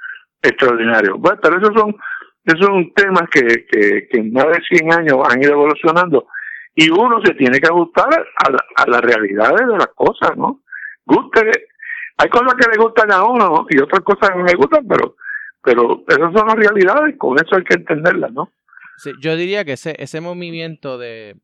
extraordinario. 0.42 1.18
Bueno, 1.18 1.40
pero 1.44 1.58
esos 1.58 1.74
son, 1.76 1.94
esos 2.46 2.66
son 2.66 2.94
temas 2.94 3.30
que, 3.30 3.66
que, 3.66 4.08
que 4.10 4.18
en 4.18 4.32
más 4.32 4.46
de 4.46 4.62
100 4.78 4.94
años 4.94 5.18
han 5.30 5.44
ido 5.44 5.52
evolucionando 5.52 6.26
y 6.74 6.90
uno 6.90 7.20
se 7.22 7.34
tiene 7.34 7.60
que 7.60 7.68
ajustar 7.68 8.14
a, 8.14 8.82
a 8.82 8.88
las 8.88 9.02
realidades 9.02 9.68
de 9.68 9.78
las 9.78 9.90
cosas, 9.94 10.38
¿no? 10.38 10.62
Guste, 11.06 11.42
hay 12.18 12.30
cosas 12.30 12.54
que 12.56 12.72
le 12.72 12.82
gustan 12.82 13.12
a 13.12 13.26
uno 13.26 13.66
y 13.70 13.78
otras 13.78 14.06
cosas 14.06 14.30
que 14.30 14.38
no 14.38 14.46
le 14.46 14.56
gustan, 14.56 14.88
pero 14.88 15.18
pero 15.62 16.04
esas 16.08 16.32
son 16.34 16.48
las 16.48 16.56
realidades, 16.56 17.16
con 17.18 17.38
eso 17.38 17.56
hay 17.56 17.64
que 17.64 17.76
entenderlas, 17.76 18.32
¿no? 18.32 18.52
Sí, 18.98 19.12
yo 19.22 19.36
diría 19.36 19.66
que 19.66 19.74
ese, 19.74 19.96
ese 19.98 20.22
movimiento 20.22 20.98
de 20.98 21.36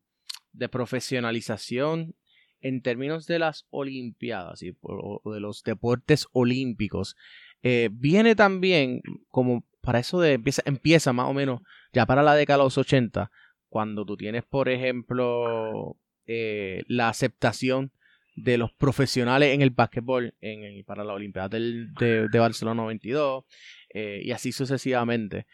de 0.52 0.68
profesionalización 0.68 2.14
en 2.60 2.82
términos 2.82 3.26
de 3.26 3.38
las 3.38 3.66
Olimpiadas 3.70 4.62
y 4.62 4.70
de 4.70 5.40
los 5.40 5.62
deportes 5.62 6.26
olímpicos, 6.32 7.16
eh, 7.62 7.88
viene 7.92 8.34
también 8.34 9.02
como 9.28 9.64
para 9.80 9.98
eso 9.98 10.20
de 10.20 10.40
empieza, 10.64 11.12
más 11.12 11.26
o 11.28 11.32
menos 11.32 11.62
ya 11.92 12.06
para 12.06 12.22
la 12.22 12.34
década 12.34 12.58
de 12.58 12.64
los 12.64 12.78
80, 12.78 13.30
cuando 13.68 14.04
tú 14.04 14.16
tienes, 14.16 14.44
por 14.44 14.68
ejemplo, 14.68 15.96
eh, 16.26 16.82
la 16.86 17.08
aceptación 17.08 17.92
de 18.36 18.58
los 18.58 18.72
profesionales 18.72 19.54
en 19.54 19.62
el 19.62 19.70
básquetbol 19.70 20.34
en 20.40 20.84
para 20.84 21.04
la 21.04 21.14
Olimpiada 21.14 21.48
de, 21.48 22.28
Barcelona 22.32 22.82
92 22.82 23.44
eh, 23.92 24.22
y 24.24 24.30
así 24.32 24.52
sucesivamente. 24.52 25.46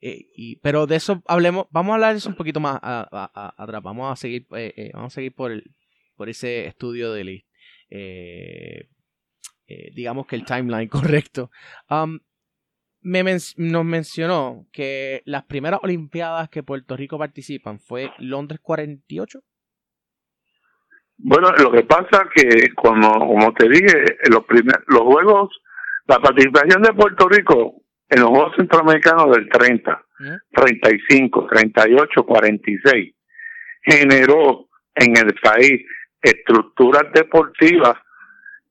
Eh, 0.00 0.58
pero 0.62 0.86
de 0.86 0.96
eso 0.96 1.22
hablemos, 1.26 1.66
vamos 1.70 1.92
a 1.92 1.94
hablar 1.94 2.12
de 2.12 2.18
eso 2.18 2.28
un 2.28 2.36
poquito 2.36 2.60
más 2.60 2.78
atrás. 2.82 3.82
Vamos 3.82 4.12
a 4.12 4.16
seguir, 4.16 4.46
eh, 4.56 4.72
eh, 4.76 4.90
vamos 4.94 5.12
a 5.12 5.16
seguir 5.16 5.34
por 5.34 5.52
el, 5.52 5.74
por 6.16 6.28
ese 6.28 6.66
estudio 6.66 7.12
de 7.12 7.44
digamos 9.94 10.26
que 10.26 10.36
el 10.36 10.44
timeline 10.44 10.88
correcto. 10.88 11.50
Nos 13.02 13.84
mencionó 13.84 14.66
que 14.72 15.22
las 15.24 15.44
primeras 15.44 15.80
Olimpiadas 15.82 16.48
que 16.48 16.62
Puerto 16.62 16.96
Rico 16.96 17.18
participan 17.18 17.80
fue 17.80 18.12
Londres 18.18 18.60
48. 18.62 19.40
Bueno, 21.24 21.52
lo 21.52 21.70
que 21.70 21.84
pasa 21.84 22.28
que 22.34 22.74
como, 22.74 23.12
como 23.12 23.52
te 23.54 23.68
dije, 23.68 24.04
los 24.28 24.44
primer, 24.44 24.82
los 24.88 25.02
juegos, 25.02 25.50
la 26.06 26.18
participación 26.18 26.82
de 26.82 26.92
Puerto 26.94 27.28
Rico 27.28 27.81
en 28.12 28.20
los 28.20 28.28
Juegos 28.28 28.54
Centroamericanos 28.56 29.34
del 29.34 29.48
30, 29.48 30.04
35, 30.50 31.46
38, 31.46 32.26
46, 32.26 33.14
generó 33.82 34.68
en 34.94 35.16
el 35.16 35.34
país 35.42 35.82
estructuras 36.20 37.10
deportivas 37.14 37.96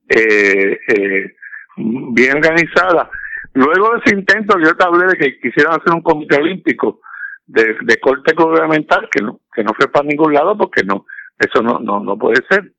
eh, 0.08 0.78
eh, 0.86 1.34
bien 1.76 2.36
organizadas. 2.36 3.08
Luego 3.54 3.94
de 3.94 4.00
ese 4.04 4.14
intento, 4.14 4.58
yo 4.60 4.76
te 4.76 4.84
hablé 4.84 5.06
de 5.08 5.16
que 5.16 5.40
quisieran 5.40 5.80
hacer 5.80 5.92
un 5.92 6.02
comité 6.02 6.36
olímpico 6.36 7.00
de, 7.44 7.76
de 7.82 7.96
corte 7.98 8.34
gubernamental 8.34 9.08
que 9.10 9.22
no, 9.22 9.40
que 9.52 9.64
no 9.64 9.74
fue 9.74 9.88
para 9.88 10.06
ningún 10.06 10.32
lado 10.32 10.56
porque 10.56 10.84
no, 10.84 11.04
eso 11.36 11.62
no, 11.62 11.80
no, 11.80 11.98
no 11.98 12.16
puede 12.16 12.40
ser. 12.48 12.72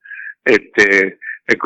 Este, 0.46 1.20
el, 1.46 1.58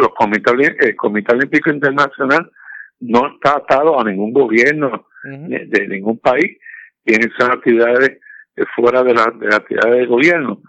el 0.80 0.96
Comité 0.96 1.34
Olímpico 1.34 1.70
Internacional 1.70 2.52
no 3.00 3.36
está 3.36 3.58
atado 3.58 4.00
a 4.00 4.04
ningún 4.04 4.34
gobierno 4.34 5.08
de, 5.24 5.88
ningún 5.88 6.20
país, 6.20 6.58
tiene 7.04 7.26
esas 7.26 7.50
actividades 7.50 8.20
fuera 8.76 9.04
de, 9.04 9.14
la, 9.14 9.26
de 9.38 9.46
las 9.46 9.56
actividades 9.56 10.00
de 10.00 10.06
gobierno. 10.06 10.62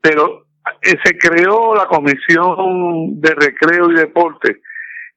Pero 0.00 0.46
eh, 0.82 0.96
se 1.04 1.18
creó 1.18 1.74
la 1.74 1.86
Comisión 1.86 3.20
de 3.20 3.34
Recreo 3.34 3.90
y 3.90 3.94
Deporte 3.94 4.60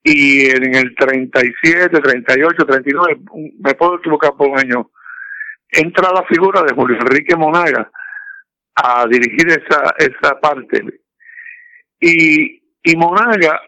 y 0.04 0.50
en 0.50 0.76
el 0.76 0.96
37, 0.96 1.90
38, 1.90 2.66
39, 2.66 3.22
me 3.60 3.74
puedo 3.74 3.96
equivocar 3.96 4.34
por 4.36 4.50
un 4.50 4.60
año, 4.60 4.92
entra 5.70 6.12
la 6.12 6.24
figura 6.26 6.62
de 6.62 6.74
Julio 6.74 6.98
Enrique 7.00 7.38
Monaga 7.38 7.90
a 8.76 9.06
dirigir 9.08 9.48
esa, 9.48 9.96
esa 9.98 10.40
parte. 10.42 10.84
Y, 12.02 12.62
y 12.84 12.96
Monaga 12.98 13.62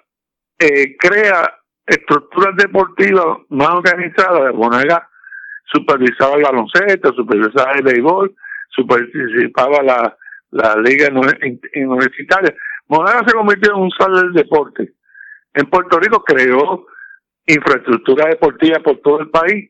eh, 0.60 0.98
crea 0.98 1.54
estructuras 1.86 2.56
deportivas 2.58 3.40
más 3.50 3.70
organizadas. 3.70 4.54
Monaga 4.54 5.10
supervisaba 5.66 6.36
el 6.36 6.44
baloncesto, 6.44 7.14
supervisaba 7.14 7.72
el 7.74 7.84
béisbol, 7.84 8.36
supervisaba 8.70 9.84
la, 9.84 10.18
la 10.52 10.76
liga 10.78 11.10
universitaria. 11.76 12.56
Monaga 12.88 13.24
se 13.28 13.34
convirtió 13.34 13.74
en 13.74 13.82
un 13.82 13.92
sal 13.92 14.14
del 14.14 14.34
deporte. 14.34 14.94
En 15.54 15.70
Puerto 15.70 16.00
Rico 16.00 16.24
creó 16.24 16.86
infraestructura 17.48 18.28
deportiva 18.30 18.80
por 18.80 18.98
todo 19.02 19.22
el 19.22 19.30
país 19.30 19.70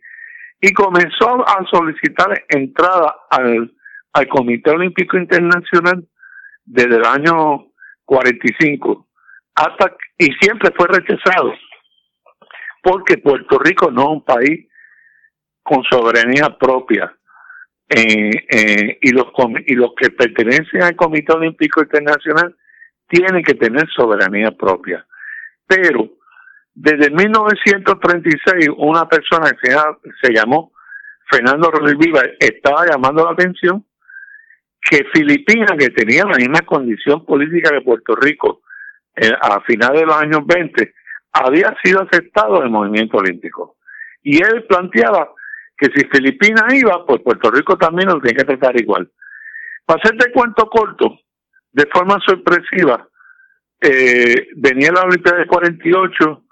y 0.62 0.74
comenzó 0.74 1.48
a 1.48 1.66
solicitar 1.70 2.44
entrada 2.50 3.16
al, 3.30 3.74
al 4.14 4.28
Comité 4.28 4.72
Olímpico 4.72 5.18
Internacional 5.18 6.08
desde 6.66 6.96
el 6.96 7.06
año 7.06 7.68
45 8.06 9.06
hasta 9.56 9.96
y 10.18 10.32
siempre 10.42 10.72
fue 10.76 10.88
rechazado 10.88 11.54
porque 12.86 13.18
Puerto 13.18 13.58
Rico 13.58 13.90
no 13.90 14.02
es 14.04 14.10
un 14.10 14.24
país 14.24 14.68
con 15.64 15.84
soberanía 15.90 16.56
propia. 16.56 17.12
Eh, 17.90 18.30
eh, 18.50 19.00
y, 19.02 19.12
los, 19.12 19.28
que 19.98 20.12
pertenecen 20.12 20.84
al 20.84 20.96
Comité 20.96 21.34
Olímpico 21.34 21.82
Internacional 21.82 22.56
tienen 23.08 23.44
que 23.44 23.56
tener 23.56 23.88
soberanía 23.90 24.52
propia. 24.52 25.04
Pero 25.66 26.12
desde 26.76 27.10
1936 27.10 28.70
una 28.78 29.10
persona 29.10 29.52
que 29.60 29.72
se, 30.22 30.32
llamó 30.32 30.72
Fernando 31.32 31.72
Rodríguez 31.72 32.06
Viva 32.06 32.22
estaba 32.40 32.86
llamando 32.86 33.26
la 33.26 33.32
atención 33.32 33.84
que 34.80 35.06
Filipinas, 35.12 35.72
que 35.80 35.90
tenía 35.90 36.24
la 36.26 36.38
misma 36.38 36.62
condición 36.62 37.26
política 37.26 37.72
que 37.72 37.82
Puerto 37.82 38.16
Rico 38.16 38.62
eh, 39.16 39.32
a 39.42 39.60
finales 39.62 40.02
de 40.02 40.06
los 40.06 40.18
años 40.18 40.46
20, 40.46 40.94
había 41.36 41.76
sido 41.84 42.02
aceptado 42.02 42.58
en 42.58 42.64
el 42.64 42.70
movimiento 42.70 43.18
olímpico. 43.18 43.78
Y 44.24 44.42
él 44.42 44.64
planteaba 44.68 45.30
que 45.78 45.88
si 45.94 46.08
Filipinas 46.08 46.74
iba, 46.74 47.06
pues 47.06 47.22
Puerto 47.22 47.52
Rico 47.52 47.78
también 47.78 48.10
lo 48.10 48.20
tenía 48.20 48.38
que 48.38 48.56
tratar 48.56 48.80
igual. 48.80 49.12
Para 49.86 50.02
hacerte 50.02 50.32
cuento 50.32 50.70
corto, 50.70 51.20
de 51.74 51.86
forma 51.92 52.18
sorpresiva, 52.26 53.08
eh, 53.82 54.48
venía 54.56 54.92
la 54.94 55.04
Olimpiada 55.04 55.40
de 55.40 55.48
48, 55.48 56.44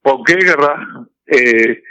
por 0.00 0.22
guerra, 0.24 1.06
eh, 1.26 1.82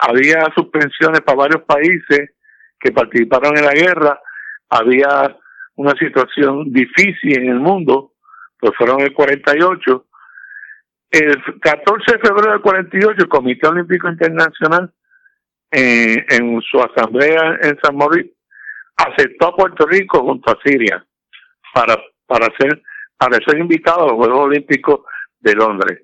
había, 0.00 0.46
suspensiones 0.54 1.22
para 1.22 1.38
varios 1.38 1.62
países 1.64 2.30
que 2.78 2.92
participaron 2.92 3.58
en 3.58 3.64
la 3.64 3.72
guerra, 3.72 4.20
había 4.68 5.36
una 5.74 5.92
situación 5.98 6.72
difícil 6.72 7.38
en 7.38 7.48
el 7.48 7.58
mundo, 7.58 8.12
pues 8.60 8.72
fueron 8.76 9.00
el 9.00 9.12
48. 9.12 10.06
El 11.12 11.42
14 11.60 12.12
de 12.12 12.18
febrero 12.20 12.52
del 12.52 12.62
48, 12.62 13.16
el 13.18 13.28
Comité 13.28 13.68
Olímpico 13.68 14.08
Internacional, 14.08 14.90
eh, 15.70 16.24
en 16.30 16.58
su 16.62 16.80
asamblea 16.80 17.58
en 17.60 17.78
San 17.82 17.98
Mauricio, 17.98 18.32
aceptó 18.96 19.48
a 19.48 19.56
Puerto 19.56 19.86
Rico 19.86 20.20
junto 20.20 20.50
a 20.50 20.58
Siria 20.64 21.04
para, 21.74 21.98
para 22.26 22.46
ser, 22.58 22.82
para 23.18 23.36
ser 23.44 23.58
invitado 23.58 24.04
a 24.04 24.06
los 24.08 24.16
Juegos 24.16 24.38
Olímpicos 24.38 25.00
de 25.38 25.54
Londres. 25.54 26.02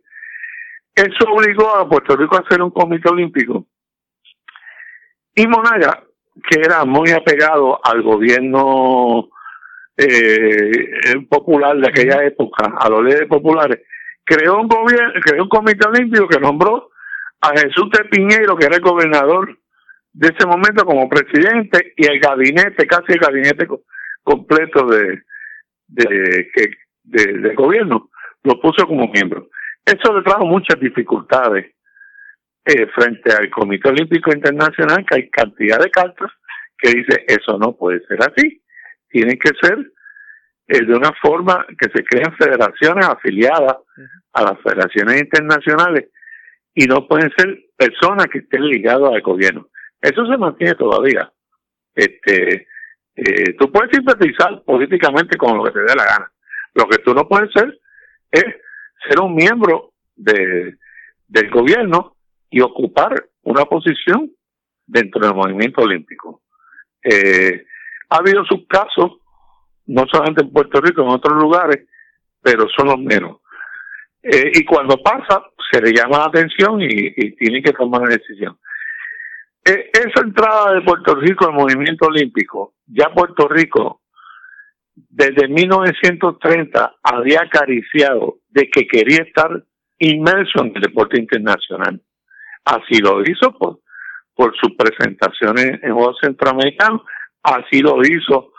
Eso 0.95 1.31
obligó 1.31 1.75
a 1.75 1.89
Puerto 1.89 2.15
Rico 2.15 2.37
a 2.37 2.41
hacer 2.41 2.61
un 2.61 2.71
comité 2.71 3.09
olímpico. 3.09 3.67
Y 5.35 5.47
Monaga, 5.47 6.03
que 6.51 6.61
era 6.61 6.85
muy 6.85 7.13
apegado 7.13 7.81
al 7.83 8.03
gobierno 8.03 9.31
eh, 9.97 11.27
popular 11.31 11.79
de 11.79 11.89
aquella 11.89 12.25
época, 12.25 12.75
a 12.79 12.91
los 12.91 13.03
líderes 13.05 13.29
populares, 13.29 13.81
creó 14.29 14.61
un 14.61 14.69
gobierno, 14.69 15.21
creó 15.25 15.45
un 15.45 15.49
comité 15.49 15.89
olímpico 15.89 16.29
que 16.29 16.39
nombró 16.39 16.91
a 17.41 17.51
Jesús 17.51 17.89
de 17.97 18.05
Piñeiro, 18.05 18.57
que 18.57 18.67
era 18.67 18.77
el 18.77 18.83
gobernador 18.83 19.59
de 20.13 20.29
ese 20.29 20.47
momento 20.47 20.85
como 20.85 21.09
presidente, 21.09 21.95
y 21.97 22.07
el 22.07 22.21
gabinete, 22.21 22.87
casi 22.87 23.13
el 23.13 23.19
gabinete 23.19 23.67
completo 24.23 24.87
de, 24.87 25.23
de, 25.87 27.55
gobierno, 27.55 28.11
lo 28.43 28.61
puso 28.61 28.87
como 28.87 29.09
miembro. 29.09 29.49
Eso 29.85 30.17
le 30.17 30.23
trajo 30.23 30.45
muchas 30.45 30.79
dificultades 30.79 31.73
eh, 32.65 32.87
frente 32.95 33.33
al 33.33 33.49
Comité 33.51 33.89
Olímpico 33.89 34.31
Internacional, 34.33 35.07
que 35.07 35.15
hay 35.17 35.31
cantidad 35.31 35.79
de 35.79 35.91
cartas 35.91 36.31
que 36.77 36.91
dice 36.91 37.25
eso 37.27 37.59
no 37.59 37.77
puede 37.77 38.01
ser 38.07 38.19
así, 38.21 38.63
tiene 39.09 39.39
que 39.39 39.51
ser 39.61 39.91
eh, 40.69 40.85
de 40.85 40.95
una 40.95 41.13
forma 41.21 41.67
que 41.79 41.89
se 41.91 42.05
creen 42.05 42.33
federaciones 42.37 43.07
afiliadas 43.07 43.77
a 44.33 44.43
las 44.43 44.61
federaciones 44.63 45.21
internacionales 45.21 46.11
y 46.75 46.85
no 46.87 47.09
pueden 47.09 47.31
ser 47.37 47.59
personas 47.77 48.27
que 48.29 48.39
estén 48.39 48.67
ligadas 48.67 49.13
al 49.13 49.23
gobierno. 49.23 49.69
Eso 50.01 50.27
se 50.27 50.37
mantiene 50.37 50.75
todavía. 50.75 51.33
Este, 51.95 52.69
eh, 53.17 53.55
tú 53.59 53.73
puedes 53.73 53.91
simpatizar 53.91 54.63
políticamente 54.65 55.37
con 55.37 55.57
lo 55.57 55.65
que 55.65 55.73
te 55.73 55.81
dé 55.81 55.95
la 55.97 56.05
gana. 56.05 56.33
Lo 56.75 56.87
que 56.87 56.99
tú 56.99 57.15
no 57.15 57.27
puedes 57.27 57.51
ser 57.53 57.77
es 58.31 58.45
ser 59.09 59.21
un 59.21 59.35
miembro 59.35 59.93
de, 60.15 60.77
del 61.27 61.51
gobierno 61.51 62.17
y 62.51 62.61
ocupar 62.61 63.29
una 63.43 63.65
posición 63.65 64.31
dentro 64.87 65.21
del 65.21 65.35
movimiento 65.35 65.83
olímpico. 65.83 66.43
Eh, 67.03 67.65
ha 68.11 68.17
habido 68.17 68.45
sus 68.45 68.67
casos, 68.69 69.19
no 69.89 70.07
solamente 70.11 70.43
en 70.43 70.53
Puerto 70.53 70.81
Rico, 70.81 71.03
en 71.03 71.09
otros 71.09 71.41
lugares, 71.41 71.87
pero 72.41 72.67
son 72.77 72.89
los 72.89 72.99
menos. 72.99 73.39
Eh, 74.23 74.53
y 74.55 74.65
cuando 74.65 74.97
pasa, 75.03 75.43
se 75.71 75.81
le 75.81 75.93
llama 75.93 76.19
la 76.19 76.25
atención 76.27 76.81
y, 76.81 76.87
y 76.89 77.37
tiene 77.37 77.63
que 77.63 77.73
tomar 77.73 78.03
una 78.03 78.11
decisión. 78.11 78.59
Eh, 79.65 79.91
esa 79.93 80.25
entrada 80.25 80.75
de 80.75 80.83
Puerto 80.83 81.15
Rico 81.15 81.47
al 81.47 81.55
movimiento 81.55 82.07
olímpico, 82.07 82.75
ya 82.87 83.11
Puerto 83.11 83.49
Rico 83.49 84.01
desde 84.95 85.49
1930 85.49 86.97
había 87.03 87.43
acariciado 87.43 88.39
de 88.49 88.69
que 88.71 88.87
quería 88.87 89.23
estar 89.23 89.63
inmerso 89.99 90.61
en 90.61 90.73
el 90.75 90.83
deporte 90.83 91.19
internacional. 91.19 92.01
Así 92.65 92.99
lo 92.99 93.23
hizo 93.23 93.53
por, 93.57 93.81
por 94.35 94.57
sus 94.57 94.75
presentaciones 94.77 95.83
en 95.83 95.95
Juegos 95.95 96.19
Centroamericanos, 96.21 97.03
así 97.43 97.81
lo 97.81 98.01
hizo 98.03 98.53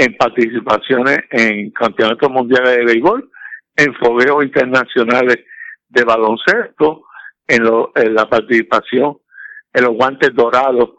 en 0.00 0.16
participaciones 0.16 1.18
en 1.30 1.70
campeonatos 1.72 2.30
mundiales 2.30 2.74
de 2.74 2.84
béisbol, 2.86 3.30
en 3.76 3.94
fogueos 3.96 4.42
internacionales 4.42 5.40
de 5.90 6.04
baloncesto, 6.04 7.04
en, 7.46 7.66
en 7.96 8.14
la 8.14 8.26
participación 8.26 9.18
en 9.74 9.84
los 9.84 9.94
guantes 9.94 10.34
dorados 10.34 10.94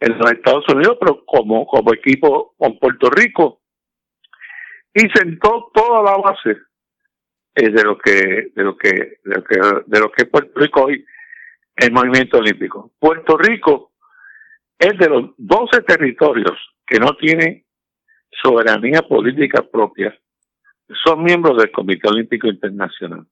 en 0.00 0.16
los 0.18 0.32
Estados 0.32 0.64
Unidos, 0.68 0.96
pero 0.98 1.22
como, 1.26 1.66
como 1.66 1.92
equipo 1.92 2.54
con 2.56 2.78
Puerto 2.78 3.10
Rico, 3.10 3.60
y 4.94 5.06
sentó 5.10 5.70
toda 5.74 6.02
la 6.02 6.16
base 6.16 6.56
eh, 7.54 7.70
de 7.70 7.84
lo 7.84 7.98
que 7.98 8.52
de 8.54 8.62
lo 8.64 8.76
que 8.76 9.18
de 9.22 9.34
lo 9.36 9.44
que 9.44 9.58
de 9.86 10.00
lo 10.00 10.10
que 10.10 10.22
es 10.22 10.28
Puerto 10.30 10.58
Rico 10.58 10.84
hoy 10.84 11.04
el 11.76 11.92
movimiento 11.92 12.38
olímpico. 12.38 12.92
Puerto 12.98 13.36
Rico 13.36 13.92
es 14.78 14.98
de 14.98 15.08
los 15.10 15.30
12 15.36 15.82
territorios 15.82 16.56
que 16.86 16.98
no 16.98 17.14
tienen 17.16 17.65
soberanía 18.30 19.02
política 19.02 19.62
propia, 19.62 20.16
son 21.04 21.22
miembros 21.22 21.56
del 21.58 21.70
Comité 21.72 22.08
Olímpico 22.08 22.48
Internacional. 22.48 23.26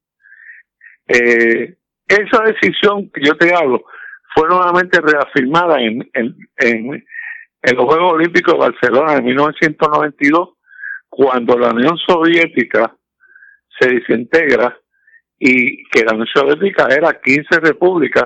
Eh, 1.07 1.77
esa 2.09 2.43
decisión 2.43 3.11
que 3.11 3.23
yo 3.25 3.37
te 3.37 3.55
hablo 3.55 3.85
fue 4.35 4.49
nuevamente 4.49 5.01
reafirmada 5.01 5.81
en, 5.81 6.11
en, 6.15 6.37
en, 6.59 7.77
los 7.77 7.85
Juegos 7.85 8.15
Olímpicos 8.15 8.55
de 8.55 8.61
Barcelona 8.61 9.15
en 9.15 9.25
1992 9.25 10.51
cuando 11.09 11.59
la 11.59 11.71
Unión 11.71 11.97
Soviética 11.99 12.97
se 13.79 13.89
desintegra 13.89 14.77
y 15.39 15.85
que 15.89 16.05
la 16.05 16.13
Unión 16.13 16.29
Soviética 16.35 16.89
era 16.91 17.21
15 17.21 17.61
repúblicas 17.61 18.25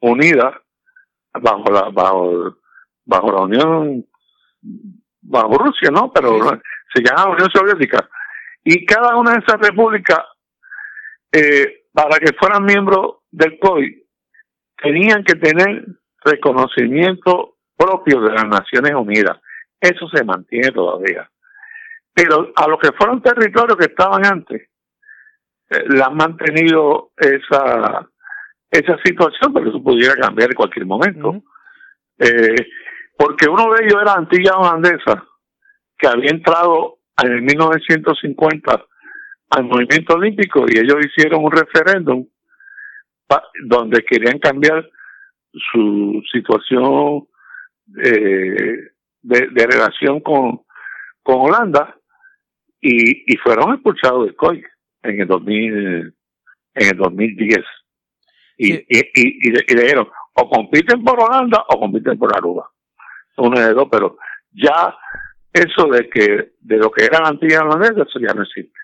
unidas 0.00 0.54
bajo 1.34 1.70
la 1.70 1.90
bajo, 1.90 2.56
bajo 3.04 3.32
la 3.32 3.40
Unión 3.42 4.06
bajo 5.22 5.58
Rusia, 5.58 5.90
¿no? 5.90 6.12
Pero 6.12 6.60
se 6.92 7.02
llama 7.02 7.30
Unión 7.30 7.50
Soviética 7.52 8.08
y 8.64 8.84
cada 8.84 9.16
una 9.16 9.32
de 9.32 9.38
esas 9.38 9.60
repúblicas 9.60 10.20
eh, 11.32 11.84
para 11.92 12.18
que 12.18 12.32
fueran 12.38 12.64
miembros 12.64 13.18
del 13.30 13.58
COI 13.58 14.04
tenían 14.82 15.24
que 15.24 15.34
tener 15.34 15.86
reconocimiento 16.24 17.56
propio 17.76 18.20
de 18.20 18.32
las 18.32 18.46
Naciones 18.46 18.92
Unidas. 18.94 19.38
Eso 19.80 20.08
se 20.08 20.24
mantiene 20.24 20.70
todavía. 20.70 21.28
Pero 22.12 22.52
a 22.54 22.68
los 22.68 22.78
que 22.78 22.92
fueron 22.92 23.22
territorios 23.22 23.78
que 23.78 23.86
estaban 23.86 24.26
antes, 24.26 24.68
eh, 25.70 25.84
la 25.88 26.06
han 26.06 26.16
mantenido 26.16 27.12
esa, 27.16 28.06
esa 28.70 28.98
situación, 29.04 29.52
pero 29.54 29.70
eso 29.70 29.82
pudiera 29.82 30.14
cambiar 30.14 30.50
en 30.50 30.56
cualquier 30.56 30.86
momento. 30.86 31.42
eh, 32.18 32.54
porque 33.20 33.50
uno 33.50 33.70
de 33.74 33.84
ellos 33.84 34.00
era 34.00 34.14
Antilla 34.14 34.56
Holandesa, 34.56 35.22
que 35.98 36.08
había 36.08 36.30
entrado 36.30 37.00
en 37.22 37.32
el 37.32 37.42
1950 37.42 38.86
al 39.50 39.64
movimiento 39.64 40.14
olímpico 40.14 40.64
y 40.66 40.78
ellos 40.78 41.04
hicieron 41.04 41.44
un 41.44 41.52
referéndum 41.52 42.26
donde 43.64 44.02
querían 44.04 44.38
cambiar 44.38 44.88
su 45.52 46.22
situación 46.32 47.28
eh, 48.02 48.88
de, 49.20 49.48
de, 49.50 49.66
relación 49.66 50.20
con, 50.20 50.62
con 51.22 51.40
Holanda 51.40 51.98
y, 52.80 53.30
y 53.30 53.36
fueron 53.36 53.74
expulsados 53.74 54.24
del 54.24 54.34
COI 54.34 54.64
en 55.02 55.20
el 55.20 55.28
2000, 55.28 55.74
en 55.74 56.14
el 56.74 56.96
2010. 56.96 57.58
Y, 58.56 58.72
y, 58.72 58.78
y, 58.88 59.48
y, 59.48 59.50
dijeron, 59.50 60.08
o 60.32 60.48
compiten 60.48 61.04
por 61.04 61.22
Holanda 61.22 61.62
o 61.68 61.78
compiten 61.78 62.18
por 62.18 62.34
Aruba. 62.34 62.70
Uno 63.40 63.60
de 63.60 63.72
dos, 63.74 63.88
pero 63.90 64.16
ya 64.52 64.94
eso 65.52 65.88
de 65.88 66.08
que 66.08 66.52
de 66.60 66.76
lo 66.76 66.90
que 66.90 67.04
era 67.04 67.20
la 67.20 67.28
Antilla 67.28 67.62
Holandesa, 67.62 68.02
eso 68.02 68.20
ya 68.20 68.34
no 68.34 68.42
existe. 68.42 68.78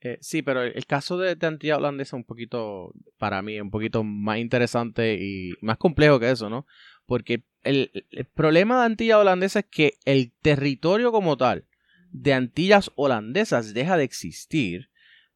Eh, 0.00 0.18
sí, 0.20 0.42
pero 0.42 0.62
el 0.62 0.86
caso 0.86 1.18
de, 1.18 1.34
de 1.34 1.46
Antilla 1.46 1.76
Holandesa 1.76 2.16
es 2.16 2.20
un 2.20 2.24
poquito, 2.24 2.92
para 3.18 3.42
mí, 3.42 3.60
un 3.60 3.70
poquito 3.70 4.04
más 4.04 4.38
interesante 4.38 5.14
y 5.14 5.54
más 5.60 5.76
complejo 5.76 6.20
que 6.20 6.30
eso, 6.30 6.48
¿no? 6.48 6.66
Porque 7.06 7.42
el, 7.62 7.90
problema 8.34 8.78
de 8.78 8.86
Antilla 8.86 9.18
Holandesa 9.18 9.60
es 9.60 9.66
que 9.70 9.94
el 10.04 10.32
territorio 10.42 11.10
como 11.10 11.36
tal 11.36 11.64
de 12.10 12.32
Antillas 12.32 12.90
holandesas 12.96 13.74
deja 13.74 13.96
de 13.96 14.04
existir 14.04 14.90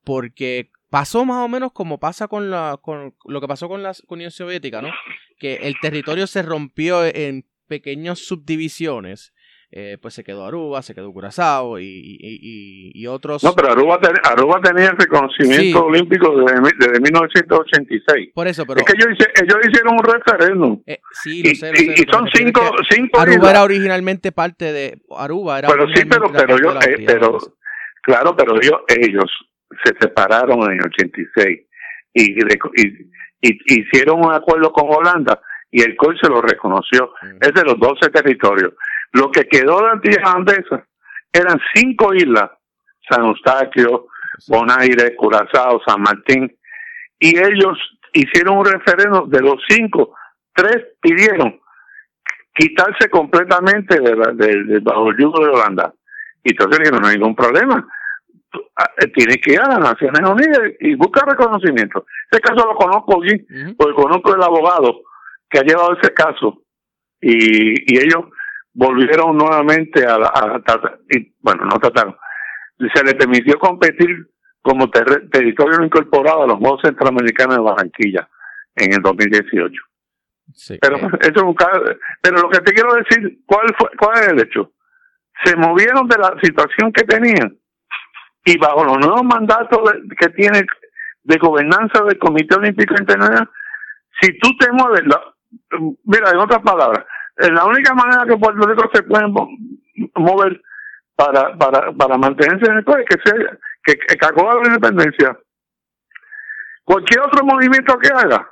porque 0.05 0.71
pasó 0.91 1.25
más 1.25 1.45
o 1.45 1.49
menos 1.49 1.73
como 1.73 1.99
pasa 1.99 2.29
con, 2.29 2.51
la, 2.51 2.79
con 2.81 3.15
lo 3.25 3.41
que 3.41 3.49
pasó 3.49 3.69
con 3.69 3.83
la 3.83 3.93
Unión 4.09 4.31
Soviética, 4.31 4.83
¿no? 4.83 4.91
Que 5.39 5.57
el 5.63 5.75
territorio 5.81 6.27
se 6.27 6.43
rompió 6.43 7.05
en 7.05 7.47
pequeñas 7.73 8.19
subdivisiones 8.19 9.33
eh, 9.75 9.97
pues 10.03 10.13
se 10.13 10.23
quedó 10.23 10.45
Aruba, 10.45 10.83
se 10.83 10.95
quedó 10.95 11.11
Curazao 11.11 11.79
y, 11.79 11.87
y, 11.87 12.93
y, 12.93 13.07
otros. 13.07 13.43
No, 13.43 13.55
pero 13.55 13.73
Aruba, 13.73 13.99
Aruba 14.23 14.61
tenía 14.61 14.91
el 14.91 14.99
reconocimiento 14.99 15.87
olímpico 15.87 16.31
desde, 16.37 16.61
desde, 16.79 17.01
1986. 17.01 18.33
Por 18.35 18.49
eso, 18.49 18.67
pero. 18.67 18.81
Es 18.81 18.85
que 18.85 18.93
ellos, 18.99 19.19
ellos 19.43 19.57
hicieron 19.67 19.95
un 19.95 20.05
referéndum. 20.05 20.83
Eh, 20.87 21.01
sí, 21.23 21.43
lo 21.43 21.55
sé, 21.55 21.73
y, 21.75 22.05
son 22.13 22.29
cinco, 22.35 22.61
cinco. 22.91 23.19
Aruba 23.19 23.49
era 23.49 23.63
originalmente 23.63 24.31
parte 24.31 24.75
de. 24.75 25.01
Aruba 25.17 25.61
era. 25.61 25.69
Pero 25.69 25.87
sí, 25.95 26.05
pero, 26.05 26.31
pero 26.31 26.59
yo. 26.59 26.79
Eh, 26.79 27.05
pero, 27.07 27.39
claro, 28.03 28.37
pero 28.37 28.61
ellos, 28.61 28.81
ellos 28.89 29.31
se 29.83 29.95
separaron 29.99 30.71
en 30.71 30.81
el 30.81 30.87
86 30.87 31.61
y, 32.13 32.33
y, 33.41 33.81
hicieron 33.81 34.19
un 34.23 34.35
acuerdo 34.35 34.71
con 34.71 34.85
Holanda 34.91 35.41
y 35.73 35.83
el 35.83 35.97
COI 35.97 36.17
se 36.19 36.29
lo 36.29 36.41
reconoció. 36.43 37.15
Es 37.41 37.53
de 37.53 37.65
los 37.65 37.79
12 37.79 38.11
territorios. 38.11 38.75
Lo 39.13 39.31
que 39.33 39.49
quedó 39.49 39.81
de 39.81 39.91
Antillas 39.91 40.25
Andesas 40.25 40.83
eran 41.33 41.59
cinco 41.75 42.15
islas, 42.15 42.51
San 43.09 43.25
Eustaquio, 43.25 44.07
Bonaire, 44.49 45.17
Curazao, 45.17 45.81
San 45.85 46.03
Martín, 46.03 46.55
y 47.19 47.39
ellos 47.39 47.79
hicieron 48.13 48.59
un 48.59 48.67
referendo 48.67 49.27
de 49.27 49.41
los 49.41 49.57
cinco, 49.67 50.15
tres 50.55 50.77
pidieron 51.01 51.59
quitarse 52.55 53.09
completamente 53.09 53.99
de, 53.99 54.81
bajo 54.81 55.09
el 55.09 55.17
yugo 55.17 55.43
de 55.43 55.53
Holanda. 55.53 55.95
Y 56.45 56.51
entonces 56.51 56.81
dijeron, 56.81 57.01
no 57.01 57.09
hay 57.09 57.17
ningún 57.17 57.35
problema, 57.35 57.89
ah, 58.77 58.91
eh, 58.99 59.07
tiene 59.09 59.37
que 59.41 59.55
ir 59.55 59.61
a 59.61 59.69
las 59.69 59.79
Naciones 59.79 60.29
Unidas 60.29 60.73
y 60.81 60.95
buscar 60.97 61.27
reconocimiento. 61.27 62.05
Ese 62.31 62.43
caso 62.43 62.67
lo 62.67 62.75
conozco 62.75 63.23
aquí, 63.23 63.47
porque 63.79 63.95
conozco 63.95 64.35
el 64.35 64.43
abogado 64.43 65.01
que 65.53 65.59
ha 65.59 65.63
llevado 65.63 65.97
ese 66.01 66.13
caso 66.15 66.63
y, 67.21 67.95
y 67.95 67.99
ellos 67.99 68.25
volvieron 68.73 69.37
nuevamente 69.37 70.05
a, 70.07 70.15
a, 70.15 70.63
y, 71.11 71.35
bueno, 71.41 71.65
no 71.67 71.79
trataron, 71.79 72.17
se 72.95 73.05
le 73.05 73.15
permitió 73.15 73.59
competir 73.59 74.09
como 74.63 74.89
territorio 74.91 75.85
incorporado 75.85 76.45
a 76.45 76.47
los 76.47 76.59
Juegos 76.59 76.81
Centroamericanos 76.83 77.57
de 77.57 77.63
Barranquilla 77.63 78.29
en 78.77 78.95
el 78.95 79.03
2018. 79.03 79.83
Sí, 80.55 80.79
pero 80.81 80.97
eso 80.97 81.11
es 81.21 81.43
un 81.43 81.55
pero 82.21 82.43
lo 82.43 82.49
que 82.49 82.61
te 82.61 82.73
quiero 82.73 82.95
decir, 82.95 83.41
¿cuál 83.47 83.67
fue 83.77 83.89
cuál 83.99 84.19
es 84.21 84.29
el 84.29 84.41
hecho? 84.41 84.73
Se 85.45 85.57
movieron 85.57 86.07
de 86.09 86.19
la 86.19 86.35
situación 86.43 86.93
que 86.93 87.05
tenían 87.05 87.57
y 88.45 88.59
bajo 88.59 88.85
los 88.85 88.99
nuevos 88.99 89.25
mandatos 89.25 89.81
que 90.19 90.29
tiene 90.31 90.65
de 91.25 91.39
gobernanza 91.39 92.03
del 92.05 92.19
Comité 92.19 92.57
Olímpico 92.57 92.95
Internacional, 92.99 93.49
si 94.21 94.37
tú 94.39 94.51
te 94.59 94.71
mueves, 94.73 95.03
mira, 96.05 96.31
en 96.31 96.39
otras 96.39 96.63
palabras, 96.63 97.05
la 97.37 97.65
única 97.65 97.95
manera 97.95 98.25
que 98.27 98.37
Puerto 98.37 98.67
Rico 98.67 98.91
se 98.93 99.03
puede 99.03 99.27
mover 100.15 100.63
para, 101.17 101.57
para, 101.57 101.93
para 101.93 102.19
mantenerse 102.19 102.71
en 102.71 102.79
el 102.79 102.85
país 102.85 103.07
es 103.09 103.17
que, 103.17 103.31
se, 103.31 103.37
que, 103.85 103.99
que 103.99 104.17
la 104.21 104.67
independencia. 104.67 105.39
Cualquier 106.85 107.21
otro 107.21 107.45
movimiento 107.45 107.99
que 107.99 108.09
haga, 108.09 108.51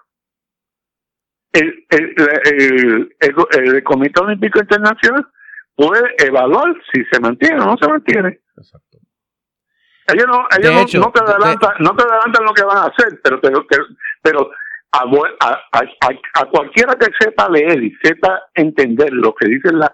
el, 1.53 1.85
el, 1.89 2.15
el, 2.45 3.17
el, 3.51 3.83
Comité 3.83 4.21
Olímpico 4.21 4.61
Internacional 4.61 5.27
puede 5.75 6.15
evaluar 6.19 6.75
si 6.93 7.05
se 7.07 7.21
mantiene 7.21 7.61
o 7.61 7.67
no 7.67 7.77
se 7.77 7.89
mantiene. 7.89 8.41
Exacto. 8.57 8.99
Ellos 10.07 10.27
no, 10.27 10.47
ellos 10.59 10.95
no, 10.95 11.13
te 11.13 11.21
adelantan, 11.21 11.75
no 11.81 11.95
te 11.95 12.03
adelantan 12.03 12.45
lo 12.45 12.53
que 12.53 12.65
van 12.65 12.79
a 12.79 12.87
hacer, 12.87 13.21
pero, 13.23 13.41
pero, 13.41 13.67
pero 14.23 14.51
a, 14.93 15.05
a, 15.41 15.81
a, 16.35 16.45
cualquiera 16.47 16.95
que 16.95 17.07
sepa 17.19 17.49
leer 17.49 17.83
y 17.83 17.93
sepa 18.03 18.43
entender 18.55 19.13
lo 19.13 19.35
que 19.35 19.49
dicen 19.49 19.79
las 19.79 19.93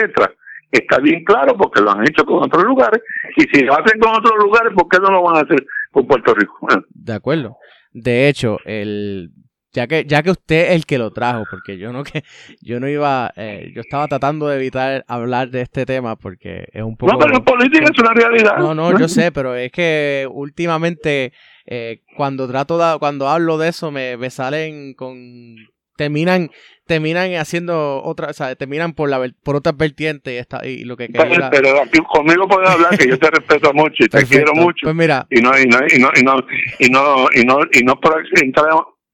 letras, 0.00 0.30
está 0.70 0.98
bien 0.98 1.24
claro 1.24 1.56
porque 1.56 1.80
lo 1.80 1.90
han 1.90 2.02
hecho 2.02 2.24
con 2.24 2.42
otros 2.42 2.64
lugares 2.64 3.02
y 3.36 3.42
si 3.52 3.64
lo 3.64 3.74
hacen 3.74 4.00
con 4.00 4.16
otros 4.16 4.34
lugares, 4.38 4.72
¿por 4.74 4.88
qué 4.88 4.98
no 4.98 5.10
lo 5.10 5.22
van 5.22 5.36
a 5.36 5.40
hacer 5.40 5.64
con 5.90 6.06
Puerto 6.06 6.34
Rico? 6.34 6.66
De 6.90 7.12
acuerdo. 7.12 7.56
De 7.92 8.28
hecho, 8.28 8.58
el 8.64 9.30
ya 9.72 9.86
que 9.86 10.04
ya 10.06 10.22
que 10.22 10.30
usted 10.30 10.68
es 10.68 10.76
el 10.76 10.86
que 10.86 10.98
lo 10.98 11.10
trajo, 11.12 11.44
porque 11.50 11.78
yo 11.78 11.92
no 11.92 12.02
que 12.04 12.24
yo 12.60 12.80
no 12.80 12.88
iba, 12.88 13.32
eh, 13.36 13.70
yo 13.74 13.80
estaba 13.80 14.08
tratando 14.08 14.48
de 14.48 14.56
evitar 14.56 15.04
hablar 15.08 15.50
de 15.50 15.62
este 15.62 15.84
tema 15.84 16.16
porque 16.16 16.68
es 16.72 16.82
un 16.82 16.96
poco. 16.96 17.12
No, 17.12 17.18
pero 17.18 17.36
en 17.36 17.44
política 17.44 17.84
es 17.92 17.98
una 17.98 18.14
realidad. 18.14 18.56
No, 18.58 18.74
no, 18.74 18.98
yo 18.98 19.08
sé, 19.08 19.32
pero 19.32 19.54
es 19.54 19.70
que 19.70 20.26
últimamente 20.30 21.32
eh, 21.66 22.02
cuando 22.16 22.48
trato 22.48 22.78
de, 22.78 22.98
cuando 22.98 23.28
hablo 23.28 23.58
de 23.58 23.68
eso 23.68 23.90
me, 23.90 24.16
me 24.16 24.30
salen 24.30 24.94
con 24.94 25.56
terminan 25.96 26.50
terminan 26.86 27.34
haciendo 27.34 28.02
otra, 28.02 28.28
o 28.28 28.32
sea, 28.32 28.54
terminan 28.54 28.94
por 28.94 29.10
la 29.10 29.20
por 29.42 29.56
otras 29.56 29.76
vertientes 29.76 30.32
y, 30.32 30.36
esta, 30.38 30.66
y 30.66 30.84
lo 30.84 30.96
que 30.96 31.08
quería 31.08 31.50
pero, 31.50 31.82
aquí 31.82 31.98
conmigo 32.10 32.48
puedes 32.48 32.70
hablar 32.70 32.96
que 32.96 33.06
yo 33.06 33.18
te 33.18 33.30
respeto 33.30 33.74
mucho 33.74 34.04
y 34.04 34.08
te 34.08 34.24
quiero 34.24 34.54
mucho. 34.54 34.84
Pues 34.84 34.94
mira, 34.94 35.26
y 35.28 35.42
no 35.42 35.50
y 35.58 35.66
no 35.66 35.78
y 35.86 35.98
no 35.98 36.10
y 36.16 36.22
no 36.22 36.40
y 36.78 36.88
no 36.88 37.26
y 37.34 37.44
no, 37.44 37.58
y 37.70 37.84
no 37.84 38.00
por 38.00 38.24
entrar 38.42 38.66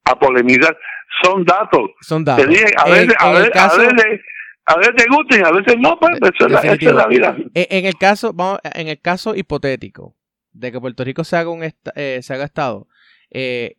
a 0.04 0.18
polemizar, 0.18 0.76
son 1.22 1.44
datos. 1.44 1.90
Son 2.00 2.24
datos. 2.24 2.44
Te 2.44 2.50
dije, 2.50 2.66
a 2.76 2.88
veces 2.88 3.14
a 3.18 3.32
veces, 3.32 3.56
a 3.56 3.76
veces 3.76 4.20
a 4.66 4.76
veces 4.76 5.06
gusta 5.10 5.38
y 5.38 5.42
a 5.42 5.50
veces 5.50 5.76
no, 5.78 5.98
pues 5.98 6.18
eso 6.22 6.46
es, 6.46 6.82
la, 6.92 7.06
vida. 7.06 7.36
En, 7.54 7.84
el 7.84 7.96
caso, 7.96 8.32
vamos, 8.32 8.60
en 8.62 8.88
el 8.88 9.00
caso 9.00 9.34
hipotético, 9.34 10.16
de 10.52 10.72
que 10.72 10.80
Puerto 10.80 11.04
Rico 11.04 11.24
se 11.24 11.36
haga, 11.36 11.50
un 11.50 11.62
eh, 11.62 12.20
se 12.22 12.34
haga 12.34 12.44
Estado, 12.44 12.88
eh, 13.30 13.76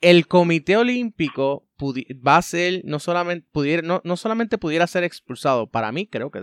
el 0.00 0.26
Comité 0.26 0.76
Olímpico 0.76 1.66
va 2.26 2.36
a 2.36 2.42
ser, 2.42 2.82
no 2.84 2.98
solamente, 2.98 3.46
pudiera, 3.52 3.82
no, 3.82 4.00
no, 4.04 4.16
solamente 4.16 4.58
pudiera 4.58 4.86
ser 4.86 5.04
expulsado, 5.04 5.66
para 5.66 5.92
mí 5.92 6.06
creo 6.06 6.30
que, 6.30 6.40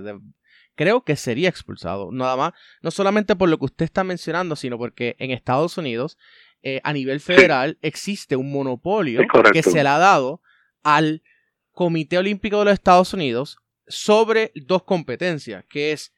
creo 0.75 1.03
que 1.03 1.15
sería 1.15 1.49
expulsado, 1.49 2.11
nada 2.11 2.35
más, 2.35 2.53
no 2.81 2.91
solamente 2.91 3.35
por 3.35 3.49
lo 3.49 3.57
que 3.57 3.65
usted 3.65 3.85
está 3.85 4.03
mencionando, 4.03 4.55
sino 4.55 4.77
porque 4.77 5.15
en 5.19 5.31
Estados 5.31 5.77
Unidos, 5.77 6.17
eh, 6.61 6.81
a 6.83 6.93
nivel 6.93 7.19
federal, 7.19 7.77
existe 7.81 8.35
un 8.35 8.51
monopolio 8.51 9.21
que 9.53 9.63
se 9.63 9.83
le 9.83 9.89
ha 9.89 9.97
dado 9.97 10.41
al 10.83 11.23
Comité 11.71 12.17
Olímpico 12.17 12.59
de 12.59 12.65
los 12.65 12.73
Estados 12.73 13.13
Unidos 13.13 13.57
sobre 13.87 14.51
dos 14.55 14.83
competencias, 14.83 15.63
que 15.69 15.91
es 15.91 16.13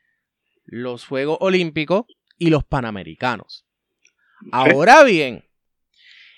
los 0.65 1.05
Juegos 1.05 1.37
Olímpicos 1.41 2.05
y 2.37 2.49
los 2.49 2.63
Panamericanos. 2.63 3.65
Ahora 4.51 5.03
bien, 5.03 5.45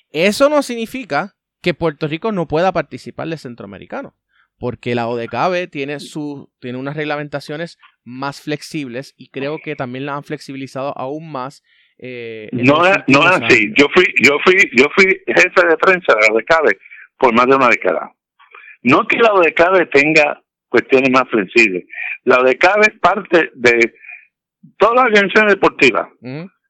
eso 0.09 0.49
no 0.49 0.63
significa 0.63 1.37
que 1.61 1.73
Puerto 1.73 2.07
Rico 2.07 2.31
no 2.31 2.47
pueda 2.47 2.71
participar 2.71 3.27
de 3.27 3.37
Centroamericano, 3.37 4.15
porque 4.57 4.95
la 4.95 5.07
ODKB 5.07 5.69
tiene, 5.69 5.99
su, 5.99 6.51
tiene 6.59 6.77
unas 6.77 6.95
reglamentaciones 6.95 7.77
más 8.03 8.41
flexibles 8.41 9.13
y 9.15 9.29
creo 9.29 9.59
que 9.63 9.75
también 9.75 10.05
la 10.05 10.15
han 10.15 10.23
flexibilizado 10.23 10.97
aún 10.97 11.31
más. 11.31 11.63
Eh, 12.01 12.49
no 12.51 12.85
es, 12.85 12.97
no 13.07 13.21
es 13.21 13.31
así. 13.41 13.71
Yo 13.77 13.87
fui, 13.93 14.05
yo 14.23 14.37
fui, 14.43 14.55
yo 14.75 14.85
fui 14.95 15.05
jefe 15.27 15.67
de 15.67 15.77
prensa 15.77 16.13
de 16.15 16.27
la 16.27 16.33
ODKB 16.33 16.77
por 17.17 17.33
más 17.33 17.45
de 17.45 17.55
una 17.55 17.69
década. 17.69 18.11
No 18.81 19.07
que 19.07 19.17
la 19.17 19.33
ODKB 19.33 19.89
tenga 19.91 20.41
cuestiones 20.67 21.11
más 21.11 21.29
flexibles. 21.29 21.85
La 22.23 22.39
ODKB 22.39 22.81
es 22.81 22.99
parte 22.99 23.51
de 23.53 23.93
todas 24.77 24.95
las 24.95 25.05
organizaciones 25.05 25.53
deportivas, 25.53 26.07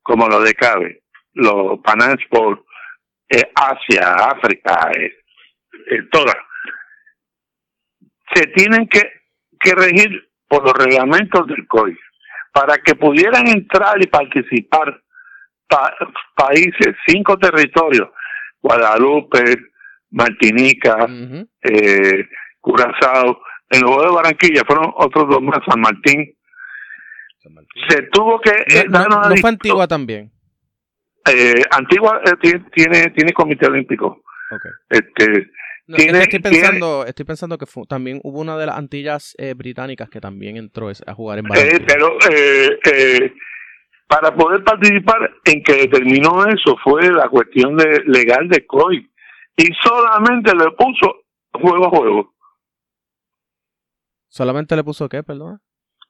como 0.03 0.27
la 0.27 0.37
ODKB, 0.37 0.99
los 1.33 1.79
Pan 1.79 2.01
Sport, 2.19 2.65
eh, 3.29 3.49
Asia, 3.55 4.13
África, 4.15 4.91
eh, 4.97 5.13
eh, 5.89 6.03
todas, 6.11 6.35
se 8.33 8.47
tienen 8.47 8.87
que, 8.87 9.01
que 9.59 9.73
regir 9.73 10.29
por 10.47 10.63
los 10.65 10.73
reglamentos 10.73 11.47
del 11.47 11.65
COI 11.67 11.97
para 12.51 12.77
que 12.79 12.95
pudieran 12.95 13.47
entrar 13.47 14.01
y 14.01 14.07
participar 14.07 15.01
países, 16.35 16.95
cinco 17.07 17.37
territorios, 17.37 18.09
Guadalupe, 18.61 19.57
Martinica, 20.11 21.07
Curazao, 22.59 23.41
en 23.69 23.81
lugar 23.81 24.07
de 24.07 24.15
Barranquilla 24.15 24.61
fueron 24.67 24.91
otros 24.95 25.29
dos 25.29 25.41
más, 25.41 25.59
San 25.67 25.79
Martín. 25.79 26.35
Se 27.89 28.03
tuvo 28.11 28.39
que... 28.39 28.51
no, 28.89 29.35
fue 29.39 29.49
Antigua 29.49 29.87
también. 29.87 30.31
Eh, 31.29 31.61
Antigua 31.71 32.21
eh, 32.25 32.59
tiene, 32.73 33.11
tiene 33.11 33.33
comité 33.33 33.67
olímpico. 33.67 34.21
Este, 34.89 35.49
estoy 35.87 36.39
pensando, 36.39 37.05
estoy 37.05 37.25
pensando 37.25 37.57
que 37.57 37.65
también 37.87 38.19
hubo 38.23 38.41
una 38.41 38.57
de 38.57 38.65
las 38.65 38.77
Antillas 38.77 39.35
eh, 39.37 39.53
británicas 39.53 40.09
que 40.09 40.19
también 40.19 40.57
entró 40.57 40.89
a 40.89 41.13
jugar 41.13 41.39
en 41.39 41.45
Barranquilla. 41.45 41.85
pero 41.87 42.17
para 44.11 44.35
poder 44.35 44.61
participar 44.65 45.31
en 45.45 45.63
que 45.63 45.87
determinó 45.87 46.45
eso 46.45 46.75
fue 46.83 47.09
la 47.09 47.29
cuestión 47.29 47.77
de 47.77 48.03
legal 48.07 48.49
de 48.49 48.65
COI 48.65 49.09
y 49.55 49.69
solamente 49.81 50.53
le 50.53 50.69
puso 50.71 51.23
juego 51.53 51.85
a 51.85 51.89
juego. 51.89 52.33
¿Solamente 54.27 54.75
le 54.75 54.83
puso 54.83 55.07
qué, 55.07 55.23
perdón? 55.23 55.61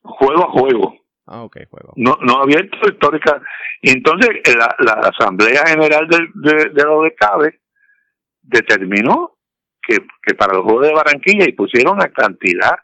Juego 0.02 0.46
a 0.46 0.52
juego. 0.52 0.96
Ah, 1.28 1.44
ok, 1.44 1.58
juego. 1.70 1.94
No, 1.96 2.18
no 2.22 2.42
abierto 2.42 2.76
histórica. 2.90 3.40
Y 3.84 3.92
entonces 3.92 4.30
eh, 4.46 4.56
la, 4.58 4.76
la 4.80 4.94
Asamblea 4.94 5.64
General 5.68 6.08
de, 6.08 6.28
de, 6.34 6.70
de 6.72 6.84
lo 6.84 7.04
de 7.04 7.14
CABE 7.14 7.62
determinó 8.42 9.38
que, 9.80 9.98
que 10.24 10.34
para 10.34 10.56
los 10.56 10.64
Juegos 10.64 10.88
de 10.88 10.94
Barranquilla 10.94 11.46
y 11.48 11.54
pusieron 11.54 12.00
la 12.00 12.10
cantidad 12.10 12.80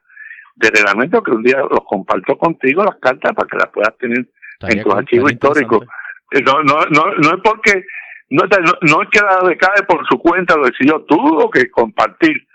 de 0.56 0.70
reglamento 0.70 1.24
que 1.24 1.32
un 1.32 1.42
día 1.42 1.58
los 1.58 1.84
comparto 1.88 2.38
contigo 2.38 2.84
las 2.84 2.98
cartas 2.98 3.34
para 3.34 3.48
que 3.48 3.58
las 3.58 3.70
puedas 3.70 3.98
tener 3.98 4.28
en 4.62 4.84
tu 4.84 4.92
archivo 4.92 5.30
histórico. 5.30 5.84
Eh, 6.32 6.42
no, 6.42 6.62
no, 6.64 6.86
no, 6.90 7.14
no 7.16 7.30
es 7.36 7.42
porque 7.44 7.86
no, 8.30 8.44
no, 8.82 9.02
es 9.02 9.10
que 9.10 9.20
la 9.22 9.48
decae 9.48 9.84
por 9.88 10.06
su 10.08 10.18
cuenta 10.20 10.58
lo 10.58 10.66
decidió, 10.66 11.04
tuvo 11.08 11.50
que 11.50 11.70
compartir 11.70 12.46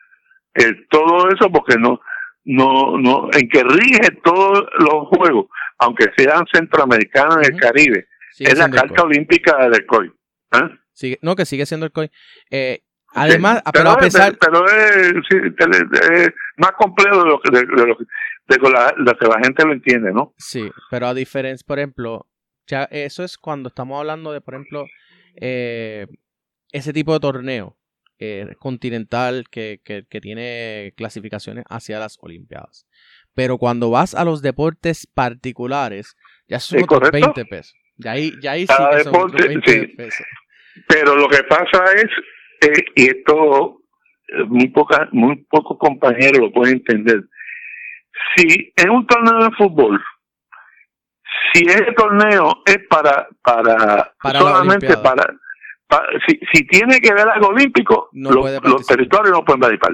eh, 0.55 0.87
todo 0.91 1.29
eso 1.31 1.51
porque 1.51 1.77
no, 1.79 2.01
no, 2.45 2.99
no, 2.99 3.29
en 3.33 3.49
que 3.49 3.63
rige 3.65 4.11
todos 4.23 4.67
los 4.79 5.09
juegos, 5.09 5.47
aunque 5.79 6.07
sean 6.17 6.45
centroamericanos 6.53 7.39
en 7.39 7.55
el 7.55 7.61
Caribe, 7.61 8.07
es 8.39 8.59
la 8.59 8.71
carta 8.71 9.03
olímpica 9.03 9.69
del 9.69 9.87
COI. 9.87 10.13
¿eh? 10.53 11.19
no, 11.23 11.37
que 11.37 11.47
sigue 11.47 11.67
siendo 11.67 11.87
el 11.87 11.93
COI. 11.93 12.11
Eh, 12.51 12.83
además, 13.15 13.63
pero, 13.73 13.91
a 13.91 13.99
pesar... 13.99 14.37
pero 14.39 14.65
es, 14.67 16.33
más 16.57 16.73
complejo 16.73 17.23
de 17.23 17.31
lo 17.31 17.41
que, 17.41 17.51
de, 17.51 17.67
lo, 17.67 17.97
que 19.19 19.29
la, 19.29 19.41
gente 19.43 19.65
lo 19.65 19.73
entiende, 19.73 20.13
¿no? 20.13 20.35
Sí, 20.39 20.71
pero 20.91 21.07
a 21.09 21.15
diferencia, 21.15 21.65
por 21.67 21.79
ejemplo, 21.79 22.27
ya 22.67 22.85
eso 22.85 23.25
es 23.25 23.39
cuando 23.39 23.69
estamos 23.69 23.99
hablando 23.99 24.33
de, 24.33 24.41
por 24.41 24.55
ejemplo, 24.55 24.87
eh, 25.37 26.07
ese 26.71 26.93
tipo 26.93 27.13
de 27.13 27.21
torneo 27.21 27.77
eh, 28.19 28.55
continental 28.59 29.47
que, 29.51 29.81
tiene 30.21 30.93
clasificaciones 30.97 31.65
hacia 31.69 31.99
las 31.99 32.19
Olimpiadas. 32.21 32.87
Pero 33.35 33.59
cuando 33.59 33.91
vas 33.91 34.15
a 34.15 34.25
los 34.25 34.43
deportes 34.43 35.07
particulares, 35.07 36.17
ya 36.47 36.61
son 36.61 36.85
otros 36.85 37.11
20 37.11 37.45
pesos. 37.47 37.75
Ya 37.97 38.13
ahí, 38.13 38.33
ya 38.41 38.53
ahí 38.53 38.67
sí 38.67 38.75
son 39.05 39.31
20 39.33 39.89
pesos. 39.97 40.27
Pero 40.87 41.17
lo 41.17 41.29
que 41.29 41.43
pasa 41.45 41.85
es, 41.97 42.07
eh, 42.63 42.85
y 42.95 43.09
esto 43.09 43.83
muy, 44.47 44.69
poca, 44.69 45.09
muy 45.13 45.37
pocos 45.51 45.79
compañeros 45.79 46.39
lo 46.39 46.53
pueden 46.53 46.77
entender, 46.77 47.25
si 48.37 48.73
en 48.77 48.91
un 48.91 49.07
torneo 49.07 49.45
de 49.45 49.57
fútbol 49.57 50.03
si 51.53 51.65
ese 51.65 51.93
torneo 51.93 52.63
es 52.65 52.79
para 52.89 53.29
para, 53.43 54.13
solamente 54.23 54.97
para, 54.99 55.25
si, 56.27 56.39
si 56.53 56.67
tiene 56.67 56.99
que 57.01 57.13
ver 57.13 57.29
algo 57.29 57.49
olímpico 57.49 58.09
los, 58.13 58.87
territorios 58.87 59.33
no 59.33 59.45
pueden 59.45 59.61
participar. 59.61 59.93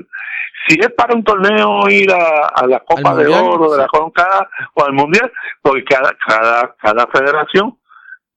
Si 0.67 0.79
es 0.79 0.91
para 0.91 1.15
un 1.15 1.25
torneo 1.25 1.89
ir 1.89 2.13
a, 2.13 2.67
la 2.67 2.81
Copa 2.81 3.15
de 3.15 3.27
Oro 3.29 3.73
de 3.73 3.79
la 3.79 3.87
Conca 3.87 4.49
o 4.75 4.85
al 4.85 4.93
Mundial 4.93 5.33
porque 5.63 5.85
cada 5.85 6.15
cada 6.27 6.77
cada 6.81 7.07
federación 7.07 7.79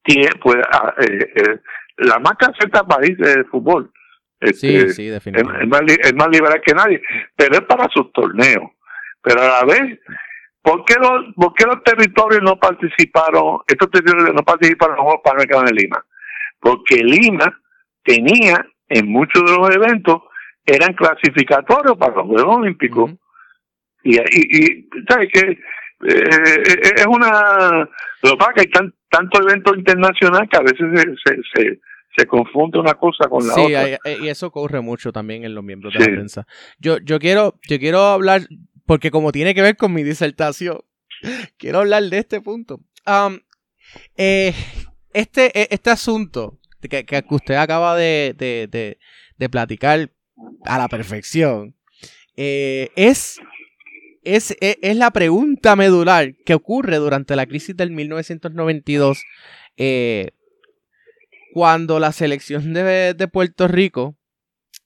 tiene 0.03 0.29
pues 0.41 0.57
eh, 0.57 1.33
eh, 1.35 1.59
la 1.97 2.19
más 2.19 2.33
caseta 2.37 2.83
país 2.83 3.17
de 3.17 3.43
fútbol 3.45 3.91
sí, 4.53 4.89
sí, 4.89 5.07
definitivamente. 5.07 5.63
Es, 5.63 5.69
más, 5.69 5.81
es 5.87 6.15
más 6.15 6.27
liberal 6.29 6.61
que 6.65 6.73
nadie, 6.73 7.01
pero 7.35 7.55
es 7.55 7.61
para 7.61 7.87
sus 7.89 8.11
torneos. 8.11 8.71
Pero 9.21 9.41
a 9.41 9.47
la 9.47 9.65
vez, 9.65 9.99
¿Por 10.61 10.85
qué, 10.85 10.93
los, 10.99 11.33
¿Por 11.35 11.53
qué 11.55 11.65
los 11.65 11.83
territorios 11.83 12.41
no 12.43 12.55
participaron, 12.57 13.59
estos 13.67 13.89
territorios 13.89 14.33
no 14.33 14.43
participaron 14.43 14.93
en 14.93 14.97
los 14.97 15.05
Juegos 15.05 15.21
Panamericanos 15.23 15.71
de 15.71 15.81
Lima? 15.81 16.05
Porque 16.59 16.95
Lima 16.97 17.59
tenía, 18.03 18.65
en 18.89 19.07
muchos 19.07 19.43
de 19.43 19.57
los 19.57 19.75
eventos, 19.75 20.21
eran 20.65 20.93
clasificatorios 20.93 21.97
para 21.97 22.15
los 22.15 22.27
Juegos 22.27 22.57
Olímpicos. 22.57 23.11
Y, 24.03 24.17
y, 24.17 24.21
y, 24.21 24.89
¿sabes 25.09 25.29
qué? 25.33 25.39
Eh, 25.49 25.59
eh, 26.03 26.91
es 26.95 27.07
una... 27.07 27.89
Lo 28.21 28.31
que 28.31 28.37
pasa 28.37 28.51
es 28.55 28.67
que 28.67 28.79
hay 28.79 28.91
tanto 29.09 29.41
evento 29.41 29.73
internacional 29.73 30.47
que 30.47 30.57
a 30.57 30.61
veces 30.61 30.85
se, 30.93 31.15
se, 31.25 31.41
se, 31.53 31.79
confunde 32.27 32.79
una 32.79 32.93
cosa 32.95 33.27
con 33.29 33.47
la 33.47 33.53
otra. 33.53 33.99
Sí, 34.03 34.23
y 34.23 34.27
eso 34.27 34.47
ocurre 34.47 34.81
mucho 34.81 35.11
también 35.11 35.43
en 35.43 35.55
los 35.55 35.63
miembros 35.63 35.93
de 35.93 35.99
la 35.99 36.05
prensa. 36.05 36.47
Yo, 36.79 36.97
yo 36.99 37.19
quiero, 37.19 37.55
yo 37.67 37.79
quiero 37.79 37.99
hablar, 37.99 38.41
porque 38.85 39.11
como 39.11 39.31
tiene 39.31 39.55
que 39.55 39.61
ver 39.61 39.77
con 39.77 39.93
mi 39.93 40.03
disertación, 40.03 40.81
quiero 41.57 41.79
hablar 41.79 42.03
de 42.03 42.17
este 42.17 42.41
punto. 42.41 42.81
Eh, 44.17 44.53
este, 45.13 45.59
e, 45.59 45.67
este 45.71 45.89
asunto 45.89 46.59
que, 46.81 47.05
que 47.05 47.23
usted 47.29 47.55
acaba 47.55 47.95
de, 47.95 48.35
de, 48.37 49.49
platicar 49.49 50.11
a 50.65 50.77
la 50.77 50.87
perfección 50.87 51.75
eh, 52.37 52.89
es, 52.95 53.39
es, 54.23 54.51
e, 54.61 54.77
es, 54.81 54.95
la 54.95 55.11
pregunta 55.11 55.75
medular 55.75 56.35
que 56.45 56.53
ocurre 56.53 56.97
durante 56.97 57.35
la 57.35 57.45
crisis 57.45 57.75
del 57.75 57.91
1992 57.91 59.23
eh, 59.77 60.31
cuando 61.53 61.99
la 61.99 62.11
selección 62.11 62.73
de, 62.73 63.29
Puerto 63.31 63.67
Rico 63.67 64.17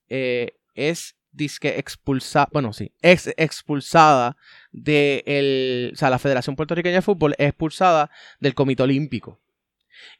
es 0.07 1.15
disque 1.35 1.77
expulsada, 1.77 2.47
bueno, 2.51 2.73
sí, 2.73 2.91
ex 3.01 3.27
expulsada 3.37 4.37
de 4.71 5.23
el, 5.25 5.91
o 5.93 5.97
sea, 5.97 6.09
la 6.09 6.19
Federación 6.19 6.55
Puertorriqueña 6.55 6.95
de 6.95 7.01
Fútbol 7.01 7.35
es 7.37 7.49
expulsada 7.49 8.09
del 8.39 8.55
Comité 8.55 8.83
Olímpico. 8.83 9.41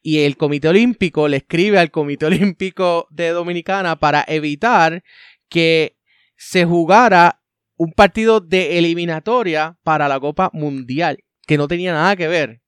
Y 0.02 0.20
el 0.20 0.38
Comité 0.38 0.70
Olímpico 0.70 1.28
le 1.28 1.38
escribe 1.38 1.80
al 1.80 1.92
Comité 1.92 2.26
Olímpico 2.26 3.08
de 3.10 3.30
Dominicana 3.30 3.98
para 3.98 4.24
evitar 4.28 5.04
que 5.50 5.98
se 6.38 6.66
jugara 6.66 7.42
un 7.78 7.92
partido 7.92 8.40
de 8.40 8.78
eliminatoria 8.78 9.78
para 9.84 10.08
la 10.08 10.20
Copa 10.20 10.50
Mundial, 10.54 11.24
que 11.46 11.58
no 11.58 11.68
tenía 11.68 11.94
nada 11.94 12.16
que 12.16 12.28
ver 12.28 12.62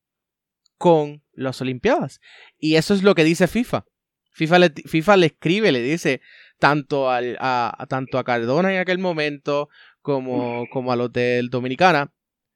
con 0.78 1.24
las 1.38 1.62
Olimpiadas. 1.62 2.20
Y 2.58 2.76
eso 2.76 2.94
es 2.94 3.04
lo 3.04 3.16
que 3.16 3.24
dice 3.24 3.48
FIFA. 3.48 3.86
FIFA 4.32 4.60
le, 4.60 4.70
FIFA 4.86 5.18
le 5.18 5.26
escribe, 5.28 5.72
le 5.72 5.82
dice, 5.82 6.22
tanto, 6.60 7.10
al, 7.10 7.38
a, 7.40 7.86
tanto 7.90 8.18
a 8.20 8.24
Cardona 8.24 8.74
en 8.74 8.80
aquel 8.80 9.00
momento 9.00 9.70
como, 10.02 10.66
como 10.70 10.92
a 10.92 10.96
los 10.96 11.12
del 11.12 11.50
Dominicana, 11.50 12.12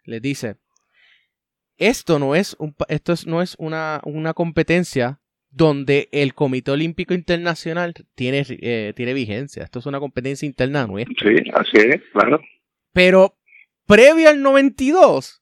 les 0.06 0.22
dice, 0.22 0.58
esto 1.78 2.20
no 2.20 2.36
es, 2.36 2.56
un, 2.60 2.76
esto 2.90 3.14
no 3.26 3.42
es 3.42 3.56
una, 3.58 4.02
una 4.04 4.34
competencia 4.34 5.22
donde 5.50 6.08
el 6.12 6.34
Comité 6.34 6.72
Olímpico 6.72 7.14
Internacional 7.14 7.94
tiene, 8.16 8.46
eh, 8.48 8.94
tiene 8.96 9.14
vigencia. 9.14 9.64
Esto 9.64 9.80
es 9.80 9.86
una 9.86 10.00
competencia 10.00 10.46
interna 10.46 10.88
nuestra. 10.88 11.16
Sí, 11.20 11.44
así 11.54 11.78
es, 11.78 12.02
claro. 12.14 12.42
Pero 12.94 13.38
previo 13.86 14.30
al 14.30 14.42
92, 14.42 15.42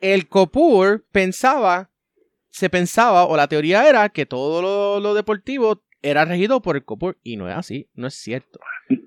el 0.00 0.28
COPUR 0.28 1.04
pensaba, 1.10 1.90
se 2.50 2.70
pensaba, 2.70 3.24
o 3.24 3.36
la 3.36 3.48
teoría 3.48 3.88
era 3.88 4.08
que 4.08 4.26
todo 4.26 4.62
lo, 4.62 5.00
lo 5.00 5.14
deportivo 5.14 5.82
era 6.02 6.24
regido 6.24 6.62
por 6.62 6.76
el 6.76 6.84
COPUR 6.84 7.18
y 7.22 7.36
no 7.36 7.48
es 7.48 7.56
así, 7.56 7.88
no 7.94 8.06
es 8.06 8.14
cierto. 8.14 8.60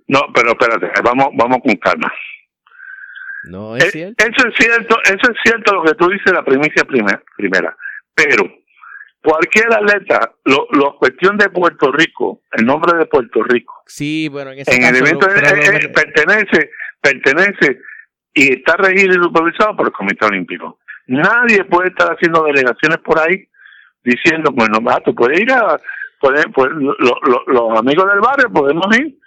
No, 0.07 0.21
pero 0.33 0.51
espérate, 0.51 0.91
vamos, 1.03 1.29
vamos 1.33 1.59
con 1.63 1.75
calma. 1.75 2.11
No 3.45 3.75
es, 3.75 3.85
eh, 3.85 3.91
cierto. 3.91 4.23
Eso 4.23 4.47
es 4.47 4.55
cierto, 4.57 4.97
eso 5.03 5.31
es 5.31 5.37
cierto 5.43 5.73
lo 5.73 5.83
que 5.83 5.95
tú 5.95 6.09
dices 6.09 6.31
la 6.31 6.43
primicia 6.43 6.83
primera, 6.83 7.21
primera. 7.35 7.75
pero 8.13 8.61
cualquier 9.23 9.71
atleta, 9.73 10.33
lo, 10.45 10.67
lo 10.71 10.97
cuestión 10.97 11.37
de 11.37 11.49
Puerto 11.49 11.91
Rico, 11.91 12.41
el 12.51 12.65
nombre 12.65 12.97
de 12.97 13.05
Puerto 13.05 13.43
Rico. 13.43 13.83
Sí, 13.85 14.27
bueno, 14.29 14.51
en, 14.51 14.83
el 14.83 14.95
evento 14.95 15.27
pertenece, 15.27 16.71
pertenece 17.01 17.79
y 18.33 18.53
está 18.53 18.77
regido 18.77 19.13
y 19.13 19.23
supervisado 19.23 19.75
por 19.75 19.87
el 19.87 19.93
Comité 19.93 20.25
Olímpico. 20.25 20.79
Nadie 21.07 21.63
puede 21.65 21.89
estar 21.89 22.11
haciendo 22.13 22.43
delegaciones 22.43 22.97
por 22.99 23.19
ahí 23.19 23.47
diciendo, 24.03 24.51
bueno, 24.53 24.79
va, 24.81 24.99
tú 25.01 25.13
puedes 25.13 25.39
ir 25.39 25.51
a 25.51 25.79
pues, 26.19 26.45
los 27.47 27.79
amigos 27.79 28.05
del 28.07 28.19
barrio 28.19 28.51
podemos 28.51 28.85
ir 28.97 29.17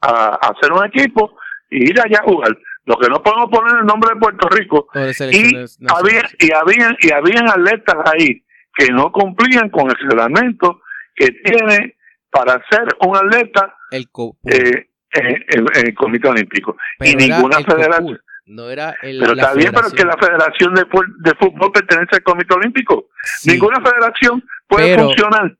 a, 0.00 0.36
hacer 0.36 0.72
un 0.72 0.84
equipo 0.86 1.36
y 1.70 1.90
ir 1.90 2.00
allá 2.00 2.20
a 2.20 2.24
jugar. 2.24 2.56
Lo 2.86 2.96
que 2.96 3.08
no 3.08 3.22
podemos 3.22 3.50
poner 3.50 3.78
el 3.80 3.86
nombre 3.86 4.10
de 4.14 4.20
Puerto 4.20 4.48
Rico. 4.48 4.88
Y 4.94 5.56
había, 5.88 6.22
y 6.38 6.52
habían, 6.52 6.96
y 7.00 7.10
habían 7.10 7.48
atletas 7.48 7.96
ahí 8.12 8.44
que 8.74 8.92
no 8.92 9.10
cumplían 9.10 9.70
con 9.70 9.88
el 9.88 9.96
reglamento 9.96 10.82
que 11.14 11.28
tiene 11.44 11.96
para 12.30 12.62
ser 12.68 12.86
un 13.06 13.16
atleta 13.16 13.74
el, 13.90 14.06
eh, 14.44 14.86
el, 15.12 15.94
Comité 15.94 16.28
Olímpico. 16.28 16.76
y 17.00 17.14
ninguna 17.14 17.60
federación. 17.60 18.20
No 18.46 18.68
era 18.68 18.94
pero 19.00 19.32
está 19.32 19.54
bien, 19.54 19.72
pero 19.74 19.90
que 19.90 20.04
la 20.04 20.18
Federación 20.18 20.74
de, 20.74 20.84
de 21.18 21.34
Fútbol 21.36 21.72
pertenece 21.72 22.16
al 22.16 22.22
Comité 22.22 22.54
Olímpico. 22.54 23.08
Ninguna 23.46 23.80
federación 23.80 24.44
puede 24.68 24.98
funcionar 24.98 25.56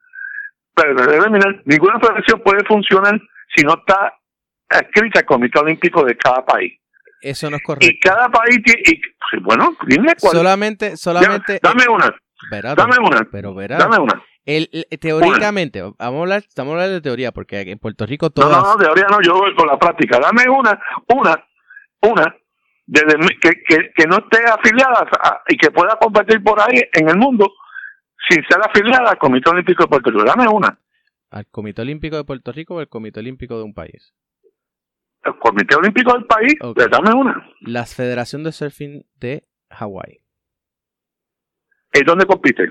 pero 0.74 0.94
ninguna 1.64 2.00
federación 2.00 2.40
puede 2.40 2.64
funcionar 2.64 3.20
si 3.54 3.64
no 3.64 3.74
está 3.74 4.12
escrita 4.68 5.20
el 5.20 5.26
Comité 5.26 5.58
Olímpico 5.60 6.04
de 6.04 6.16
cada 6.16 6.44
país. 6.44 6.72
Eso 7.20 7.48
no 7.48 7.56
es 7.56 7.62
correcto. 7.62 7.86
Y 7.86 7.98
cada 8.00 8.28
país 8.28 8.58
tiene, 8.62 9.00
bueno, 9.40 9.74
dime 9.86 10.12
cuál. 10.20 10.36
Solamente, 10.36 10.96
solamente. 10.96 11.60
dame 11.62 11.84
una. 11.88 12.14
dame 12.74 12.96
una. 12.98 13.26
Pero 13.30 13.54
verá. 13.54 13.78
Dame 13.78 13.98
una. 13.98 14.22
El, 14.44 14.68
teóricamente, 15.00 15.80
vamos 15.80 15.98
a 15.98 16.06
hablar, 16.06 16.38
estamos 16.46 16.72
hablando 16.72 16.92
de 16.92 17.00
teoría, 17.00 17.32
porque 17.32 17.60
en 17.62 17.78
Puerto 17.78 18.04
Rico 18.04 18.28
todas... 18.28 18.50
No, 18.50 18.74
no, 18.74 18.76
teoría 18.76 19.06
no, 19.10 19.22
yo 19.22 19.32
voy 19.32 19.54
con 19.54 19.66
la 19.66 19.78
práctica. 19.78 20.18
Dame 20.18 20.50
una, 20.50 20.78
una, 21.08 21.42
una, 22.02 22.36
desde, 22.86 23.16
que, 23.40 23.50
que, 23.66 23.92
que 23.94 24.06
no 24.06 24.18
esté 24.18 24.44
afiliada 24.44 25.06
y 25.48 25.56
que 25.56 25.70
pueda 25.70 25.96
competir 26.00 26.42
por 26.42 26.60
ahí 26.60 26.80
en 26.92 27.08
el 27.08 27.16
mundo 27.16 27.52
sin 28.28 28.42
ser 28.48 28.60
afiliada 28.62 29.10
al 29.10 29.18
Comité 29.18 29.50
Olímpico 29.50 29.84
de 29.84 29.88
Puerto 29.88 30.10
Rico. 30.10 30.24
Dame 30.24 30.46
una. 30.48 30.78
¿Al 31.30 31.46
Comité 31.46 31.82
Olímpico 31.82 32.16
de 32.16 32.24
Puerto 32.24 32.52
Rico 32.52 32.76
o 32.76 32.78
al 32.78 32.88
Comité 32.88 33.20
Olímpico 33.20 33.56
de 33.56 33.64
un 33.64 33.74
país? 33.74 34.14
el 35.24 35.38
Comité 35.38 35.74
Olímpico 35.76 36.12
del 36.12 36.26
país, 36.26 36.54
le 36.76 36.88
dame 36.88 37.14
una. 37.14 37.50
La 37.60 37.86
Federación 37.86 38.44
de 38.44 38.52
Surfing 38.52 39.04
de 39.16 39.44
Hawái. 39.70 40.20
¿Es 41.92 42.02
donde 42.04 42.26
compite? 42.26 42.68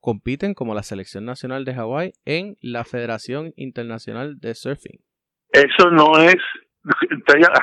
Compiten 0.00 0.54
como 0.54 0.74
la 0.74 0.82
selección 0.82 1.24
nacional 1.24 1.64
de 1.64 1.74
Hawái 1.74 2.12
en 2.24 2.56
la 2.60 2.84
Federación 2.84 3.52
Internacional 3.56 4.38
de 4.38 4.54
Surfing. 4.54 5.00
Eso 5.50 5.90
no 5.90 6.18
es, 6.18 6.36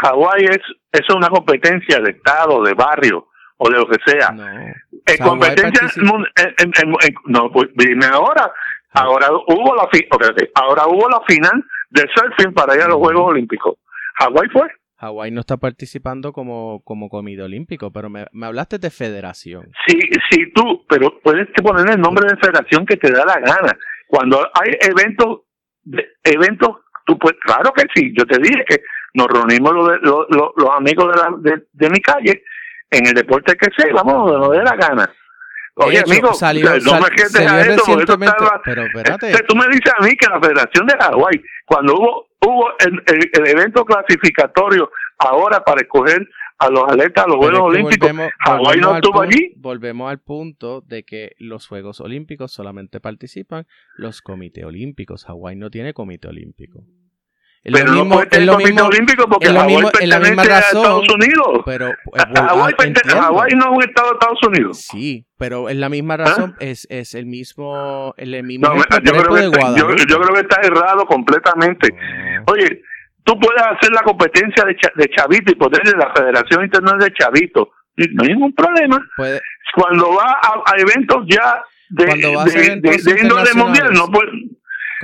Hawái 0.01 0.43
es, 0.45 0.57
eso 0.91 1.05
es 1.09 1.15
una 1.15 1.29
competencia 1.29 1.99
de 1.99 2.11
estado, 2.11 2.63
de 2.63 2.73
barrio 2.73 3.27
o 3.57 3.69
de 3.69 3.77
lo 3.77 3.87
que 3.87 3.97
sea. 4.05 4.31
No. 4.31 4.45
En 4.47 5.17
competencia, 5.19 5.87
en- 5.95 6.71
en- 6.81 7.13
no, 7.25 7.51
pues 7.51 7.69
dime 7.75 8.05
ahora, 8.05 8.51
ahora 8.93 9.27
hubo 9.31 9.75
la 9.75 9.87
fi- 9.91 10.07
ahora 10.55 10.87
hubo 10.87 11.09
la 11.09 11.21
final 11.27 11.63
del 11.89 12.09
surfing 12.15 12.53
para 12.53 12.75
ir 12.75 12.81
a 12.81 12.87
los. 12.87 12.97
Juegos 12.97 13.29
Olímpicos. 13.31 13.75
Hawái 14.15 14.49
fue. 14.49 14.67
Hawái 14.97 15.31
no 15.31 15.39
está 15.41 15.57
participando 15.57 16.31
como, 16.31 16.81
como 16.83 17.09
comité 17.09 17.41
olímpico, 17.41 17.91
pero 17.91 18.09
me, 18.09 18.27
me 18.33 18.45
hablaste 18.45 18.77
de 18.77 18.91
federación. 18.91 19.65
Sí, 19.87 19.99
sí, 20.29 20.51
tú, 20.53 20.85
pero 20.87 21.19
puedes 21.23 21.47
poner 21.63 21.89
el 21.95 21.99
nombre 22.01 22.27
de 22.29 22.37
federación 22.37 22.85
que 22.85 22.97
te 22.97 23.11
da 23.11 23.25
la 23.25 23.39
gana. 23.39 23.75
Cuando 24.07 24.37
hay 24.53 24.71
eventos, 24.81 25.39
eventos, 26.23 26.69
tú 27.07 27.17
puedes, 27.17 27.39
claro 27.39 27.71
que 27.73 27.83
sí. 27.95 28.13
Yo 28.15 28.25
te 28.25 28.37
dije 28.39 28.63
que 28.67 28.81
nos 29.13 29.27
reunimos 29.27 29.73
los, 29.73 29.87
de- 29.89 29.99
los, 30.01 30.25
los- 30.29 30.51
los 30.55 30.69
amigos 30.75 31.13
de, 31.13 31.21
la, 31.21 31.29
de, 31.39 31.63
de 31.71 31.89
mi 31.89 31.99
calle 31.99 32.43
en 32.89 33.07
el 33.07 33.13
deporte 33.13 33.55
que 33.55 33.67
sea, 33.75 33.93
vamos, 33.93 34.31
donde 34.31 34.39
nos 34.47 34.51
dé 34.57 34.63
la 34.63 34.75
gana. 34.75 35.09
Oye, 35.75 35.99
hecho, 35.99 36.11
amigo, 36.11 36.33
salió- 36.33 36.69
no 36.73 36.79
sal- 36.81 37.01
me 37.03 37.09
quedes 37.15 37.35
a 37.35 37.39
porque 37.85 38.25
estaba- 38.25 38.61
pero 38.65 38.83
espérate. 38.83 39.31
Este, 39.31 39.43
tú 39.45 39.55
me 39.55 39.65
dices 39.67 39.93
a 39.97 40.03
mí 40.03 40.11
que 40.15 40.27
la 40.29 40.39
Federación 40.41 40.85
de 40.85 40.95
Hawái, 40.99 41.41
cuando 41.65 41.93
hubo 41.95 42.27
hubo 42.43 42.69
el, 42.79 42.93
el- 43.05 43.29
el 43.33 43.47
evento 43.47 43.85
clasificatorio 43.85 44.91
ahora 45.19 45.63
para 45.63 45.81
escoger 45.81 46.27
a 46.57 46.69
los 46.69 46.83
atletas 46.83 47.25
a 47.25 47.27
los 47.27 47.37
Juegos 47.37 47.59
Olímpicos, 47.61 48.09
Hawái 48.39 48.79
no 48.79 48.95
estuvo 48.95 49.21
allí. 49.21 49.53
Volvemos 49.57 50.11
al 50.11 50.19
punto 50.19 50.81
de 50.81 51.03
que 51.03 51.31
los 51.39 51.67
Juegos 51.67 52.01
Olímpicos 52.01 52.51
solamente 52.51 52.99
participan 52.99 53.65
los 53.95 54.21
comités 54.21 54.63
olímpicos. 54.65 55.25
Hawái 55.25 55.55
no 55.55 55.69
tiene 55.69 55.93
comité 55.93 56.27
olímpico. 56.27 56.79
Es 57.63 57.73
Pero 57.73 57.85
lo 57.85 57.91
mismo, 57.91 58.05
no 58.05 58.09
puede 58.15 58.23
es 58.23 58.29
tener 58.31 58.45
lo 58.47 58.57
mismo, 58.57 58.83
olímpico 58.85 59.25
porque 59.29 59.45
es 59.45 59.53
lo 59.53 59.59
Hawái 59.59 59.75
mismo- 59.75 59.91
la 59.91 60.19
pertenece 60.19 60.51
a 60.51 60.59
Estados 60.59 61.05
Unidos. 61.13 61.61
pero 61.63 61.87
eh, 61.89 61.95
Hawái, 62.35 62.73
ah. 63.13 63.21
Hawái 63.21 63.51
no 63.51 63.61
es 63.65 63.71
un 63.71 63.83
estado 63.83 64.07
de 64.09 64.13
Estados 64.13 64.39
Unidos. 64.47 64.77
Sí, 64.89 65.25
pero 65.37 65.69
es 65.69 65.75
la 65.75 65.89
misma 65.89 66.17
razón, 66.17 66.55
es, 66.59 66.87
es 66.89 67.13
el 67.13 67.27
mismo, 67.27 68.15
el 68.17 68.43
mismo 68.43 68.67
¿Ah? 68.67 68.73
No, 68.73 68.97
yo, 69.03 69.11
creo 69.11 69.35
que 69.35 69.39
de 69.41 69.45
está, 69.45 69.75
yo, 69.77 69.87
creo 69.87 70.33
que 70.33 70.39
está 70.41 70.61
errado 70.63 71.05
completamente. 71.05 71.89
No. 71.93 72.43
Oye, 72.53 72.81
tú 73.23 73.39
puedes 73.39 73.61
hacer 73.61 73.91
la 73.91 74.01
competencia 74.01 74.63
de, 74.65 74.75
cha- 74.77 74.91
de 74.95 75.07
Chavito 75.15 75.51
y 75.51 75.55
ponerle 75.55 75.91
la 75.99 76.11
Federación 76.15 76.63
Internacional 76.63 77.07
de 77.07 77.13
Chavito. 77.13 77.69
No 77.95 78.23
hay 78.23 78.29
ningún 78.29 78.55
problema. 78.55 78.99
Puede- 79.15 79.39
Cuando 79.75 80.15
va 80.15 80.31
a, 80.41 80.63
a 80.65 80.73
eventos 80.79 81.25
ya 81.29 81.61
de, 81.89 82.05
de, 82.05 82.79
de- 82.81 82.97
de 83.13 83.21
índole 83.21 83.53
mundial, 83.53 83.91
no 83.93 84.07
puede, 84.07 84.31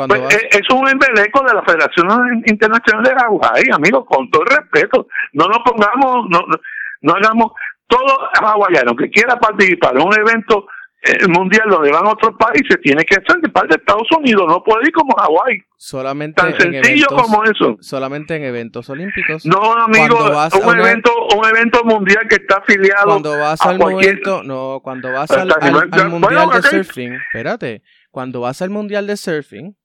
Pues, 0.05 0.21
vas- 0.21 0.35
eh, 0.35 0.49
es 0.51 0.69
un 0.73 0.87
embeleco 0.87 1.43
de 1.47 1.53
la 1.53 1.63
Federación 1.63 2.43
Internacional 2.45 3.03
de 3.03 3.15
Hawái, 3.15 3.63
amigos, 3.73 4.05
con 4.07 4.29
todo 4.29 4.43
el 4.43 4.57
respeto. 4.57 5.07
No 5.33 5.47
nos 5.47 5.59
pongamos, 5.59 6.25
no, 6.29 6.39
no, 6.47 6.55
no 7.01 7.13
hagamos, 7.13 7.51
todo 7.87 8.29
hawaiano 8.41 8.95
que 8.95 9.09
quiera 9.09 9.39
participar 9.39 9.95
en 9.95 10.01
un 10.05 10.13
evento 10.13 10.67
eh, 11.03 11.27
mundial 11.27 11.69
donde 11.69 11.91
van 11.91 12.05
otros 12.07 12.35
países, 12.37 12.75
tiene 12.81 13.05
que 13.05 13.15
ser 13.15 13.39
de 13.39 13.47
parte 13.49 13.69
de 13.69 13.75
Estados 13.75 14.07
Unidos, 14.17 14.43
no 14.47 14.61
puede 14.63 14.87
ir 14.87 14.91
como 14.91 15.15
Hawái. 15.15 15.61
solamente 15.77 16.41
Tan 16.41 16.47
en 16.53 16.59
sencillo 16.59 17.05
eventos, 17.07 17.21
como 17.21 17.43
eso. 17.45 17.77
solamente 17.79 18.35
en 18.35 18.43
eventos 18.43 18.89
olímpicos. 18.89 19.45
No, 19.45 19.73
amigo, 19.75 20.17
un 20.25 20.65
una- 20.67 20.81
evento, 20.81 21.11
un 21.37 21.45
evento 21.45 21.83
mundial 21.85 22.27
que 22.27 22.35
está 22.35 22.57
afiliado. 22.57 23.05
cuando 23.05 23.37
vas 23.39 23.61
a 23.61 23.69
al 23.69 23.77
cualquier- 23.77 24.15
momento, 24.23 24.43
no, 24.43 24.79
cuando 24.83 25.11
vas 25.13 25.29
al, 25.31 25.41
al- 25.51 25.61
al 25.61 25.87
bueno, 25.89 26.09
mundial 26.09 26.49
de 26.49 26.57
ok. 26.57 26.65
surfing, 26.65 27.13
espérate, 27.13 27.83
cuando 28.11 28.41
vas 28.41 28.61
al 28.63 28.71
mundial 28.71 29.05
de 29.07 29.15
surfing, 29.17 29.77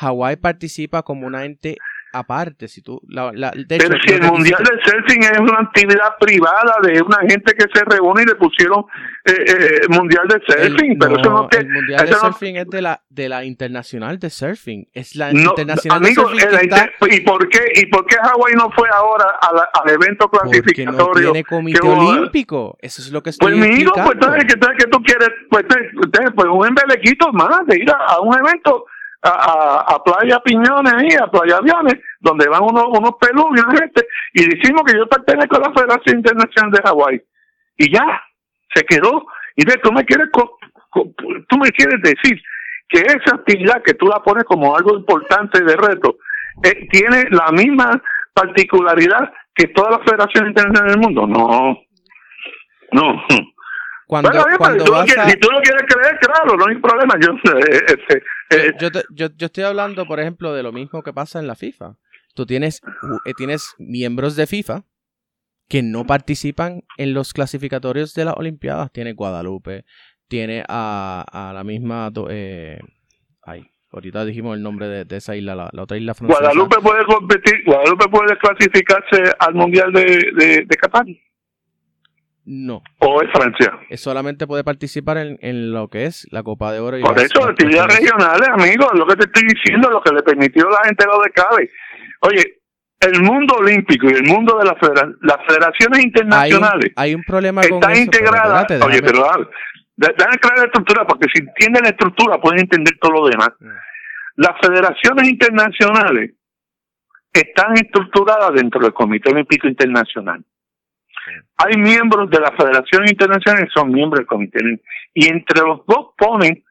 Hawái 0.00 0.36
participa 0.36 1.02
como 1.02 1.26
una 1.26 1.44
ente 1.44 1.76
aparte, 2.12 2.66
si 2.66 2.82
tú, 2.82 3.00
la, 3.06 3.30
la- 3.32 3.52
de 3.52 3.76
hecho, 3.76 3.86
Pero 3.88 4.00
si 4.04 4.14
el 4.14 4.22
mundial 4.22 4.60
del 4.64 4.80
surfing 4.84 5.22
es 5.22 5.38
una 5.38 5.60
actividad 5.60 6.16
privada 6.18 6.74
de 6.82 7.00
una 7.02 7.18
gente 7.20 7.54
que 7.54 7.66
se 7.72 7.84
reúne 7.84 8.22
y 8.22 8.26
le 8.26 8.34
pusieron 8.34 8.84
eh, 9.26 9.32
eh, 9.46 9.80
mundial 9.90 10.26
de 10.26 10.34
el, 10.60 10.70
surfing, 10.72 10.98
pero 10.98 11.20
eso 11.20 11.30
no 11.30 11.48
el 11.52 11.68
mundial 11.70 12.04
de 12.04 12.10
no- 12.10 12.18
surfing 12.18 12.56
es 12.56 12.66
de 12.66 12.82
la 12.82 13.00
de 13.08 13.28
la 13.28 13.44
internacional 13.44 14.18
de 14.18 14.28
surfing, 14.28 14.88
es 14.92 15.14
la 15.14 15.32
No, 15.32 15.38
internacional 15.50 15.98
amigo, 16.04 16.22
de 16.30 16.40
surfing 16.40 16.48
el 16.58 16.64
está 16.64 16.90
¿y 17.14 17.20
por 17.20 17.48
qué 17.48 17.60
y 17.76 17.86
por 17.86 18.04
qué 18.06 18.16
Hawái 18.16 18.54
no 18.56 18.72
fue 18.72 18.88
ahora 18.92 19.26
a 19.40 19.54
la- 19.54 19.68
al 19.80 19.90
evento 19.90 20.28
porque 20.28 20.42
no 20.42 20.50
clasificatorio? 20.50 21.30
tiene 21.30 21.44
comité 21.44 21.78
olímpico, 21.86 22.76
eso 22.80 23.02
es 23.02 23.12
lo 23.12 23.22
que 23.22 23.30
estoy 23.30 23.52
Pues 23.56 23.70
amigo, 23.70 23.92
pues 23.94 24.10
entonces, 24.14 24.44
¿qué 24.48 24.56
tal 24.56 24.76
que 24.76 24.86
tú 24.86 25.00
quieres? 25.04 25.28
Pues, 25.48 25.64
te- 25.68 26.08
te- 26.10 26.30
pues 26.32 26.48
un 26.50 26.66
embelequito 26.66 27.32
más 27.32 27.64
de 27.68 27.76
ir 27.76 27.88
a, 27.92 28.14
a 28.14 28.20
un 28.20 28.34
evento 28.34 28.84
a, 29.22 29.94
a, 29.94 30.02
Playa 30.02 30.40
Piñones 30.40 30.92
ahí, 30.94 31.08
a 31.20 31.26
Playa 31.26 31.58
Aviones, 31.58 31.94
donde 32.20 32.48
van 32.48 32.62
unos, 32.62 32.86
unos 32.86 33.12
pelú 33.20 33.48
y 33.54 34.40
y 34.40 34.56
decimos 34.56 34.82
que 34.86 34.96
yo 34.96 35.06
pertenezco 35.06 35.56
a 35.56 35.68
la 35.68 35.72
Federación 35.72 36.18
Internacional 36.18 36.70
de 36.72 36.82
Hawái. 36.82 37.22
Y 37.76 37.92
ya, 37.92 38.22
se 38.74 38.84
quedó. 38.84 39.26
Y 39.56 39.64
de 39.64 39.76
tú 39.82 39.92
me 39.92 40.04
quieres, 40.04 40.28
tú 40.32 41.58
me 41.58 41.70
quieres 41.70 42.00
decir 42.02 42.40
que 42.88 43.00
esa 43.00 43.36
actividad 43.36 43.82
que 43.82 43.94
tú 43.94 44.06
la 44.06 44.22
pones 44.22 44.44
como 44.44 44.76
algo 44.76 44.96
importante 44.96 45.62
de 45.62 45.76
reto, 45.76 46.16
eh, 46.64 46.88
tiene 46.90 47.24
la 47.30 47.50
misma 47.52 48.02
particularidad 48.32 49.32
que 49.54 49.68
todas 49.68 49.98
las 49.98 50.00
federaciones 50.04 50.50
internacionales 50.50 50.94
del 50.94 51.02
mundo. 51.02 51.26
No, 51.26 51.76
no. 52.92 53.22
Cuando, 54.10 54.28
Bueno, 54.28 54.44
cuando 54.58 54.80
si, 54.80 54.84
tú 54.86 54.92
vas 54.92 55.16
a- 55.18 55.28
si 55.30 55.36
tú 55.38 55.48
lo 55.52 55.60
quieres 55.60 55.82
creer, 55.88 56.18
claro, 56.18 56.56
no 56.56 56.64
hay 56.68 56.76
problema. 56.78 57.14
Yo, 57.20 57.30
eh, 57.60 57.80
este, 57.86 58.22
eh, 58.50 58.72
yo, 58.80 58.90
te- 58.90 59.04
yo- 59.10 59.28
yo 59.36 59.46
estoy 59.46 59.62
hablando, 59.62 60.04
por 60.04 60.18
ejemplo, 60.18 60.52
de 60.52 60.64
lo 60.64 60.72
mismo 60.72 61.04
que 61.04 61.12
pasa 61.12 61.38
en 61.38 61.46
la 61.46 61.54
FIFA. 61.54 61.94
Tú 62.34 62.44
tienes, 62.44 62.80
eh, 63.24 63.32
tienes 63.36 63.72
miembros 63.78 64.34
de 64.34 64.48
FIFA 64.48 64.82
que 65.68 65.82
no 65.84 66.04
participan 66.06 66.82
en 66.96 67.14
los 67.14 67.32
clasificatorios 67.32 68.12
de 68.14 68.24
las 68.24 68.34
Olimpiadas. 68.36 68.90
Tiene 68.90 69.12
Guadalupe, 69.12 69.84
tiene 70.26 70.64
a, 70.68 71.24
a 71.30 71.52
la 71.52 71.62
misma... 71.62 72.10
Eh, 72.30 72.80
ay, 73.44 73.64
ahorita 73.92 74.24
dijimos 74.24 74.56
el 74.56 74.62
nombre 74.64 74.88
de, 74.88 75.04
de 75.04 75.16
esa 75.18 75.36
isla, 75.36 75.54
la, 75.54 75.70
la 75.72 75.82
otra 75.84 75.96
isla 75.96 76.14
francesa. 76.14 76.40
Guadalupe 76.40 76.78
puede 76.82 77.04
competir, 77.04 77.62
Guadalupe 77.64 78.08
puede 78.08 78.36
clasificarse 78.38 79.32
al 79.38 79.54
Mundial 79.54 79.92
de, 79.92 80.02
de, 80.36 80.64
de 80.66 80.76
Qatar. 80.76 81.06
No, 82.52 82.82
O 82.98 83.22
es 83.22 83.28
Francia. 83.32 83.78
es 83.88 84.00
solamente 84.00 84.48
puede 84.48 84.64
participar 84.64 85.18
en, 85.18 85.38
en 85.40 85.72
lo 85.72 85.86
que 85.86 86.06
es 86.06 86.26
la 86.32 86.42
Copa 86.42 86.72
de 86.72 86.80
Oro. 86.80 86.98
Y 86.98 87.02
Por 87.02 87.16
eso, 87.16 87.44
actividades 87.46 87.96
regionales, 87.98 88.48
amigos, 88.48 88.88
lo 88.94 89.06
que 89.06 89.14
te 89.14 89.26
estoy 89.26 89.44
diciendo, 89.54 89.88
lo 89.88 90.00
que 90.02 90.12
le 90.12 90.22
permitió 90.22 90.66
a 90.66 90.70
la 90.72 90.84
gente 90.86 91.04
lo 91.06 91.20
de 91.22 91.30
cabe. 91.30 91.70
Oye, 92.22 92.42
el 93.00 93.22
mundo 93.22 93.54
olímpico 93.54 94.08
y 94.10 94.14
el 94.14 94.24
mundo 94.24 94.58
de 94.58 94.64
la 94.64 94.74
federa- 94.74 95.12
las 95.22 95.36
federaciones 95.46 96.02
internacionales 96.04 96.92
hay 96.96 97.14
un 97.14 97.22
problema 97.22 97.62
con 97.62 97.74
están 97.74 97.92
eso. 97.92 98.10
pero 98.10 98.24
integradas. 98.24 98.62
espérate, 98.62 98.84
Oye, 98.84 99.00
pero 99.02 99.30
ah, 99.30 99.38
da- 99.96 100.12
déjame 100.18 100.38
crear 100.38 100.58
la 100.58 100.64
estructura, 100.64 101.06
porque 101.06 101.26
si 101.32 101.40
entienden 101.40 101.82
la 101.84 101.90
estructura 101.90 102.40
pueden 102.40 102.60
entender 102.62 102.94
todo 103.00 103.12
lo 103.12 103.28
demás. 103.28 103.50
Mm. 103.60 103.68
Las 104.36 104.56
federaciones 104.60 105.28
internacionales 105.28 106.32
están 107.32 107.74
estructuradas 107.74 108.52
dentro 108.54 108.80
del 108.80 108.92
Comité 108.92 109.30
Olímpico 109.30 109.68
Internacional. 109.68 110.44
Hay 111.56 111.76
miembros 111.76 112.30
de 112.30 112.40
las 112.40 112.52
federaciones 112.56 113.12
internacionales 113.12 113.66
que 113.66 113.80
son 113.80 113.92
miembros 113.92 114.20
del 114.20 114.26
Comité. 114.26 114.60
Y 115.14 115.28
entre 115.28 115.60
los 115.62 115.84
dos 115.86 116.14
ponen 116.16 116.64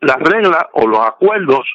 las 0.00 0.18
reglas 0.18 0.64
o 0.72 0.86
los 0.86 1.00
acuerdos 1.00 1.66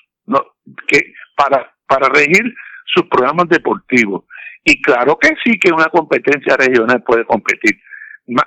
que 0.87 1.13
para, 1.35 1.73
para 1.87 2.09
regir 2.09 2.53
sus 2.85 3.07
programas 3.07 3.49
deportivos. 3.49 4.25
Y 4.63 4.81
claro 4.81 5.17
que 5.19 5.29
sí 5.43 5.59
que 5.59 5.73
una 5.73 5.85
competencia 5.85 6.55
regional 6.55 7.03
puede 7.03 7.25
competir. 7.25 7.79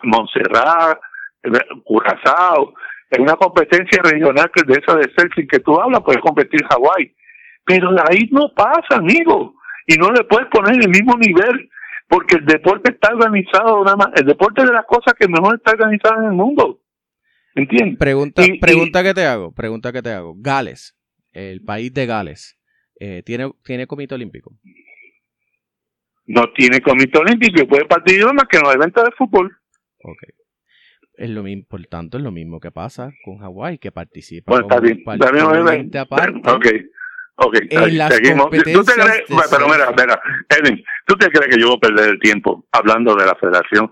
Montserrat, 0.05 0.99
eh, 1.43 1.51
Curazao, 1.85 2.73
en 3.11 3.23
una 3.23 3.35
competencia 3.35 4.01
regional 4.03 4.51
que 4.55 4.63
de 4.65 4.81
esa 4.81 4.97
de 4.97 5.13
surfing 5.17 5.47
que 5.47 5.61
tú 5.61 5.79
hablas, 5.79 6.01
puede 6.03 6.21
competir 6.21 6.65
Hawái. 6.71 7.15
Pero 7.65 7.93
de 7.93 8.03
ahí 8.09 8.29
no 8.31 8.53
pasa, 8.55 8.97
amigo. 8.97 9.55
Y 9.87 9.97
no 9.97 10.11
le 10.11 10.25
puedes 10.25 10.49
poner 10.49 10.75
el 10.81 10.89
mismo 10.89 11.17
nivel, 11.19 11.69
porque 12.09 12.37
el 12.37 12.47
deporte 12.47 12.93
está 12.93 13.15
organizado 13.15 13.81
una 13.81 13.97
ma- 13.97 14.13
El 14.15 14.27
deporte 14.27 14.63
es 14.63 14.69
de 14.69 14.75
las 14.75 14.87
cosas 14.87 15.15
que 15.19 15.29
mejor 15.29 15.57
está 15.57 15.73
organizado 15.73 16.21
en 16.21 16.27
el 16.27 16.33
mundo. 16.33 16.81
¿Entiendes? 17.55 17.99
Pregunta, 17.99 18.43
Y- 18.43 18.53
y- 18.57 18.59
pregunta 18.61 19.03
que 19.03 19.15
te 19.15 19.25
hago, 19.25 19.53
pregunta 19.53 19.93
que 19.93 20.03
te 20.03 20.11
hago. 20.11 20.35
Gales, 20.37 20.97
el 21.33 21.63
país 21.63 21.93
de 21.95 22.07
Gales, 22.07 22.59
eh, 23.01 23.23
¿tiene, 23.25 23.51
¿tiene 23.65 23.87
comité 23.87 24.15
olímpico? 24.15 24.53
No 26.27 26.53
tiene 26.55 26.81
comité 26.81 27.19
olímpico 27.19 27.63
y 27.63 27.67
puede 27.67 27.85
participar 27.87 28.35
más 28.35 28.45
que 28.51 28.57
en 28.59 28.63
los 28.65 28.75
eventos 28.75 29.05
de 29.05 29.11
fútbol. 29.13 29.57
Ok. 30.03 30.23
Es 31.15 31.31
lo 31.31 31.43
mismo, 31.43 31.65
por 31.69 31.85
tanto, 31.87 32.19
es 32.19 32.25
lo 32.25 32.31
mismo 32.31 32.61
que 32.61 32.71
pasa 32.71 33.11
con 33.25 33.39
Hawái, 33.39 33.79
que 33.79 33.91
participa 33.91 34.53
Bueno, 34.53 34.67
está 34.67 34.77
como 34.77 34.87
Está 35.15 35.33
bien, 35.33 35.47
un 35.47 35.65
bien. 35.91 35.97
aparte. 35.99 36.33
Ok. 37.37 37.57
Seguimos. 38.11 38.51
¿Tú 38.51 38.85
te 38.85 38.95
crees, 38.95 39.25
pero 39.51 39.69
mira, 39.69 39.91
mira, 39.97 40.21
Edwin, 40.49 40.83
¿tú 41.07 41.17
te 41.17 41.31
crees 41.31 41.55
que 41.55 41.61
yo 41.61 41.69
voy 41.69 41.77
a 41.77 41.81
perder 41.81 42.11
el 42.11 42.21
tiempo 42.21 42.65
hablando 42.73 43.15
de 43.15 43.27
la 43.27 43.35
Federación 43.35 43.91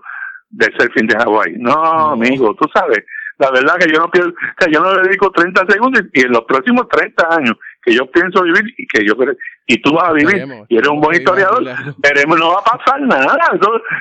de 0.49 0.65
Surfing 0.77 1.07
de 1.07 1.17
Hawái? 1.17 1.55
No, 1.57 2.11
amigo, 2.11 2.55
tú 2.55 2.67
sabes, 2.73 3.03
la 3.37 3.51
verdad 3.51 3.75
que 3.77 3.91
yo 3.91 3.99
no 3.99 4.09
pienso, 4.09 4.29
o 4.29 4.33
sea, 4.57 4.71
yo 4.71 4.79
no 4.79 4.95
le 4.95 5.03
dedico 5.03 5.29
30 5.29 5.65
segundos 5.67 6.03
y 6.13 6.21
en 6.21 6.31
los 6.31 6.43
próximos 6.45 6.87
30 6.87 7.35
años 7.35 7.55
que 7.83 7.93
yo 7.93 8.09
pienso 8.09 8.41
vivir 8.43 8.63
y 8.77 8.87
que 8.87 9.05
yo 9.05 9.13
y 9.67 9.81
tú 9.81 9.93
vas 9.93 10.09
a 10.09 10.13
vivir 10.13 10.47
y 10.69 10.77
eres 10.77 10.89
un 10.89 11.01
buen 11.01 11.17
historiador, 11.17 11.63
veremos, 11.97 12.39
no 12.39 12.51
va 12.51 12.59
a 12.59 12.77
pasar 12.77 13.01
nada, 13.01 13.37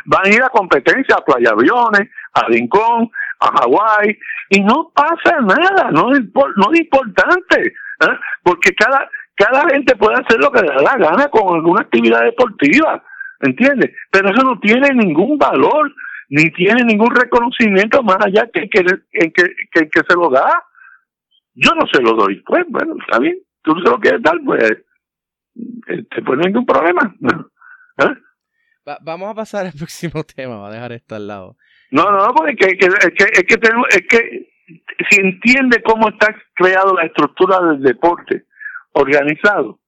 van 0.05 0.27
a 0.27 0.29
ir 0.29 0.43
a 0.43 0.49
competencia, 0.51 1.17
a 1.17 1.25
Playa 1.25 1.51
Aviones, 1.51 2.09
a 2.33 2.47
Rincón, 2.47 3.11
a 3.41 3.59
Hawái 3.59 4.17
y 4.51 4.61
no 4.61 4.91
pasa 4.95 5.41
nada, 5.41 5.91
no 5.91 6.15
es, 6.15 6.23
no 6.57 6.73
es 6.73 6.81
importante, 6.81 7.67
¿eh? 7.67 8.19
porque 8.43 8.73
cada 8.75 9.11
cada 9.37 9.69
gente 9.69 9.97
puede 9.97 10.15
hacer 10.15 10.39
lo 10.39 10.51
que 10.51 10.63
le 10.63 10.69
da 10.69 10.83
la 10.83 10.97
gana 10.97 11.29
con 11.29 11.55
alguna 11.55 11.83
actividad 11.83 12.23
deportiva, 12.23 13.03
¿entiendes? 13.41 13.91
Pero 14.11 14.31
eso 14.31 14.43
no 14.43 14.59
tiene 14.61 14.91
ningún 14.91 15.39
valor, 15.39 15.93
ni 16.29 16.51
tiene 16.53 16.85
ningún 16.85 17.15
reconocimiento 17.15 18.03
más 18.03 18.19
allá 18.25 18.49
que 18.53 18.69
que, 18.69 18.85
que, 18.85 19.31
que, 19.31 19.89
que 19.89 20.01
se 20.09 20.17
lo 20.17 20.31
da. 20.31 20.63
Yo 21.55 21.71
no 21.75 21.87
se 21.93 22.03
lo 22.03 22.13
doy, 22.13 22.41
pues 22.47 22.65
bueno, 22.69 22.95
está 23.01 23.19
bien, 23.19 23.39
tú 23.63 23.75
se 23.77 23.91
lo 23.91 23.99
quieres 23.99 24.23
dar, 24.23 24.37
pues 24.45 24.85
te 26.11 26.23
pone 26.23 26.47
ningún 26.47 26.67
problema. 26.67 27.15
¿Eh? 27.99 28.15
vamos 29.01 29.31
a 29.31 29.35
pasar 29.35 29.67
al 29.67 29.73
próximo 29.79 30.25
tema, 30.25 30.59
va 30.59 30.69
a 30.69 30.73
dejar 30.73 30.93
esto 30.93 31.15
al 31.15 31.27
lado. 31.27 31.57
No, 31.91 32.11
no, 32.11 32.29
porque 32.35 32.53
es 32.53 32.79
que, 32.79 32.87
es 32.87 33.15
que, 33.17 33.25
es 33.33 33.45
que, 33.45 33.57
tenemos, 33.57 33.87
es 33.91 34.07
que 34.09 34.49
si 35.11 35.21
entiende 35.21 35.83
cómo 35.83 36.09
está 36.09 36.35
creado 36.55 36.95
la 36.95 37.05
estructura 37.05 37.61
del 37.61 37.83
deporte, 37.83 38.45
organizado, 38.95 39.79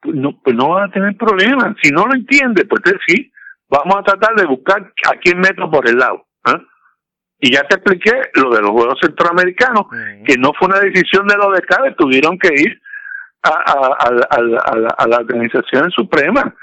pues 0.00 0.14
no, 0.14 0.38
pues 0.42 0.54
no 0.54 0.70
van 0.70 0.90
a 0.90 0.92
tener 0.92 1.16
problemas. 1.16 1.76
Si 1.82 1.90
no 1.90 2.06
lo 2.06 2.14
entiende, 2.14 2.66
pues 2.66 2.82
sí, 3.06 3.32
vamos 3.68 3.96
a 3.96 4.02
tratar 4.02 4.34
de 4.36 4.46
buscar 4.46 4.92
a 5.10 5.16
quién 5.16 5.38
meto 5.38 5.70
por 5.70 5.88
el 5.88 5.96
lado. 5.96 6.26
¿eh? 6.46 6.60
Y 7.40 7.52
ya 7.52 7.62
te 7.66 7.76
expliqué 7.76 8.12
lo 8.34 8.50
de 8.50 8.60
los 8.60 8.70
Juegos 8.70 8.98
Centroamericanos, 9.00 9.86
que 10.26 10.36
no 10.38 10.52
fue 10.58 10.68
una 10.68 10.80
decisión 10.80 11.26
de 11.26 11.36
los 11.36 11.54
de 11.54 11.62
CABE, 11.62 11.94
tuvieron 11.94 12.38
que 12.38 12.48
ir 12.54 12.80
a, 13.42 13.50
a, 13.50 13.96
a, 14.00 14.94
a, 14.98 15.06
la 15.06 15.16
Organización 15.18 15.90
Suprema 15.90 16.54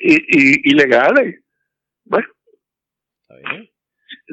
y, 0.00 0.70
y, 0.70 0.74
legales. 0.74 1.42
Bueno. 2.04 2.26
Está 3.22 3.34
bien. 3.36 3.70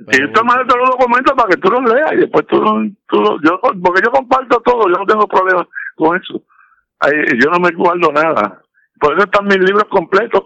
Tienes 0.10 0.34
todos 0.34 0.78
los 0.78 0.90
documentos 0.90 1.34
para 1.34 1.50
que 1.50 1.58
tú 1.58 1.70
los 1.70 1.84
leas 1.94 2.14
y 2.14 2.18
después 2.18 2.46
tú, 2.48 2.60
tú 3.08 3.40
yo, 3.44 3.60
porque 3.62 4.02
yo 4.04 4.12
comparto 4.12 4.62
todo, 4.62 4.88
yo 4.88 4.96
no 4.96 5.06
tengo 5.06 5.28
problemas 5.28 5.68
con 6.02 6.18
eso 6.18 6.44
yo 7.10 7.50
no 7.50 7.60
me 7.60 7.72
guardo 7.72 8.12
nada. 8.12 8.62
Por 9.00 9.14
eso 9.14 9.24
están 9.26 9.46
mis 9.46 9.58
libros 9.58 9.86
completos 9.90 10.44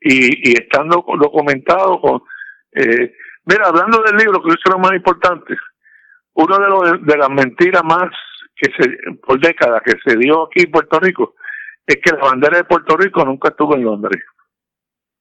y, 0.00 0.50
y 0.50 0.52
están 0.52 0.88
documentados 0.88 2.00
con... 2.00 2.22
Eh, 2.72 3.14
mira, 3.44 3.66
hablando 3.66 4.02
del 4.02 4.16
libro, 4.16 4.42
que 4.42 4.50
eso 4.50 4.60
es 4.64 4.72
lo 4.72 4.78
más 4.78 4.92
importante, 4.92 5.56
uno 6.34 6.56
de, 6.58 6.98
de 7.00 7.18
las 7.18 7.28
mentiras 7.28 7.82
más 7.84 8.08
que 8.54 8.72
se 8.78 8.96
por 9.22 9.40
décadas 9.40 9.82
que 9.82 9.94
se 10.04 10.16
dio 10.18 10.44
aquí 10.44 10.64
en 10.64 10.70
Puerto 10.70 11.00
Rico 11.00 11.34
es 11.86 11.96
que 11.96 12.12
la 12.12 12.22
bandera 12.22 12.58
de 12.58 12.64
Puerto 12.64 12.96
Rico 12.96 13.24
nunca 13.24 13.48
estuvo 13.48 13.74
en 13.74 13.84
Londres. 13.84 14.22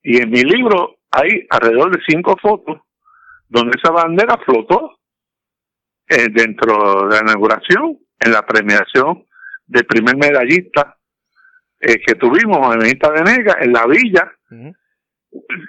Y 0.03 0.21
en 0.21 0.29
mi 0.29 0.43
libro 0.43 0.97
hay 1.11 1.47
alrededor 1.49 1.95
de 1.95 2.03
cinco 2.07 2.35
fotos 2.41 2.79
donde 3.47 3.77
esa 3.77 3.91
bandera 3.91 4.37
flotó 4.45 4.99
eh, 6.07 6.27
dentro 6.29 7.07
de 7.07 7.15
la 7.15 7.21
inauguración, 7.23 7.97
en 8.19 8.31
la 8.31 8.45
premiación 8.45 9.25
del 9.69 9.85
primer 9.85 10.17
medallista 10.17 10.97
eh, 11.79 12.01
que 12.05 12.15
tuvimos, 12.15 12.59
medallista 12.59 13.11
de 13.11 13.23
Nega, 13.23 13.57
en 13.61 13.71
la 13.71 13.85
villa, 13.85 14.33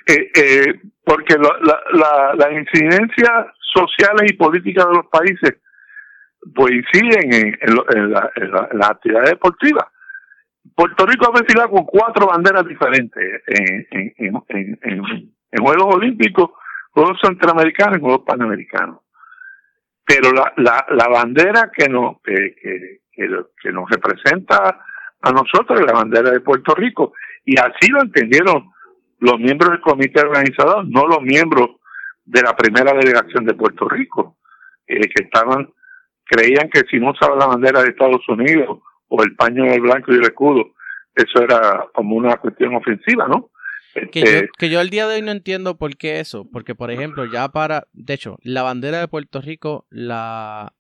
eh, 0.07 0.31
eh, 0.35 0.81
porque 1.05 1.37
la, 1.37 1.81
la, 1.93 2.35
las 2.35 2.53
incidencias 2.53 3.47
sociales 3.73 4.33
y 4.33 4.37
políticas 4.37 4.87
de 4.87 4.95
los 4.95 5.07
países 5.07 5.61
pues 6.55 6.73
inciden 6.73 7.33
en, 7.35 7.59
en, 7.61 8.11
la, 8.11 8.31
en, 8.35 8.51
la, 8.51 8.87
actividad 8.87 9.25
deportiva. 9.25 9.93
Puerto 10.75 11.05
Rico 11.05 11.27
ha 11.27 11.41
vacilado 11.41 11.71
con 11.71 11.85
cuatro 11.85 12.27
banderas 12.27 12.67
diferentes 12.67 13.43
en, 13.47 13.87
en, 13.91 14.79
en, 14.83 15.63
Juegos 15.63 15.97
Olímpicos, 15.97 16.51
Juegos 16.93 17.19
Centroamericanos 17.23 17.99
y 17.99 18.01
Juegos 18.01 18.23
Panamericanos. 18.27 19.01
Pero 20.07 20.33
la, 20.33 20.53
la, 20.57 20.87
la 20.89 21.09
bandera 21.09 21.71
que, 21.77 21.89
no, 21.89 22.21
que, 22.25 22.55
que, 22.55 23.01
que, 23.63 23.73
nos 23.73 23.89
representa 23.91 24.81
a 25.23 25.33
nosotros 25.33 25.81
la 25.87 25.93
bandera 25.93 26.31
de 26.31 26.41
Puerto 26.41 26.75
Rico. 26.75 27.13
Y 27.45 27.59
así 27.59 27.91
lo 27.91 28.03
entendieron 28.03 28.71
los 29.19 29.39
miembros 29.39 29.71
del 29.71 29.81
comité 29.81 30.21
organizador, 30.21 30.87
no 30.89 31.07
los 31.07 31.23
miembros 31.23 31.71
de 32.25 32.43
la 32.43 32.57
primera 32.57 32.93
delegación 32.93 33.45
de 33.45 33.55
Puerto 33.55 33.89
Rico, 33.89 34.39
eh, 34.87 35.01
que 35.01 35.25
estaban, 35.25 35.73
creían 36.25 36.71
que 36.71 36.83
si 36.91 36.99
no 36.99 37.11
usaba 37.11 37.37
la 37.37 37.47
bandera 37.47 37.83
de 37.83 37.91
Estados 37.91 38.27
Unidos 38.29 38.79
o 39.09 39.23
el 39.23 39.35
paño 39.35 39.65
del 39.65 39.81
blanco 39.81 40.13
y 40.13 40.17
el 40.17 40.23
escudo, 40.23 40.73
eso 41.15 41.43
era 41.43 41.87
como 41.93 42.17
una 42.17 42.37
cuestión 42.37 42.75
ofensiva, 42.75 43.27
¿no? 43.29 43.51
Que, 44.13 44.21
yo, 44.21 44.27
este, 44.27 44.49
que 44.57 44.71
yo 44.71 44.79
al 44.79 44.89
día 44.89 45.09
de 45.09 45.17
hoy 45.17 45.23
no 45.23 45.33
entiendo 45.33 45.77
por 45.77 45.97
qué 45.97 46.21
eso, 46.21 46.47
porque 46.51 46.77
por 46.77 46.93
ejemplo, 46.93 47.25
ya 47.25 47.49
para, 47.49 47.89
de 47.93 48.15
hecho, 48.15 48.37
la 48.43 48.63
bandera 48.63 49.01
de 49.01 49.09
Puerto 49.09 49.41
Rico 49.41 49.87
la, 49.91 50.75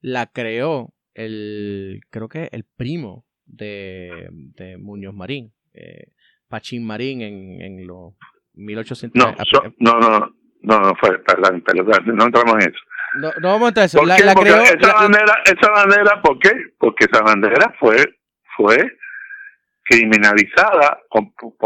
la 0.00 0.26
creó 0.26 0.94
el, 1.16 2.02
creo 2.10 2.28
que 2.28 2.48
el 2.52 2.64
primo 2.64 3.24
de, 3.46 4.28
de 4.30 4.76
Muñoz 4.76 5.14
Marín, 5.14 5.52
eh, 5.72 6.12
Pachín 6.48 6.86
Marín 6.86 7.22
en, 7.22 7.62
en 7.62 7.86
los 7.86 8.14
1800. 8.54 9.20
No, 9.20 9.34
no, 9.78 9.98
no, 9.98 10.18
no, 10.60 10.80
no, 10.80 10.94
fue, 11.00 11.18
perdón, 11.20 11.62
perdón, 11.62 12.16
no 12.16 12.26
entramos 12.26 12.54
en 12.54 12.70
eso. 12.70 12.80
No, 13.18 13.30
no 13.40 13.48
vamos 13.48 13.64
a 13.64 13.68
entrar 13.68 13.86
eso. 13.86 14.04
La, 14.04 14.16
creó, 14.16 14.62
esa, 14.62 14.92
bandera, 14.92 15.42
esa 15.46 15.70
bandera, 15.70 16.20
¿por 16.22 16.38
qué? 16.38 16.52
Porque 16.78 17.06
esa 17.10 17.22
bandera 17.22 17.74
fue, 17.80 17.96
fue 18.56 18.76
criminalizada 19.88 21.00
con, 21.08 21.32
por 21.32 21.56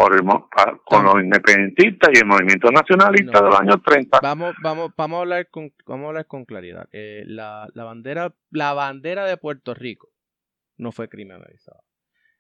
con 0.85 1.05
los 1.05 1.15
independentistas 1.23 2.11
y 2.13 2.19
el 2.19 2.27
movimiento 2.27 2.71
nacionalista 2.71 3.41
de 3.41 3.47
los 3.47 3.61
años 3.61 3.77
30. 3.85 4.21
Vamos, 4.23 4.55
vamos, 4.63 4.93
vamos 4.95 5.17
a 5.17 5.21
hablar 5.23 5.49
con, 5.51 5.73
vamos 5.87 6.05
a 6.05 6.09
hablar 6.09 6.27
con 6.27 6.45
claridad. 6.45 6.87
Eh, 6.93 7.25
la, 7.27 7.67
la, 7.73 7.85
bandera, 7.85 8.35
la 8.51 8.75
bandera 8.75 9.25
de 9.25 9.39
Puerto 9.39 9.73
Rico 9.73 10.11
no 10.77 10.93
fue 10.93 11.09
criminalizada. 11.09 11.81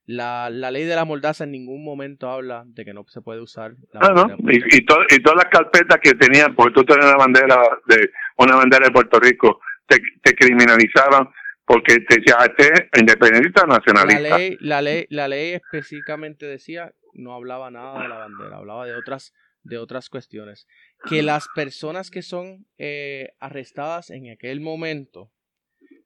La, 0.04 0.50
la 0.50 0.70
ley 0.70 0.84
de 0.84 0.96
la 0.96 1.04
mordaza 1.06 1.44
en 1.44 1.52
ningún 1.52 1.82
momento 1.82 2.28
habla 2.28 2.64
de 2.66 2.84
que 2.84 2.92
no 2.92 3.04
se 3.06 3.22
puede 3.22 3.40
usar. 3.40 3.72
La 3.92 4.00
ah, 4.00 4.12
no, 4.12 4.50
y, 4.50 4.58
y, 4.58 4.78
y, 4.78 4.84
todas 4.84 5.36
las 5.36 5.50
carpetas 5.50 5.98
que 6.02 6.12
tenían, 6.14 6.54
porque 6.54 6.74
tú 6.74 6.84
tenías 6.84 7.06
una 7.06 7.16
bandera 7.16 7.62
de 7.86 8.10
una 8.36 8.56
bandera 8.56 8.86
de 8.86 8.92
Puerto 8.92 9.18
Rico, 9.18 9.60
te, 9.86 9.98
te 10.22 10.34
criminalizaban 10.34 11.28
porque 11.70 12.00
te 12.00 12.16
decía, 12.16 12.36
este 12.40 12.98
independentista 12.98 13.64
nacionalista. 13.64 14.28
La 14.28 14.38
ley, 14.38 14.56
la 14.60 14.82
ley, 14.82 15.06
la 15.08 15.28
ley 15.28 15.52
específicamente 15.52 16.44
decía, 16.46 16.92
no 17.14 17.32
hablaba 17.32 17.70
nada 17.70 18.02
de 18.02 18.08
la 18.08 18.16
bandera, 18.16 18.56
hablaba 18.56 18.86
de 18.86 18.96
otras, 18.96 19.32
de 19.62 19.78
otras 19.78 20.08
cuestiones. 20.08 20.66
Que 21.08 21.22
las 21.22 21.46
personas 21.54 22.10
que 22.10 22.22
son 22.22 22.66
eh, 22.76 23.34
arrestadas 23.38 24.10
en 24.10 24.30
aquel 24.30 24.60
momento 24.60 25.30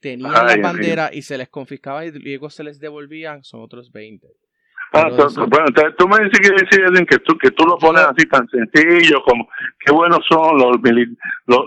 tenían 0.03 0.33
la 0.33 0.57
bandera 0.59 1.09
y 1.11 1.23
se 1.23 1.39
les 1.39 1.49
confiscaba 1.49 2.05
y 2.05 2.11
luego 2.11 2.51
se 2.51 2.63
les 2.63 2.79
devolvían, 2.79 3.43
son 3.43 3.63
otros 3.63 3.91
20. 3.91 4.29
Ah, 4.97 5.09
bueno, 5.09 5.67
tú 5.99 6.07
me 6.07 6.19
dices 6.25 6.39
que, 6.39 7.05
que, 7.05 7.19
tú, 7.19 7.37
que 7.37 7.51
tú 7.51 7.67
lo 7.67 7.77
pones 7.79 8.05
así 8.05 8.27
tan 8.29 8.49
sencillo 8.49 9.25
como 9.25 9.49
qué 9.81 9.91
buenos 9.91 10.21
son 10.31 10.57
los, 10.57 10.79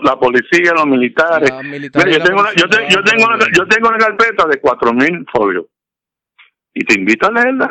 la 0.02 0.18
policía, 0.18 0.72
los 0.72 0.86
militares. 0.86 1.50
yo, 1.50 2.22
tengo 2.22 2.40
una, 2.40 2.54
yo, 2.54 2.64
yo, 2.88 3.04
tengo 3.04 3.26
una, 3.26 3.38
yo 3.54 3.66
tengo 3.68 3.88
una 3.90 3.98
carpeta 3.98 4.46
de 4.46 4.62
4.000 4.62 5.26
folios 5.30 5.66
y 6.72 6.84
te 6.84 6.98
invito 6.98 7.26
a 7.26 7.32
leerla. 7.32 7.70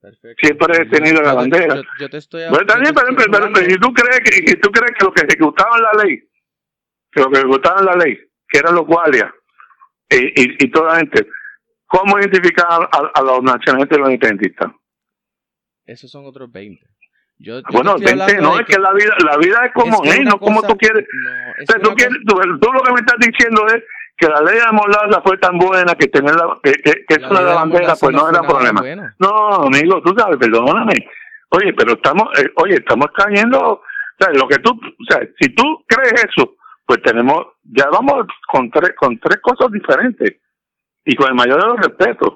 Perfecto. 0.00 0.46
Siempre 0.46 0.76
he 0.76 0.86
tenido 0.86 1.22
la 1.22 1.34
bandera. 1.34 1.82
Yo, 1.98 2.08
te 2.08 2.18
estoy 2.18 2.44
bueno, 2.48 2.64
también, 2.64 2.94
pero, 2.94 3.08
pero, 3.16 3.52
pero, 3.52 3.76
tú 3.80 3.92
crees 3.94 4.20
que, 4.20 4.56
tú 4.56 4.70
crees 4.70 4.92
que 4.96 5.04
lo 5.06 5.12
que 5.12 5.22
ejecutaban 5.22 5.82
la 5.82 6.04
ley, 6.04 6.22
que 7.10 7.20
lo 7.20 7.30
que 7.30 7.38
ejecutaban 7.38 7.84
la 7.84 7.96
ley, 7.96 8.16
que 8.46 8.58
eran 8.58 8.76
los 8.76 8.86
guardias 8.86 9.32
y, 10.08 10.40
y, 10.40 10.56
y 10.60 10.70
toda 10.70 10.92
la 10.92 10.98
gente, 10.98 11.26
¿cómo 11.86 12.16
identificaban 12.20 12.86
a, 12.92 13.10
a 13.12 13.22
los 13.22 13.42
nacionalistas 13.42 13.98
y 13.98 14.00
los 14.00 14.10
independentistas? 14.10 14.70
Esos 15.86 16.10
son 16.10 16.26
otros 16.26 16.50
20. 16.50 16.84
Yo, 17.38 17.60
bueno, 17.72 17.96
20 17.98 18.40
no, 18.40 18.58
es 18.58 18.66
que, 18.66 18.78
la 18.78 18.92
vida 18.92 19.14
la 19.24 19.36
vida 19.36 19.66
es 19.66 19.72
como 19.72 20.04
es, 20.04 20.20
no 20.20 20.38
como 20.38 20.62
tú 20.62 20.76
quieres. 20.76 21.04
tú, 21.82 21.94
quieres 21.94 22.18
tú, 22.26 22.72
lo 22.72 22.80
que 22.82 22.92
me 22.92 23.00
estás 23.00 23.18
diciendo 23.18 23.66
es 23.66 23.82
que 24.16 24.28
la 24.28 24.40
ley 24.40 24.54
de 24.54 24.72
Morlaza 24.72 25.20
fue 25.22 25.36
tan 25.38 25.58
buena 25.58 25.94
que 25.96 26.06
tener 26.06 26.34
la, 26.34 26.56
que, 26.62 26.72
que, 26.72 27.04
eso 27.08 27.34
de 27.34 27.42
la 27.42 27.54
bandera 27.54 27.94
pues 27.98 28.14
no, 28.14 28.28
era 28.28 28.42
problema. 28.42 29.14
No, 29.18 29.64
amigo, 29.66 30.00
tú 30.02 30.14
sabes, 30.16 30.38
perdóname. 30.38 30.94
Oye, 31.50 31.72
pero 31.74 31.94
estamos, 31.94 32.28
eh, 32.38 32.50
oye, 32.56 32.76
estamos 32.76 33.08
cayendo, 33.14 33.58
o 33.58 33.82
sea, 34.18 34.32
lo 34.32 34.46
que 34.48 34.58
tú, 34.58 34.70
o 34.70 35.04
sea, 35.08 35.20
si 35.40 35.54
tú 35.54 35.84
crees 35.86 36.24
eso, 36.24 36.54
pues 36.86 37.02
tenemos, 37.02 37.46
ya 37.64 37.86
vamos 37.90 38.26
con 38.46 38.70
tres, 38.70 38.92
con 38.96 39.18
tres 39.18 39.38
cosas 39.40 39.70
diferentes 39.72 40.36
y 41.04 41.16
con 41.16 41.28
el 41.28 41.34
mayor 41.34 41.60
de 41.60 41.68
los 41.68 41.78
respetos. 41.78 42.34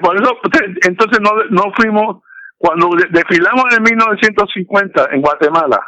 Por 0.00 0.16
eso, 0.16 0.38
entonces 0.82 1.20
no, 1.20 1.30
no 1.50 1.72
fuimos, 1.76 2.22
cuando 2.56 2.90
desfilamos 3.10 3.64
en 3.76 3.82
1950 3.82 5.08
en 5.12 5.20
Guatemala, 5.20 5.80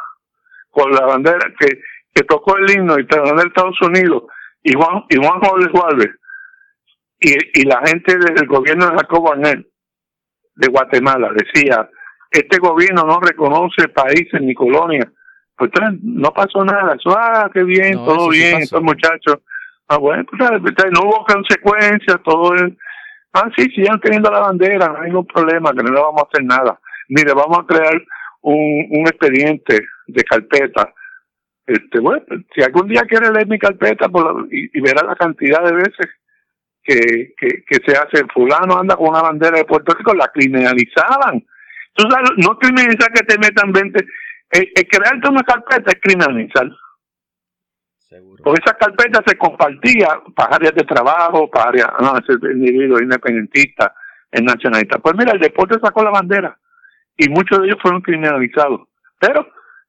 con 0.69 0.91
la 0.91 1.05
bandera 1.05 1.51
que, 1.59 1.81
que 2.13 2.23
tocó 2.23 2.57
el 2.57 2.69
himno 2.69 2.99
y 2.99 3.07
bandera 3.07 3.35
de 3.35 3.47
Estados 3.47 3.81
Unidos, 3.81 4.23
y 4.63 4.73
Juan, 4.73 5.03
y 5.09 5.17
Juan 5.17 5.39
Jorge 5.39 6.11
y, 7.19 7.61
y 7.61 7.63
la 7.63 7.81
gente 7.87 8.17
del 8.17 8.47
gobierno 8.47 8.85
de 8.85 8.97
Jacobo 8.97 9.31
Arnel, 9.31 9.67
de 10.55 10.67
Guatemala, 10.67 11.31
decía, 11.33 11.89
este 12.29 12.59
gobierno 12.59 13.03
no 13.03 13.19
reconoce 13.19 13.87
países 13.87 14.39
ni 14.41 14.53
colonias, 14.53 15.07
pues 15.55 15.71
no 16.03 16.31
pasó 16.33 16.63
nada, 16.63 16.95
eso, 16.95 17.15
ah, 17.17 17.49
qué 17.51 17.63
bien, 17.63 17.93
todo 17.93 18.29
bien, 18.29 18.59
estos 18.61 18.83
muchachos, 18.83 19.39
ah, 19.87 19.97
bueno, 19.97 20.23
pues, 20.25 20.39
no 20.91 21.01
hubo 21.01 21.25
consecuencias, 21.25 22.19
todo 22.23 22.53
es, 22.53 22.73
ah, 23.37 23.51
sí, 23.55 23.65
sigan 23.75 23.99
teniendo 23.99 24.31
la 24.31 24.39
bandera, 24.39 24.87
no 24.87 24.97
hay 24.97 25.09
ningún 25.09 25.27
problema, 25.27 25.71
que 25.71 25.83
no 25.83 25.91
le 25.91 26.01
vamos 26.01 26.23
a 26.23 26.27
hacer 26.27 26.45
nada, 26.45 26.79
mire, 27.09 27.33
vamos 27.33 27.59
a 27.59 27.65
crear 27.65 28.01
un, 28.41 28.87
un 28.91 29.07
expediente 29.07 29.79
de 30.07 30.23
carpeta, 30.23 30.93
este, 31.65 31.99
bueno, 31.99 32.23
si 32.55 32.63
algún 32.63 32.87
día 32.87 33.01
quiere 33.01 33.31
leer 33.31 33.47
mi 33.47 33.59
carpeta 33.59 34.07
por 34.07 34.47
y, 34.51 34.79
verá 34.79 35.05
la 35.05 35.15
cantidad 35.15 35.63
de 35.63 35.73
veces 35.73 36.07
que, 36.81 37.33
que, 37.37 37.63
que 37.65 37.79
se 37.85 37.97
hace, 37.97 38.25
fulano 38.33 38.79
anda 38.79 38.95
con 38.95 39.09
una 39.09 39.21
bandera 39.21 39.57
de 39.57 39.65
Puerto 39.65 39.93
Rico, 39.93 40.13
la 40.13 40.29
criminalizaban, 40.29 41.43
Tú 41.97 42.07
sabes, 42.11 42.29
no 42.37 42.57
criminalizar 42.59 43.11
que 43.11 43.25
te 43.25 43.39
metan 43.39 43.71
20. 43.71 44.05
El, 44.51 44.87
crearte 44.87 45.29
una 45.29 45.41
carpeta 45.41 45.91
es 45.91 45.99
criminalizar. 45.99 46.69
Seguro. 48.09 48.43
Porque 48.43 48.61
esa 48.63 48.77
carpeta 48.77 49.21
se 49.25 49.37
compartía 49.37 50.21
para 50.35 50.55
áreas 50.55 50.75
de 50.75 50.83
trabajo, 50.83 51.49
para 51.49 51.69
áreas, 51.69 51.89
no, 51.99 52.17
ese 52.17 52.33
individuo 52.53 52.99
independentista, 53.01 53.93
el 54.31 54.45
nacionalista. 54.45 54.99
Pues 54.99 55.15
mira, 55.17 55.33
el 55.33 55.39
deporte 55.39 55.77
sacó 55.81 56.03
la 56.03 56.11
bandera 56.11 56.57
y 57.17 57.27
muchos 57.29 57.59
de 57.59 57.67
ellos 57.67 57.79
fueron 57.81 58.01
criminalizados. 58.01 58.87
Pero 59.19 59.41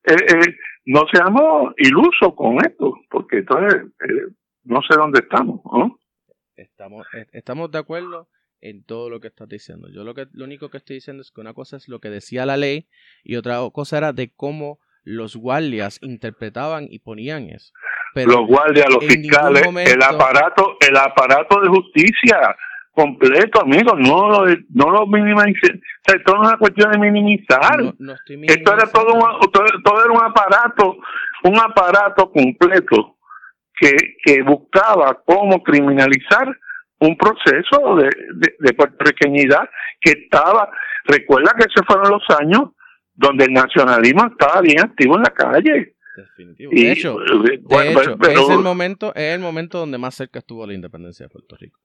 eh, 0.05 0.17
eh, 0.17 0.57
no 0.87 1.03
seamos 1.13 1.75
ilusos 1.77 2.35
con 2.35 2.57
esto, 2.65 2.95
porque 3.11 3.39
entonces 3.39 3.85
eh, 4.01 4.33
no 4.65 4.81
sé 4.83 4.97
dónde 4.97 5.21
estamos. 5.21 5.61
¿no? 5.65 5.99
Estamos, 6.57 7.07
estamos 7.33 7.71
de 7.71 7.79
acuerdo 7.79 8.29
en 8.61 8.83
todo 8.83 9.11
lo 9.11 9.21
que 9.21 9.29
estás 9.29 9.49
diciendo. 9.49 9.89
Yo 9.93 10.03
lo 10.03 10.15
que 10.15 10.27
lo 10.33 10.45
único 10.45 10.71
que 10.71 10.79
estoy 10.79 10.97
diciendo 10.97 11.21
es 11.21 11.31
que 11.31 11.41
una 11.41 11.55
cosa 11.55 11.77
es 11.77 11.89
lo 11.89 12.01
que 12.01 12.11
decía 12.11 12.47
la 12.47 12.57
ley 12.57 12.89
y 13.23 13.37
otra 13.37 13.59
cosa 13.73 13.99
era 13.99 14.13
de 14.13 14.33
cómo 14.35 14.81
los 15.05 15.37
guardias 15.37 15.99
interpretaban 16.03 16.87
y 16.91 16.99
ponían 16.99 17.49
eso. 17.49 17.73
Pero 18.15 18.33
los 18.33 18.47
guardias, 18.47 18.87
los 18.91 19.05
fiscales, 19.05 19.63
el 19.65 20.03
aparato, 20.03 20.77
el 20.81 20.97
aparato 20.97 21.61
de 21.61 21.69
justicia 21.69 22.57
completo, 22.93 23.63
amigo, 23.63 23.95
no 23.95 24.29
lo, 24.29 24.47
no 24.71 24.91
lo 24.91 25.07
minimizar. 25.07 25.71
O 26.09 26.13
esto 26.13 26.35
no 26.35 26.43
es 26.43 26.49
una 26.49 26.59
cuestión 26.59 26.91
de 26.91 26.99
minimizar. 26.99 27.81
esto 28.43 28.73
era 28.73 28.91
todo 28.91 29.15
un, 29.15 29.51
todo, 29.53 30.05
era 30.05 30.13
un 30.13 30.23
aparato, 30.23 30.97
un 31.45 31.59
aparato 31.59 32.31
completo 32.33 33.17
que, 33.79 33.95
que 34.25 34.43
buscaba 34.43 35.23
cómo 35.25 35.63
criminalizar 35.63 36.49
un 37.01 37.17
proceso 37.17 37.97
de, 37.97 38.11
de, 38.59 38.73
puertorriqueñidad 38.75 39.71
que 40.01 40.25
estaba, 40.25 40.69
recuerda 41.05 41.55
que 41.57 41.67
esos 41.73 41.87
fueron 41.87 42.11
los 42.11 42.25
años 42.41 42.71
donde 43.15 43.45
el 43.45 43.53
nacionalismo 43.53 44.27
estaba 44.27 44.61
bien 44.61 44.81
activo 44.81 45.17
en 45.17 45.23
la 45.23 45.31
calle. 45.31 45.95
Definitivo. 46.19 46.73
de 46.73 46.93
hecho, 46.93 47.21
eh, 47.21 47.61
es, 47.61 48.51
el 48.51 48.59
momento, 48.59 49.15
es 49.15 49.35
el 49.35 49.41
momento 49.41 49.79
donde 49.79 49.99
más 49.99 50.17
cerca 50.17 50.41
estuvo 50.41 50.67
la 50.67 50.75
independencia 50.75 51.27
de 51.27 51.31
Puerto 51.31 51.57
Rico. 51.57 51.79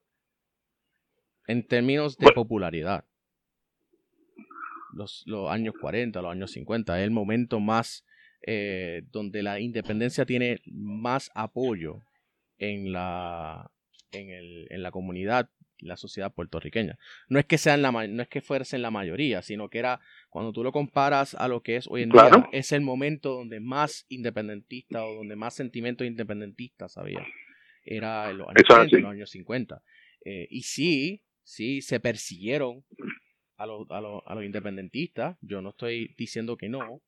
En 1.46 1.66
términos 1.66 2.16
de 2.16 2.32
popularidad. 2.32 3.04
Los, 4.92 5.22
los 5.26 5.50
años 5.50 5.74
40, 5.80 6.20
los 6.22 6.32
años 6.32 6.52
50, 6.52 6.98
es 6.98 7.04
el 7.04 7.10
momento 7.10 7.60
más 7.60 8.04
eh, 8.42 9.02
donde 9.12 9.42
la 9.42 9.60
independencia 9.60 10.26
tiene 10.26 10.60
más 10.66 11.30
apoyo 11.34 12.02
en 12.58 12.92
la, 12.92 13.70
en, 14.12 14.30
el, 14.30 14.66
en 14.70 14.82
la 14.82 14.90
comunidad, 14.90 15.48
la 15.84 15.96
sociedad 15.96 16.32
puertorriqueña. 16.32 16.98
No 17.28 17.38
es 17.38 17.44
que 17.44 17.58
sean 17.58 17.82
la 17.82 17.92
no 17.92 18.22
es 18.22 18.28
que 18.28 18.40
fuesen 18.40 18.82
la 18.82 18.90
mayoría, 18.90 19.42
sino 19.42 19.68
que 19.68 19.78
era 19.78 20.00
cuando 20.30 20.52
tú 20.52 20.64
lo 20.64 20.72
comparas 20.72 21.34
a 21.34 21.48
lo 21.48 21.62
que 21.62 21.76
es 21.76 21.86
hoy 21.88 22.02
en 22.02 22.10
día, 22.10 22.48
es 22.52 22.72
el 22.72 22.80
momento 22.80 23.34
donde 23.34 23.60
más 23.60 24.06
independentista 24.08 25.04
o 25.04 25.14
donde 25.14 25.36
más 25.36 25.54
sentimientos 25.54 26.06
independentistas 26.06 26.96
había. 26.96 27.24
Era 27.84 28.30
en 28.30 28.38
los 28.38 28.48
años, 28.48 28.92
los 28.92 29.10
años 29.10 29.30
50. 29.30 29.82
Eh, 30.24 30.46
y 30.50 30.62
sí, 30.62 31.22
sí, 31.42 31.82
se 31.82 32.00
persiguieron 32.00 32.84
a 33.56 33.66
los, 33.66 33.86
a, 33.90 34.00
los, 34.00 34.22
a 34.26 34.34
los 34.34 34.44
independentistas. 34.44 35.36
Yo 35.42 35.60
no 35.60 35.70
estoy 35.70 36.14
diciendo 36.16 36.56
que 36.56 36.68
no. 36.68 37.02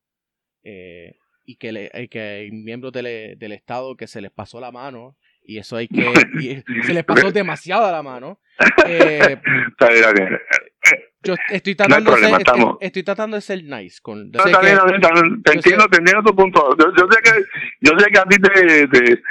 Eh, 0.62 1.16
y 1.44 1.56
que, 1.56 1.72
le, 1.72 2.08
que 2.08 2.20
hay 2.20 2.50
miembros 2.50 2.92
del, 2.92 3.38
del 3.38 3.52
Estado 3.52 3.96
que 3.96 4.08
se 4.08 4.20
les 4.20 4.32
pasó 4.32 4.60
la 4.60 4.72
mano 4.72 5.16
y 5.46 5.58
eso 5.58 5.76
hay 5.76 5.88
que. 5.88 6.64
se 6.82 6.92
les 6.92 7.04
pasó 7.04 7.30
demasiado 7.30 7.86
a 7.86 7.92
la 7.92 8.02
mano. 8.02 8.40
Eh, 8.86 9.38
yo 11.22 11.34
estoy 11.50 11.74
tratando, 11.74 12.12
de 12.12 12.18
ser, 12.18 12.42
estoy, 12.80 13.02
tratando 13.02 13.36
de 13.36 13.40
ser 13.40 13.62
nice. 13.64 13.98
Con, 14.02 14.30
te 14.32 14.38
entiendo, 15.52 15.88
te 15.88 15.98
entiendo 15.98 16.22
tu 16.24 16.34
punto. 16.34 16.76
Yo, 16.78 17.06
sé 17.10 17.20
que, 17.22 17.44
yo 17.80 17.98
sé 17.98 18.10
que 18.10 18.18
a 18.18 18.24
ti 18.24 18.36
te. 18.38 18.88
te 18.88 19.22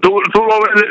tú, 0.00 0.20
tú 0.32 0.42
lo 0.42 0.60
ves, 0.62 0.84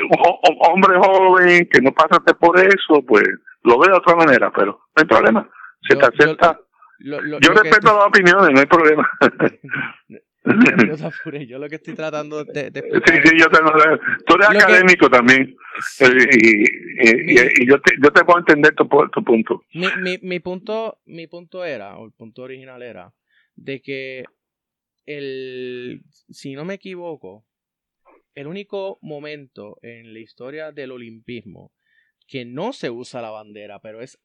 hombre 0.70 0.98
joven, 0.98 1.70
que 1.72 1.82
no 1.82 1.92
pasaste 1.92 2.34
por 2.36 2.60
eso, 2.60 3.04
pues 3.08 3.24
lo 3.64 3.80
ves 3.80 3.90
de 3.90 3.98
otra 3.98 4.16
manera, 4.16 4.52
pero 4.56 4.72
no 4.72 4.94
hay 4.96 5.06
problema. 5.06 5.50
Se 5.88 5.96
te 5.96 6.06
acepta. 6.06 6.60
yo 7.00 7.54
respeto 7.54 7.96
las 7.96 8.08
opiniones, 8.08 8.50
no 8.52 8.60
hay 8.60 8.66
problema. 8.66 9.10
yo 11.48 11.60
lo 11.60 11.70
que 11.70 11.76
estoy 11.76 11.94
tratando 11.94 12.44
de, 12.44 12.72
de 12.72 12.82
Sí, 12.82 13.14
sí, 13.24 13.38
yo 13.38 13.48
tengo, 13.50 13.72
tú 14.26 14.36
eres 14.36 14.50
académico 14.50 15.10
también. 15.10 15.56
Y, 16.32 17.68
yo, 17.68 17.80
te, 17.80 17.96
yo 18.02 18.12
te 18.12 18.26
puedo 18.26 18.40
entender 18.40 18.74
tu, 18.74 18.88
tu 19.14 19.24
punto. 19.24 19.64
Mi, 19.74 19.88
mi, 19.98 20.18
mi, 20.22 20.40
punto. 20.40 21.00
mi 21.06 21.28
punto 21.28 21.64
era, 21.64 21.96
o 21.98 22.06
el 22.06 22.12
punto 22.12 22.42
original 22.42 22.82
era, 22.82 23.14
de 23.56 23.82
que 23.82 24.26
el. 25.06 26.02
Si 26.30 26.54
no 26.54 26.66
me 26.66 26.76
equivoco, 26.76 27.46
el 28.34 28.48
único 28.48 28.98
momento 29.02 29.78
en 29.84 30.14
la 30.14 30.20
historia 30.20 30.72
del 30.72 30.92
olimpismo 30.92 31.72
que 32.28 32.46
no 32.46 32.74
se 32.74 32.90
usa 32.90 33.22
la 33.22 33.30
bandera, 33.30 33.80
pero 33.80 34.02
es. 34.02 34.20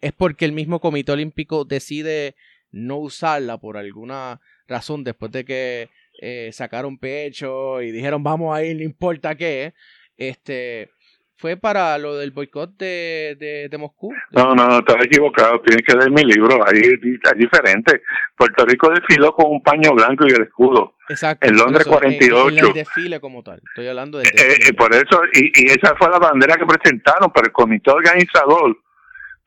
Es 0.00 0.12
porque 0.12 0.44
el 0.44 0.52
mismo 0.52 0.80
Comité 0.80 1.12
Olímpico 1.12 1.64
decide 1.64 2.34
no 2.70 2.96
usarla 2.96 3.58
por 3.58 3.76
alguna 3.76 4.40
razón 4.66 5.04
después 5.04 5.32
de 5.32 5.44
que 5.44 5.90
eh, 6.20 6.50
sacaron 6.52 6.98
pecho 6.98 7.80
y 7.80 7.90
dijeron 7.90 8.22
vamos 8.22 8.56
a 8.56 8.62
ir, 8.64 8.76
no 8.76 8.82
importa 8.82 9.34
qué, 9.36 9.74
este 10.16 10.90
fue 11.38 11.56
para 11.56 11.96
lo 11.98 12.16
del 12.16 12.32
boicot 12.32 12.76
de, 12.76 13.68
de, 13.70 13.78
Moscú. 13.78 14.12
No, 14.32 14.56
no, 14.56 14.66
no, 14.66 14.78
estás 14.80 14.96
equivocado, 15.04 15.60
tienes 15.60 15.86
que 15.86 15.96
leer 15.96 16.10
mi 16.10 16.24
libro, 16.24 16.58
ahí 16.66 16.80
es 16.80 17.38
diferente. 17.38 18.02
Puerto 18.36 18.66
Rico 18.66 18.90
desfiló 18.90 19.32
con 19.32 19.52
un 19.52 19.62
paño 19.62 19.92
blanco 19.92 20.26
y 20.26 20.32
el 20.32 20.42
escudo. 20.42 20.96
Exacto. 21.08 21.46
En 21.46 21.56
Londres 21.56 21.86
48. 21.86 22.58
En, 22.58 22.66
el 22.66 22.72
desfile 22.72 23.20
como 23.20 23.44
tal, 23.44 23.60
estoy 23.68 23.86
hablando 23.86 24.18
de... 24.18 24.24
Eh, 24.24 24.58
eh, 24.68 24.72
por 24.74 24.92
eso, 24.92 25.20
y, 25.32 25.52
y 25.54 25.66
esa 25.70 25.94
fue 25.96 26.10
la 26.10 26.18
bandera 26.18 26.56
que 26.56 26.66
presentaron, 26.66 27.30
pero 27.32 27.46
el 27.46 27.52
comité 27.52 27.92
organizador 27.92 28.76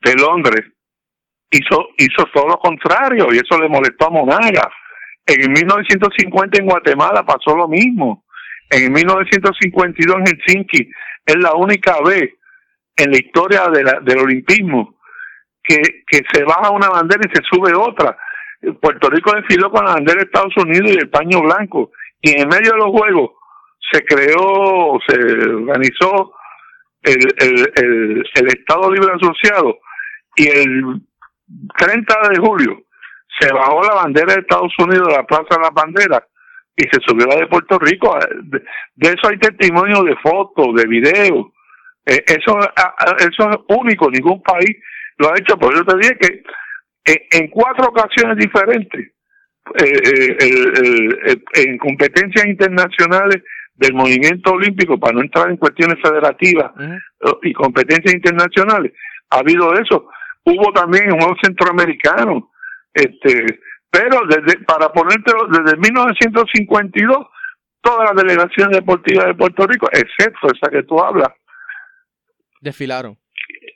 de 0.00 0.14
Londres 0.14 0.62
hizo, 1.52 1.88
hizo 1.98 2.24
todo 2.32 2.48
lo 2.48 2.58
contrario 2.58 3.28
y 3.32 3.36
eso 3.36 3.58
le 3.60 3.68
molestó 3.68 4.06
a 4.06 4.10
Monaga. 4.10 4.70
En 5.26 5.52
1950 5.52 6.60
en 6.60 6.66
Guatemala 6.66 7.24
pasó 7.24 7.56
lo 7.56 7.68
mismo. 7.68 8.24
En 8.70 8.92
1952 8.92 10.16
en 10.16 10.26
Helsinki 10.26 10.90
es 11.26 11.36
la 11.36 11.54
única 11.54 12.00
vez 12.04 12.30
en 12.96 13.10
la 13.10 13.18
historia 13.18 13.68
de 13.68 13.84
la, 13.84 14.00
del 14.00 14.18
olimpismo 14.18 14.96
que, 15.62 15.76
que 16.06 16.22
se 16.32 16.42
baja 16.44 16.70
una 16.70 16.88
bandera 16.88 17.22
y 17.24 17.36
se 17.36 17.42
sube 17.50 17.72
otra. 17.74 18.16
Puerto 18.80 19.10
Rico 19.10 19.32
desfiló 19.34 19.70
con 19.70 19.84
la 19.84 19.94
bandera 19.94 20.18
de 20.18 20.24
Estados 20.24 20.56
Unidos 20.56 20.90
y 20.90 20.98
el 20.98 21.10
paño 21.10 21.42
blanco. 21.42 21.92
Y 22.20 22.40
en 22.40 22.48
medio 22.48 22.72
de 22.72 22.78
los 22.78 22.90
juegos 22.90 23.30
se 23.90 24.02
creó, 24.04 24.98
se 25.06 25.16
organizó 25.50 26.32
el, 27.02 27.34
el, 27.38 27.72
el, 27.76 28.24
el 28.34 28.46
Estado 28.46 28.90
Libre 28.90 29.12
Asociado 29.14 29.78
y 30.36 30.48
el 30.48 31.02
30 31.78 32.14
de 32.30 32.38
julio 32.38 32.82
se 33.38 33.52
bajó 33.52 33.82
la 33.82 33.94
bandera 33.94 34.34
de 34.34 34.40
Estados 34.40 34.72
Unidos 34.78 35.08
de 35.08 35.14
la 35.14 35.26
Plaza 35.26 35.56
de 35.56 35.62
las 35.62 35.74
Banderas 35.74 36.22
y 36.76 36.82
se 36.84 37.00
subió 37.06 37.26
la 37.26 37.36
de 37.36 37.46
Puerto 37.46 37.78
Rico. 37.78 38.16
De, 38.44 38.62
eso 39.00 39.28
hay 39.28 39.38
testimonio 39.38 40.02
de 40.04 40.16
fotos, 40.16 40.74
de 40.76 40.86
videos. 40.86 41.46
Eh, 42.06 42.22
eso, 42.26 42.58
eso 43.18 43.50
es 43.50 43.56
único, 43.68 44.10
ningún 44.10 44.42
país 44.42 44.76
lo 45.18 45.28
ha 45.30 45.38
hecho. 45.38 45.56
Por 45.56 45.74
eso 45.74 45.84
te 45.84 45.96
dije 45.98 46.16
que 46.18 46.42
eh, 47.12 47.26
en 47.32 47.48
cuatro 47.48 47.88
ocasiones 47.88 48.36
diferentes, 48.36 49.12
eh, 49.78 51.38
en 51.54 51.78
competencias 51.78 52.46
internacionales 52.46 53.42
del 53.74 53.94
movimiento 53.94 54.52
olímpico, 54.52 54.98
para 54.98 55.14
no 55.14 55.22
entrar 55.22 55.50
en 55.50 55.56
cuestiones 55.56 55.96
federativas 56.02 56.72
y 57.42 57.52
competencias 57.52 58.14
internacionales, 58.14 58.92
ha 59.30 59.38
habido 59.38 59.72
eso. 59.74 60.08
Hubo 60.44 60.72
también 60.72 61.12
un 61.12 61.20
juego 61.20 61.36
centroamericano, 61.42 62.50
este, 62.92 63.60
pero 63.90 64.20
desde, 64.28 64.58
para 64.64 64.92
ponértelo, 64.92 65.46
desde 65.48 65.76
1952, 65.76 67.26
todas 67.80 68.10
las 68.12 68.24
delegaciones 68.24 68.78
deportivas 68.78 69.26
de 69.26 69.34
Puerto 69.34 69.66
Rico, 69.66 69.88
excepto 69.92 70.48
esa 70.52 70.70
que 70.70 70.82
tú 70.82 71.00
hablas, 71.00 71.28
desfilaron. 72.60 73.18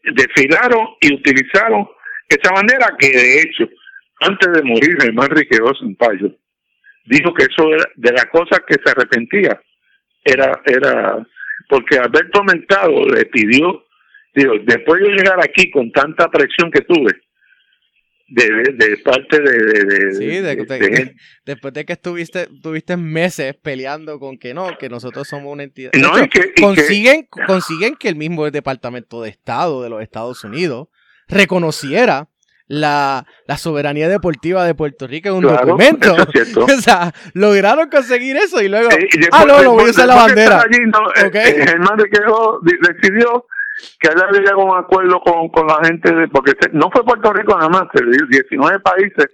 Desfilaron 0.02 0.86
y 1.00 1.14
utilizaron 1.14 1.88
esa 2.28 2.52
bandera 2.52 2.94
que 2.98 3.08
de 3.08 3.40
hecho, 3.42 3.68
antes 4.20 4.52
de 4.52 4.62
morir, 4.62 4.96
Germán 5.00 5.30
Riquejo 5.30 5.74
Sampaio 5.74 6.34
dijo 7.06 7.32
que 7.34 7.44
eso 7.44 7.68
era 7.72 7.84
de 7.94 8.12
las 8.12 8.26
cosas 8.26 8.60
que 8.66 8.74
se 8.82 8.90
arrepentía, 8.90 9.60
era, 10.24 10.60
era, 10.64 11.26
porque 11.68 11.98
Alberto 11.98 12.42
Mentado 12.42 13.06
le 13.06 13.24
pidió, 13.26 13.85
digo, 14.36 14.52
después 14.64 15.00
de 15.00 15.08
llegar 15.08 15.40
aquí 15.42 15.70
con 15.70 15.90
tanta 15.90 16.28
presión 16.28 16.70
que 16.70 16.82
tuve, 16.82 17.12
de, 18.28 18.44
de 18.74 18.96
parte 18.98 19.40
de, 19.40 20.14
sí, 20.14 20.26
de, 20.26 21.14
después 21.46 21.72
de 21.74 21.84
que 21.84 21.92
estuviste 21.92 22.48
tuviste 22.60 22.96
meses 22.96 23.54
peleando 23.54 24.18
con 24.18 24.36
que 24.36 24.52
no 24.52 24.76
que 24.78 24.88
nosotros 24.88 25.28
somos 25.28 25.52
una 25.52 25.62
entidad 25.62 25.92
consiguen 26.60 27.28
consiguen 27.46 27.94
que 27.94 28.08
el 28.08 28.16
mismo 28.16 28.50
departamento 28.50 29.22
de 29.22 29.30
Estado 29.30 29.80
de 29.80 29.90
los 29.90 30.02
Estados 30.02 30.42
Unidos 30.42 30.88
reconociera 31.28 32.28
la, 32.68 33.26
la, 33.46 33.58
soberanía 33.58 34.08
deportiva 34.08 34.64
de 34.64 34.74
Puerto 34.74 35.06
Rico 35.06 35.28
en 35.28 35.34
un 35.36 35.42
documento. 35.42 36.16
o 36.56 36.80
sea, 36.80 37.14
lograron 37.32 37.88
conseguir 37.88 38.36
eso 38.36 38.60
y 38.60 38.68
luego. 38.68 38.90
Eh, 38.90 39.08
ah, 39.30 39.44
no, 39.46 39.62
no 39.62 39.74
voy 39.74 39.86
a 39.86 39.90
usar 39.90 40.08
la 40.08 40.16
bandera. 40.16 40.62
Allí, 40.62 40.78
no, 40.86 40.98
eh, 41.14 41.28
okay. 41.28 41.52
eh, 41.52 41.64
Germán 41.64 41.96
de 41.96 42.10
Quejo 42.10 42.60
decidió 42.64 43.46
que 44.00 44.08
él 44.08 44.22
había 44.22 44.40
llegado 44.40 44.62
a 44.62 44.64
un 44.64 44.78
acuerdo 44.78 45.20
con, 45.20 45.48
con 45.48 45.66
la 45.66 45.84
gente, 45.84 46.14
de, 46.14 46.28
porque 46.28 46.52
no 46.72 46.90
fue 46.90 47.04
Puerto 47.04 47.32
Rico 47.32 47.56
nada 47.56 47.68
más, 47.68 47.84
19 47.92 48.80
países 48.80 49.26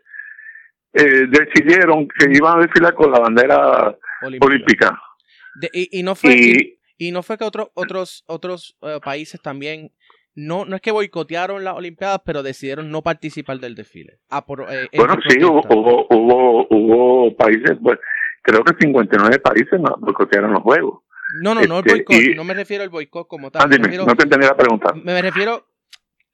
eh, 0.95 1.27
decidieron 1.29 2.07
que 2.09 2.31
iban 2.33 2.59
a 2.59 2.63
desfilar 2.63 2.95
con 2.95 3.11
la 3.11 3.21
bandera 3.21 3.97
olímpica. 4.23 5.01
y, 5.73 5.99
y, 5.99 6.03
no 6.03 6.15
fue, 6.15 6.35
y, 6.35 6.79
y, 6.99 7.13
no 7.13 7.23
fue 7.23 7.39
que 7.39 7.45
otros 7.45 7.69
otros, 7.75 8.25
otros 8.27 8.77
uh, 8.81 9.01
países 9.01 9.41
también 9.41 9.93
no, 10.35 10.65
no 10.65 10.77
es 10.77 10.83
que 10.83 10.91
boicotearon 10.91 11.65
las 11.65 11.75
Olimpiadas, 11.75 12.21
pero 12.25 12.43
decidieron 12.43 12.91
no 12.91 13.03
participar 13.03 13.59
del 13.59 13.75
desfile. 13.75 14.19
Ah, 14.31 14.45
por, 14.45 14.67
eh, 14.71 14.89
bueno, 14.97 15.17
sí, 15.29 15.43
hubo, 15.45 15.63
hubo, 15.69 16.67
hubo, 16.71 17.37
países, 17.37 17.77
pues, 17.83 17.99
creo 18.43 18.65
que 18.65 18.75
59 18.81 19.39
países 19.41 19.81
boicotearon 19.99 20.53
los 20.53 20.63
Juegos. 20.63 21.03
No, 21.41 21.55
no, 21.55 21.63
no 21.63 21.79
el 21.79 21.87
este, 21.87 22.05
boicot, 22.05 22.37
no 22.37 22.45
me 22.45 22.55
refiero 22.55 22.83
al 22.83 22.91
boicot 22.91 23.27
como 23.29 23.51
tal. 23.51 23.63
Ah, 23.63 23.69
dime, 23.69 23.97
no 23.97 24.07
te 24.17 24.25
entendí 24.25 24.47
la 24.47 24.57
pregunta. 24.57 24.93
Me, 24.95 25.21
refiero, 25.23 25.67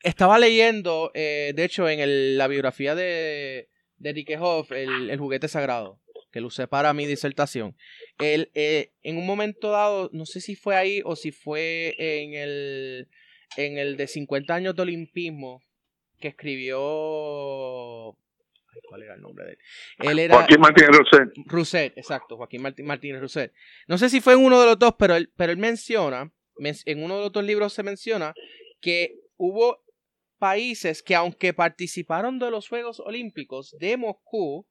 estaba 0.03 0.39
leyendo, 0.39 1.11
eh, 1.15 1.53
de 1.55 1.65
hecho, 1.65 1.89
en 1.89 2.01
el, 2.01 2.39
la 2.39 2.49
biografía 2.49 2.95
de, 2.95 3.69
de 3.99 4.11
Enrique 4.11 4.37
Hoff, 4.39 4.73
el, 4.73 5.11
el, 5.11 5.19
juguete 5.19 5.49
sagrado, 5.49 6.01
que 6.33 6.41
lo 6.41 6.49
usé 6.49 6.67
para 6.67 6.93
mi 6.95 7.07
disertación. 7.07 7.77
Él, 8.19 8.51
eh, 8.55 8.93
en 9.03 9.19
un 9.19 9.27
momento 9.27 9.71
dado, 9.71 10.11
no 10.13 10.27
sé 10.27 10.41
si 10.41 10.57
fue 10.57 10.77
ahí 10.77 11.01
o 11.05 11.17
si 11.17 11.33
fue 11.33 11.95
en 11.99 12.35
el 12.35 13.09
en 13.57 13.79
el 13.79 13.97
de 13.97 14.07
50 14.07 14.55
años 14.55 14.77
de 14.77 14.83
olimpismo 14.83 15.63
que 16.21 16.29
escribió 16.29 18.17
¿Cuál 18.87 19.03
era 19.03 19.15
el 19.15 19.21
nombre 19.21 19.45
de 19.45 19.51
él? 19.53 19.59
él 20.11 20.19
era 20.19 20.35
Joaquín 20.35 20.61
Martínez 20.61 20.91
Rousset. 20.91 21.29
Rousset, 21.47 21.99
exacto, 21.99 22.37
Joaquín 22.37 22.63
Martínez 22.63 23.21
Rousset. 23.21 23.53
No 23.87 23.99
sé 23.99 24.09
si 24.09 24.21
fue 24.21 24.35
en 24.35 24.45
uno 24.45 24.61
de 24.61 24.67
los 24.67 24.79
dos, 24.79 24.95
pero 24.99 25.15
él, 25.17 25.33
pero 25.37 25.53
él 25.53 25.59
menciona, 25.59 26.33
en 26.59 27.03
uno 27.03 27.17
de 27.17 27.21
los 27.23 27.33
dos 27.33 27.45
libros 27.45 27.73
se 27.73 27.83
menciona 27.83 28.35
que 28.81 29.15
hubo 29.37 29.83
países 30.39 31.03
que 31.03 31.15
aunque 31.15 31.53
participaron 31.53 32.39
de 32.39 32.51
los 32.51 32.69
Juegos 32.69 33.01
Olímpicos 33.01 33.77
de 33.81 33.97
Moscú, 33.97 34.67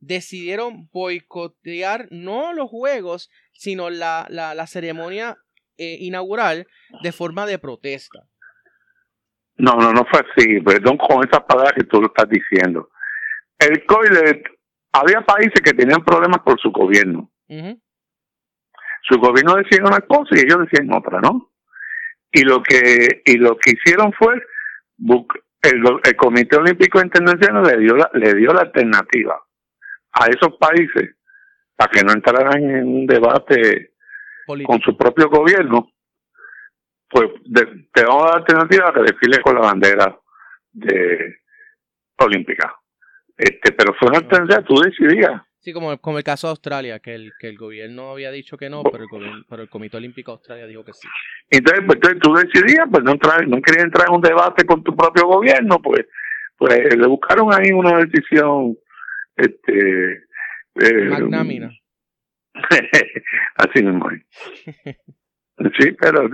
decidieron 0.00 0.88
boicotear 0.92 2.08
no 2.10 2.52
los 2.52 2.68
Juegos, 2.68 3.30
sino 3.52 3.88
la, 3.88 4.26
la, 4.28 4.54
la 4.54 4.66
ceremonia 4.66 5.38
eh, 5.78 5.96
inaugural 6.00 6.66
de 7.02 7.12
forma 7.12 7.46
de 7.46 7.58
protesta. 7.58 8.28
No, 9.56 9.76
no, 9.76 9.92
no 9.92 10.04
fue 10.04 10.20
así. 10.20 10.60
Perdón 10.60 10.98
con 10.98 11.26
esas 11.26 11.44
palabras 11.44 11.72
que 11.74 11.84
tú 11.84 12.00
lo 12.00 12.08
estás 12.08 12.28
diciendo. 12.28 12.88
El 13.68 13.84
COVID, 13.86 14.42
había 14.92 15.20
países 15.22 15.60
que 15.62 15.72
tenían 15.72 16.04
problemas 16.04 16.40
por 16.40 16.60
su 16.60 16.70
gobierno. 16.70 17.30
Su 19.02 19.18
gobierno 19.18 19.56
decía 19.56 19.84
una 19.84 20.00
cosa 20.00 20.30
y 20.32 20.40
ellos 20.40 20.60
decían 20.60 20.92
otra, 20.92 21.20
¿no? 21.20 21.52
Y 22.30 22.42
lo 22.42 22.62
que 22.62 23.22
y 23.24 23.36
lo 23.36 23.56
que 23.58 23.72
hicieron 23.72 24.12
fue 24.12 24.34
el, 25.62 26.00
el 26.04 26.16
Comité 26.16 26.56
Olímpico 26.56 27.00
Internacional 27.00 27.62
le 27.64 27.78
dio 27.78 27.96
la, 27.96 28.10
le 28.14 28.34
dio 28.34 28.52
la 28.52 28.62
alternativa 28.62 29.38
a 30.12 30.26
esos 30.26 30.56
países 30.58 31.16
para 31.76 31.90
que 31.90 32.02
no 32.02 32.12
entraran 32.12 32.62
en 32.62 32.86
un 32.86 33.06
debate 33.06 33.92
con 34.66 34.80
su 34.80 34.96
propio 34.96 35.28
gobierno, 35.28 35.92
pues 37.08 37.30
te 37.44 38.02
damos 38.02 38.30
la 38.30 38.36
alternativa 38.38 38.92
que 38.92 39.02
desfile 39.02 39.40
con 39.40 39.54
la 39.54 39.60
bandera 39.60 40.18
de 40.72 41.36
olímpica. 42.18 42.81
Este, 43.42 43.72
pero 43.72 43.92
fue 43.94 44.08
una 44.08 44.18
alternativa, 44.18 44.62
tú 44.62 44.80
decidías. 44.80 45.42
Sí, 45.58 45.72
como, 45.72 45.98
como 45.98 46.18
el 46.18 46.24
caso 46.24 46.46
de 46.46 46.52
Australia, 46.52 47.00
que 47.00 47.14
el, 47.14 47.32
que 47.40 47.48
el 47.48 47.56
gobierno 47.56 48.10
había 48.10 48.30
dicho 48.30 48.56
que 48.56 48.70
no, 48.70 48.84
pero 48.84 49.04
el, 49.04 49.44
pero 49.48 49.62
el 49.62 49.68
Comité 49.68 49.96
Olímpico 49.96 50.30
de 50.30 50.36
Australia 50.36 50.66
dijo 50.66 50.84
que 50.84 50.92
sí. 50.92 51.08
Entonces, 51.50 51.84
pues, 51.86 51.98
tú 52.20 52.34
decidías, 52.34 52.86
pues 52.88 53.02
no, 53.02 53.12
entrar, 53.12 53.46
no 53.48 53.60
querías 53.60 53.84
entrar 53.84 54.08
en 54.08 54.14
un 54.14 54.20
debate 54.20 54.64
con 54.64 54.84
tu 54.84 54.94
propio 54.94 55.26
gobierno, 55.26 55.80
pues, 55.82 56.06
pues 56.56 56.96
le 56.96 57.06
buscaron 57.08 57.52
ahí 57.52 57.72
una 57.72 57.98
decisión 57.98 58.76
este 59.36 60.24
eh, 60.74 61.04
magnámina 61.10 61.70
Así 63.56 63.82
mismo. 63.82 64.08
Sí, 65.78 65.92
pero 65.92 66.28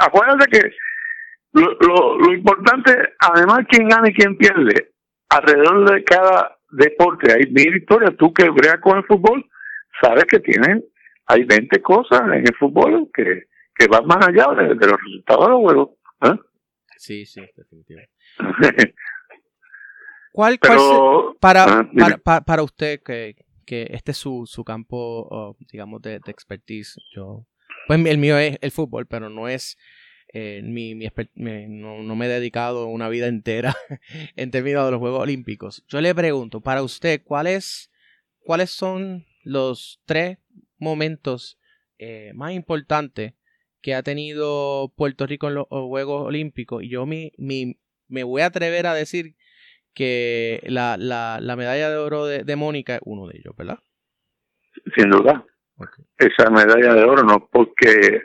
acuérdate 0.00 0.50
que 0.50 0.70
lo, 1.52 1.72
lo, 1.78 2.18
lo, 2.18 2.32
importante, 2.32 2.90
además, 3.18 3.60
quién 3.68 3.86
gana 3.86 4.08
y 4.08 4.14
quién 4.14 4.36
pierde, 4.36 4.91
alrededor 5.32 5.90
de 5.90 6.04
cada 6.04 6.58
deporte 6.70 7.32
hay 7.32 7.50
mil 7.50 7.76
historias. 7.76 8.16
Tú 8.18 8.32
que 8.32 8.48
breas 8.50 8.80
con 8.80 8.98
el 8.98 9.04
fútbol, 9.04 9.44
sabes 10.00 10.24
que 10.24 10.40
tienen, 10.40 10.84
hay 11.26 11.44
20 11.44 11.80
cosas 11.82 12.22
en 12.22 12.46
el 12.46 12.54
fútbol 12.58 13.10
que, 13.14 13.44
que 13.74 13.86
van 13.88 14.06
más 14.06 14.26
allá 14.26 14.48
de, 14.54 14.74
los 14.74 14.98
resultados 15.00 15.46
de 15.46 15.50
los 15.50 15.60
juegos. 15.60 15.90
¿eh? 16.22 16.38
Sí, 16.96 17.26
sí, 17.26 17.42
definitivamente. 17.56 18.12
¿Cuál, 20.32 20.58
cuál 20.58 20.78
para, 21.40 21.64
ah, 21.64 21.90
para, 22.24 22.40
para, 22.40 22.62
usted 22.62 23.00
que, 23.04 23.36
que 23.66 23.86
este 23.90 24.12
es 24.12 24.16
su, 24.16 24.44
su 24.46 24.64
campo, 24.64 25.56
digamos, 25.70 26.00
de, 26.00 26.20
expertise. 26.26 26.98
Yo, 27.14 27.46
pues 27.86 28.04
el 28.06 28.18
mío 28.18 28.38
es 28.38 28.58
el 28.62 28.70
fútbol, 28.70 29.06
pero 29.06 29.28
no 29.28 29.48
es 29.48 29.76
eh, 30.32 30.62
mi, 30.64 30.94
mi 30.94 31.08
no, 31.68 32.02
no, 32.02 32.16
me 32.16 32.26
he 32.26 32.28
dedicado 32.28 32.86
una 32.86 33.08
vida 33.10 33.26
entera 33.26 33.74
en 34.36 34.50
términos 34.50 34.86
de 34.86 34.92
los 34.92 35.00
Juegos 35.00 35.20
Olímpicos. 35.20 35.84
Yo 35.88 36.00
le 36.00 36.14
pregunto, 36.14 36.60
para 36.60 36.82
usted, 36.82 37.22
¿cuáles, 37.22 37.90
cuáles 38.40 38.70
son 38.70 39.26
los 39.44 40.00
tres 40.06 40.38
momentos 40.78 41.58
eh, 41.98 42.32
más 42.34 42.52
importantes 42.52 43.34
que 43.82 43.94
ha 43.94 44.02
tenido 44.02 44.92
Puerto 44.96 45.26
Rico 45.26 45.48
en 45.48 45.54
los 45.54 45.66
Juegos 45.68 46.26
Olímpicos? 46.26 46.82
Y 46.82 46.88
yo 46.88 47.04
mi, 47.04 47.32
mi, 47.36 47.78
me 48.08 48.24
voy 48.24 48.40
a 48.40 48.46
atrever 48.46 48.86
a 48.86 48.94
decir 48.94 49.36
que 49.92 50.60
la, 50.64 50.96
la, 50.96 51.40
la 51.42 51.56
medalla 51.56 51.90
de 51.90 51.96
oro 51.96 52.24
de, 52.24 52.44
de, 52.44 52.56
Mónica 52.56 52.94
es 52.94 53.00
uno 53.04 53.26
de 53.26 53.36
ellos, 53.36 53.54
¿verdad? 53.54 53.80
Sin 54.96 55.10
duda. 55.10 55.44
Esa 56.16 56.48
medalla 56.48 56.94
de 56.94 57.04
oro 57.04 57.22
no 57.22 57.48
porque 57.50 58.22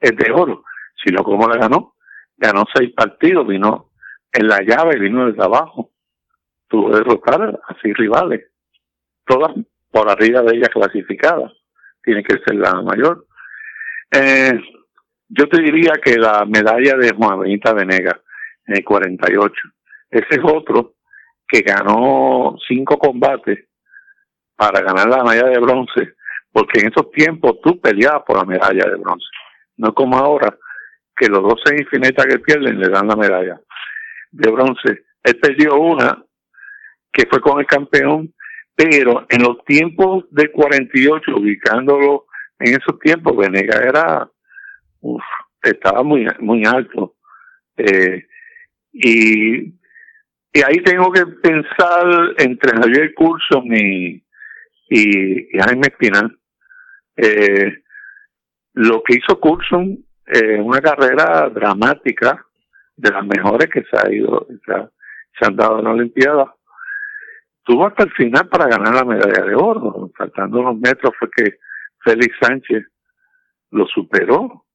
es 0.00 0.16
de 0.16 0.32
oro, 0.32 0.64
sino 1.04 1.22
como 1.22 1.48
la 1.48 1.56
ganó. 1.56 1.94
Ganó 2.36 2.64
seis 2.74 2.92
partidos, 2.94 3.46
vino 3.46 3.90
en 4.32 4.48
la 4.48 4.60
llave, 4.62 4.98
vino 4.98 5.26
desde 5.26 5.44
abajo. 5.44 5.90
Tuvo 6.68 6.90
derrotar 6.90 7.42
a 7.42 7.76
seis 7.82 7.96
rivales, 7.96 8.46
todas 9.26 9.52
por 9.90 10.08
arriba 10.08 10.42
de 10.42 10.56
ella 10.56 10.68
clasificadas. 10.68 11.52
Tiene 12.02 12.22
que 12.22 12.38
ser 12.44 12.56
la 12.56 12.80
mayor. 12.80 13.26
Eh, 14.12 14.58
yo 15.28 15.48
te 15.48 15.62
diría 15.62 15.92
que 16.02 16.16
la 16.16 16.44
medalla 16.44 16.96
de 16.96 17.12
Juan 17.12 17.40
Benita 17.40 17.72
Venegas 17.72 18.20
en 18.66 18.76
el 18.76 18.84
48. 18.84 19.54
Ese 20.10 20.26
es 20.30 20.40
otro 20.42 20.94
que 21.46 21.60
ganó 21.60 22.56
cinco 22.66 22.98
combates 22.98 23.66
para 24.56 24.80
ganar 24.80 25.08
la 25.08 25.24
medalla 25.24 25.50
de 25.50 25.58
bronce, 25.58 26.14
porque 26.52 26.80
en 26.80 26.88
esos 26.88 27.10
tiempos 27.10 27.60
tú 27.62 27.80
peleabas 27.80 28.22
por 28.26 28.36
la 28.36 28.44
medalla 28.44 28.90
de 28.90 28.96
bronce, 28.96 29.26
no 29.76 29.94
como 29.94 30.18
ahora, 30.18 30.56
que 31.16 31.28
los 31.28 31.42
dos 31.42 31.60
semifinalistas 31.64 32.26
que 32.26 32.38
pierden 32.38 32.78
le 32.78 32.88
dan 32.88 33.08
la 33.08 33.16
medalla 33.16 33.60
de 34.30 34.50
bronce. 34.50 35.04
Él 35.22 35.38
perdió 35.40 35.76
una, 35.78 36.24
que 37.12 37.26
fue 37.26 37.40
con 37.40 37.60
el 37.60 37.66
campeón, 37.66 38.32
pero 38.74 39.26
en 39.28 39.42
los 39.42 39.62
tiempos 39.64 40.24
de 40.30 40.50
48, 40.50 41.36
ubicándolo 41.36 42.26
en 42.58 42.74
esos 42.74 42.98
tiempos, 43.00 43.36
Venegas 43.36 43.80
era, 43.80 44.30
uf, 45.00 45.22
estaba 45.62 46.02
muy, 46.02 46.26
muy 46.40 46.64
alto 46.64 47.14
Eh, 47.76 48.26
y, 48.92 49.72
ahí 50.64 50.82
tengo 50.84 51.10
que 51.12 51.24
pensar 51.42 52.34
entre 52.38 52.76
Javier 52.76 53.14
Curso 53.14 53.62
y, 53.64 54.22
Jaime 54.90 55.86
Espinal. 55.86 56.36
Eh, 57.16 57.82
lo 58.74 59.02
que 59.02 59.16
hizo 59.16 59.38
Coulson 59.40 60.04
eh, 60.32 60.60
una 60.60 60.80
carrera 60.80 61.48
dramática, 61.50 62.46
de 63.00 63.10
las 63.10 63.24
mejores 63.24 63.68
que 63.70 63.82
se 63.82 63.96
ha 63.96 64.12
ido, 64.12 64.46
se, 64.66 65.46
han 65.46 65.56
dado 65.56 65.78
en 65.78 65.84
la 65.84 65.90
Olimpiada, 65.92 66.54
tuvo 67.64 67.86
hasta 67.86 68.04
el 68.04 68.12
final 68.12 68.48
para 68.48 68.68
ganar 68.68 68.94
la 68.94 69.04
medalla 69.04 69.42
de 69.42 69.54
oro. 69.54 70.10
Faltando 70.16 70.60
unos 70.60 70.78
metros 70.78 71.12
fue 71.18 71.28
que 71.34 71.58
Félix 72.04 72.36
Sánchez 72.40 72.84
lo 73.70 73.86
superó 73.86 74.66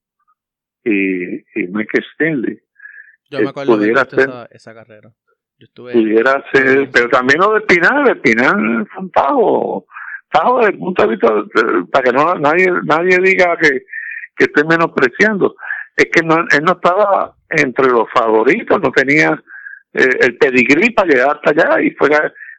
y, 0.82 1.36
y 1.36 1.66
Mike 1.68 2.00
Stanley. 2.12 2.60
Yo 3.30 3.38
me 3.38 3.44
eh, 3.44 3.48
acuerdo 3.48 3.76
de 3.78 3.92
esa, 3.92 4.48
esa 4.50 4.74
carrera. 4.74 5.10
Yo 5.58 5.66
estuve... 5.66 5.92
Pudiera 5.92 6.44
ser, 6.52 6.90
pero 6.92 7.08
también 7.08 7.40
lo 7.40 7.54
de 7.54 7.60
Pinal, 7.62 8.04
de 8.04 8.16
Pinal 8.16 8.86
fue 8.92 9.02
un 9.02 9.10
pago, 9.10 9.86
pago 10.30 10.58
desde 10.58 10.72
el 10.72 10.78
punto 10.78 11.02
de 11.02 11.08
vista, 11.08 11.28
para 11.90 12.04
que 12.04 12.12
no 12.12 12.34
nadie 12.34 12.70
nadie 12.84 13.18
diga 13.18 13.56
que, 13.56 13.84
que 14.36 14.44
estoy 14.44 14.64
menospreciando. 14.64 15.56
Es 15.96 16.06
que 16.12 16.22
no, 16.22 16.36
él 16.38 16.62
no 16.62 16.72
estaba 16.72 17.34
entre 17.48 17.88
los 17.88 18.10
favoritos, 18.12 18.80
no 18.80 18.90
tenía 18.90 19.42
eh, 19.94 20.18
el 20.20 20.36
pedigrí 20.36 20.90
para 20.90 21.08
llegar 21.08 21.36
hasta 21.36 21.50
allá 21.50 21.80
y 21.82 21.90
fue, 21.92 22.10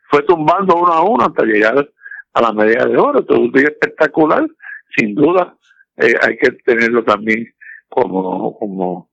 fue 0.10 0.24
tumbando 0.24 0.76
uno 0.76 0.94
a 0.94 1.02
uno 1.04 1.26
hasta 1.26 1.46
llegar 1.46 1.88
a 2.34 2.42
la 2.42 2.52
medalla 2.54 2.86
de 2.86 2.98
oro. 2.98 3.24
Todo 3.24 3.40
un 3.40 3.52
día 3.52 3.68
espectacular, 3.68 4.48
sin 4.96 5.14
duda. 5.14 5.56
Eh, 5.98 6.14
hay 6.22 6.38
que 6.38 6.52
tenerlo 6.64 7.04
también 7.04 7.48
como 7.90 8.58
como 8.58 9.10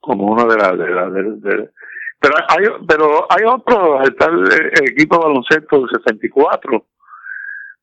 como 0.00 0.32
uno 0.32 0.44
de 0.46 0.56
las 0.56 0.78
de, 0.78 0.88
la, 0.90 1.08
de, 1.10 1.70
pero 2.20 2.34
hay 2.48 2.64
pero 2.86 3.26
hay 3.30 3.44
otro 3.46 4.02
está 4.02 4.26
el, 4.26 4.88
equipo 4.88 5.16
de 5.16 5.24
baloncesto 5.24 5.80
del 5.80 5.90
64 5.90 6.86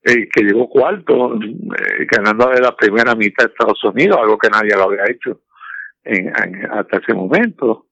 eh, 0.04 0.30
que 0.30 0.44
llegó 0.44 0.70
cuarto 0.70 1.36
eh, 1.36 2.08
ganando 2.10 2.50
de 2.50 2.62
la 2.62 2.76
primera 2.76 3.16
mitad 3.16 3.46
de 3.46 3.52
Estados 3.52 3.84
Unidos 3.84 4.18
algo 4.22 4.38
que 4.38 4.50
nadie 4.50 4.76
lo 4.76 4.84
había 4.84 5.04
hecho 5.10 5.42
en, 6.04 6.32
hasta 6.72 6.98
ese 6.98 7.14
momento. 7.14 7.88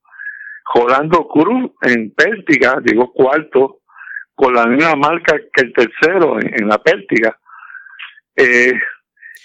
Jolando 0.63 1.27
Cruz 1.27 1.71
en 1.81 2.11
Pértiga 2.11 2.81
llegó 2.83 3.11
cuarto 3.11 3.81
con 4.33 4.53
la 4.53 4.65
misma 4.65 4.95
marca 4.95 5.37
que 5.53 5.65
el 5.65 5.73
tercero 5.73 6.37
en, 6.39 6.67
la 6.67 6.77
Pértiga. 6.77 7.37
Eh, 8.35 8.73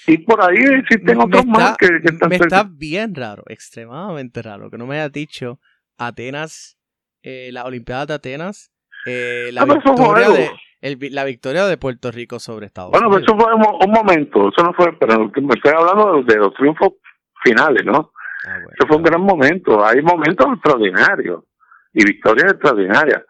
y 0.06 0.18
por 0.18 0.42
ahí 0.42 0.64
existen 0.78 1.20
otros 1.20 1.46
más 1.46 1.76
que, 1.76 1.86
están 2.02 2.28
Me 2.28 2.36
está 2.36 2.64
bien 2.68 3.14
raro, 3.14 3.44
extremadamente 3.48 4.42
raro, 4.42 4.70
que 4.70 4.78
no 4.78 4.86
me 4.86 4.96
haya 4.96 5.08
dicho 5.08 5.60
Atenas, 5.98 6.78
eh, 7.22 7.50
la 7.52 7.64
Olimpiada 7.64 8.06
de 8.06 8.14
Atenas, 8.14 8.72
eh, 9.06 9.50
la, 9.52 9.64
victoria 9.64 10.30
de, 10.30 10.50
la 10.80 11.24
victoria 11.24 11.66
de 11.66 11.76
Puerto 11.76 12.10
Rico 12.10 12.38
sobre 12.38 12.66
Estados 12.66 12.90
Unidos. 12.90 13.10
Bueno, 13.10 13.24
eso 13.24 13.36
fue 13.36 13.54
un, 13.54 13.92
momento, 13.92 14.48
eso 14.48 14.62
no 14.64 14.72
fue, 14.72 14.96
pero 14.98 15.18
me 15.18 15.54
estoy 15.54 15.72
hablando 15.76 16.22
de, 16.22 16.36
los 16.36 16.54
triunfos 16.54 16.94
finales, 17.42 17.84
¿no? 17.84 18.12
Ah, 18.46 18.58
eso 18.72 18.86
fue 18.88 18.96
un 18.96 19.02
gran 19.02 19.20
momento, 19.20 19.84
hay 19.84 20.00
momentos 20.00 20.46
extraordinarios 20.54 21.44
y 21.92 22.04
victorias 22.04 22.52
extraordinarias, 22.52 23.22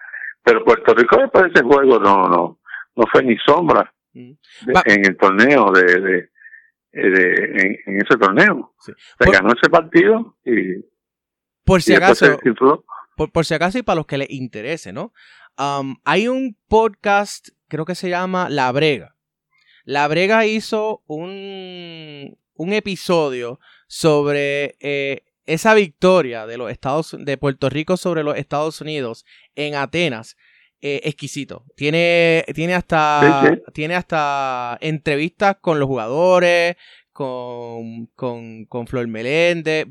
pero 0.42 0.64
Puerto 0.64 0.94
Rico 0.94 1.16
después 1.18 1.44
de 1.44 1.50
ese 1.54 1.62
juego 1.64 1.98
no, 1.98 2.28
no, 2.28 2.58
no 2.94 3.04
fue 3.10 3.24
ni 3.24 3.36
sombra 3.38 3.92
mm. 4.12 4.32
en 4.86 5.06
el 5.06 5.16
torneo 5.16 5.72
de 5.72 6.30
eh, 6.92 7.78
en, 7.86 7.96
ese 8.00 8.18
torneo. 8.18 8.74
Se 8.78 9.30
ganó 9.30 9.52
ese 9.52 9.70
partido 9.70 10.36
y. 10.44 10.84
Por 11.64 11.82
si 11.82 11.94
acaso. 11.94 12.38
Por, 13.32 13.44
si 13.44 13.54
acaso 13.54 13.78
y 13.78 13.82
para 13.82 13.96
los 13.96 14.06
que 14.06 14.18
les 14.18 14.30
interese, 14.30 14.92
¿no? 14.92 15.12
Um, 15.60 15.96
hay 16.04 16.26
un 16.26 16.56
podcast, 16.68 17.48
creo 17.68 17.84
que 17.84 17.94
se 17.94 18.08
llama 18.08 18.48
La 18.48 18.72
Brega. 18.72 19.14
La 19.84 20.08
Brega 20.08 20.46
hizo 20.46 21.02
un, 21.06 22.38
un 22.54 22.72
episodio 22.72 23.60
sobre 23.86 24.76
eh, 24.80 25.24
esa 25.44 25.74
victoria 25.74 26.46
de 26.46 26.56
los 26.56 26.70
Estados 26.70 27.14
de 27.18 27.36
Puerto 27.36 27.68
Rico 27.68 27.98
sobre 27.98 28.22
los 28.22 28.38
Estados 28.38 28.80
Unidos 28.80 29.26
en 29.54 29.74
Atenas 29.74 30.38
eh, 30.80 31.02
exquisito. 31.04 31.66
Tiene, 31.76 32.42
tiene 32.54 32.74
hasta, 32.74 33.58
tiene 33.74 33.96
hasta 33.96 34.78
entrevistas 34.80 35.56
con 35.60 35.78
los 35.78 35.86
jugadores, 35.86 36.76
con, 37.12 38.06
con, 38.14 38.64
con 38.64 38.86
Flor 38.86 39.06
Meléndez. 39.08 39.86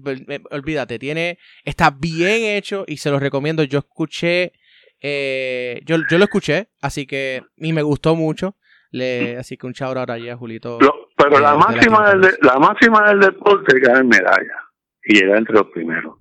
Olvídate, 0.49 0.97
tiene, 0.97 1.37
está 1.63 1.91
bien 1.91 2.43
hecho 2.43 2.85
y 2.87 2.97
se 2.97 3.11
lo 3.11 3.19
recomiendo. 3.19 3.61
Yo 3.61 3.77
escuché, 3.77 4.53
eh, 5.01 5.81
yo, 5.85 5.97
yo 6.09 6.17
lo 6.17 6.25
escuché, 6.25 6.69
así 6.81 7.05
que, 7.05 7.43
y 7.57 7.73
me 7.73 7.81
gustó 7.81 8.15
mucho. 8.15 8.55
Le, 8.91 9.37
así 9.37 9.55
que 9.55 9.67
un 9.67 9.73
chau 9.73 9.89
ahora 9.95 10.15
allí 10.15 10.29
a 10.29 10.37
Julito. 10.37 10.79
pero 11.15 11.39
la, 11.39 11.55
máxima 11.55 12.09
del, 12.09 12.35
la 12.41 12.57
máxima 12.57 13.07
del 13.09 13.19
deporte 13.19 13.77
es 13.77 13.87
ganar 13.87 14.03
medalla 14.03 14.63
y 15.03 15.19
llega 15.19 15.37
entre 15.37 15.53
los 15.53 15.67
primeros. 15.67 16.17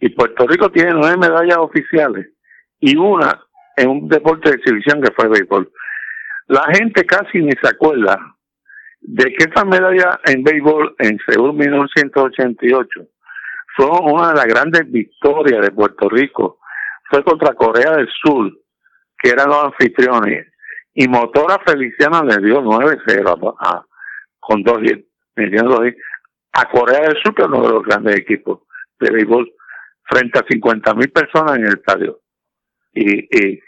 Y 0.00 0.08
Puerto 0.10 0.46
Rico 0.46 0.70
tiene 0.70 0.92
nueve 0.92 1.16
medallas 1.18 1.58
oficiales 1.58 2.28
y 2.80 2.96
una 2.96 3.42
en 3.76 3.90
un 3.90 4.08
deporte 4.08 4.50
de 4.50 4.56
exhibición 4.56 5.02
que 5.02 5.12
fue 5.12 5.26
el 5.26 5.32
béisbol. 5.32 5.70
La 6.48 6.64
gente 6.74 7.04
casi 7.04 7.38
ni 7.38 7.52
se 7.52 7.68
acuerda 7.68 8.18
de 9.00 9.24
que 9.24 9.44
esa 9.50 9.64
medalla 9.64 10.20
en 10.24 10.42
béisbol 10.42 10.94
en 10.98 11.18
Seúl 11.26 11.54
1988 11.54 13.00
fue 13.76 13.86
una 14.02 14.30
de 14.30 14.34
las 14.36 14.46
grandes 14.46 14.90
victorias 14.90 15.60
de 15.62 15.70
Puerto 15.70 16.08
Rico. 16.08 16.58
Fue 17.10 17.22
contra 17.24 17.54
Corea 17.54 17.96
del 17.96 18.08
Sur, 18.22 18.52
que 19.18 19.30
eran 19.30 19.48
los 19.48 19.64
anfitriones. 19.64 20.52
Y 20.94 21.08
Motora 21.08 21.58
Feliciana 21.64 22.22
le 22.22 22.38
dio 22.38 22.62
9-0 22.62 23.56
a, 23.60 23.84
con 24.40 24.62
dos 24.62 24.78
a 26.52 26.68
Corea 26.70 27.00
del 27.02 27.22
Sur, 27.22 27.34
que 27.34 27.42
es 27.42 27.48
uno 27.48 27.62
de 27.62 27.72
los 27.72 27.82
grandes 27.82 28.16
equipos 28.16 28.60
de 28.98 29.10
béisbol, 29.10 29.52
frente 30.04 30.38
a 30.38 30.44
50 30.48 30.94
mil 30.94 31.10
personas 31.10 31.56
en 31.56 31.66
el 31.66 31.74
estadio. 31.74 32.20
Y, 32.94 33.24
y 33.30 33.60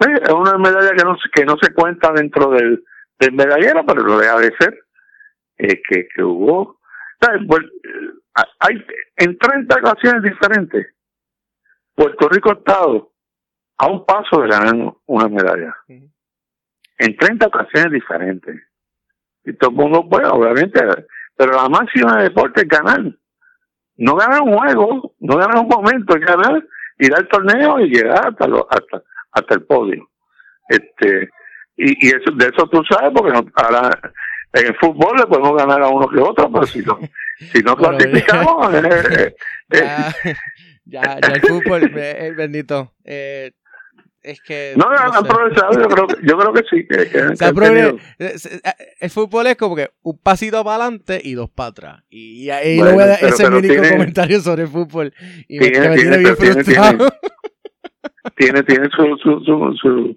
es 0.00 0.32
una 0.32 0.58
medalla 0.58 0.90
que 0.90 1.04
no, 1.04 1.16
que 1.32 1.44
no 1.44 1.56
se 1.60 1.72
cuenta 1.72 2.12
dentro 2.12 2.50
del, 2.50 2.84
del 3.18 3.32
medallero, 3.32 3.84
pero 3.86 4.02
lo 4.02 4.18
deja 4.18 4.38
de 4.38 4.52
ser, 4.58 4.78
eh, 5.58 5.80
que, 5.88 6.08
que 6.14 6.22
hubo. 6.22 6.80
Pues, 7.46 7.62
hay, 8.60 8.84
en 9.16 9.38
30 9.38 9.76
ocasiones 9.76 10.22
diferentes, 10.22 10.93
Puerto 11.94 12.28
Rico 12.28 12.50
ha 12.50 12.54
estado 12.54 13.12
a 13.78 13.86
un 13.86 14.04
paso 14.04 14.40
de 14.40 14.48
ganar 14.48 14.94
una 15.06 15.28
medalla. 15.28 15.74
En 15.88 17.16
30 17.16 17.46
ocasiones 17.46 17.92
diferentes. 17.92 18.62
Y 19.44 19.52
todo 19.54 19.70
el 19.70 19.76
mundo, 19.76 20.08
puede, 20.08 20.26
obviamente, 20.26 20.80
pero 21.36 21.52
la 21.52 21.68
máxima 21.68 22.16
de 22.16 22.24
deporte 22.24 22.62
es 22.62 22.68
ganar. 22.68 23.02
No 23.96 24.16
ganar 24.16 24.42
un 24.42 24.56
juego, 24.56 25.14
no 25.20 25.36
ganar 25.36 25.58
un 25.58 25.68
momento, 25.68 26.16
es 26.16 26.22
ganar, 26.22 26.64
ir 26.98 27.14
al 27.14 27.28
torneo 27.28 27.80
y 27.80 27.90
llegar 27.90 28.28
hasta, 28.28 28.46
lo, 28.46 28.66
hasta, 28.70 29.02
hasta 29.32 29.54
el 29.54 29.62
podio. 29.64 30.08
Este, 30.68 31.28
y, 31.76 32.06
y 32.06 32.10
eso, 32.10 32.30
de 32.34 32.46
eso 32.46 32.66
tú 32.68 32.82
sabes, 32.88 33.10
porque 33.14 33.32
no, 33.32 33.44
ahora 33.54 33.90
en 34.54 34.66
el 34.66 34.76
fútbol 34.76 35.16
le 35.18 35.26
podemos 35.26 35.56
ganar 35.56 35.82
a 35.82 35.88
uno 35.88 36.08
que 36.08 36.20
otro, 36.20 36.50
pero 36.50 36.66
si 36.66 36.80
no, 36.80 36.98
si 37.36 37.60
no 37.62 37.76
clasificamos. 37.76 38.72
Eh, 38.74 39.34
eh, 39.70 39.82
eh. 40.24 40.34
Ya, 40.84 41.18
ya, 41.20 41.34
el 41.34 41.40
fútbol, 41.40 41.82
el 41.98 42.34
bendito. 42.34 42.92
Eh, 43.04 43.52
es 44.22 44.40
que. 44.40 44.74
No, 44.76 44.88
no 44.88 44.96
han 44.96 45.24
progresado, 45.24 45.72
yo 45.72 45.88
creo, 45.88 46.06
yo 46.22 46.38
creo 46.38 46.52
que 46.52 46.62
sí. 46.70 46.86
Que, 46.88 47.02
el 49.00 49.10
fútbol 49.10 49.46
es 49.48 49.56
como 49.56 49.76
que 49.76 49.90
un 50.02 50.18
pasito 50.18 50.64
para 50.64 50.84
adelante 50.84 51.20
y 51.22 51.34
dos 51.34 51.50
para 51.50 51.68
atrás. 51.68 52.02
Y, 52.08 52.48
ahí 52.50 52.78
no 52.78 52.92
voy 52.92 53.02
a 53.02 53.06
dar 53.06 53.24
ese 53.24 53.46
único 53.46 53.82
comentario 53.82 54.40
sobre 54.40 54.62
el 54.62 54.68
fútbol. 54.68 55.12
Y 55.46 55.58
me, 55.58 55.70
tiene, 55.70 56.18
bien 56.18 56.36
frustrado 56.36 57.08
tiene, 58.36 58.62
tiene 58.62 58.88
su, 58.90 59.16
su, 59.18 59.40
su, 59.80 60.16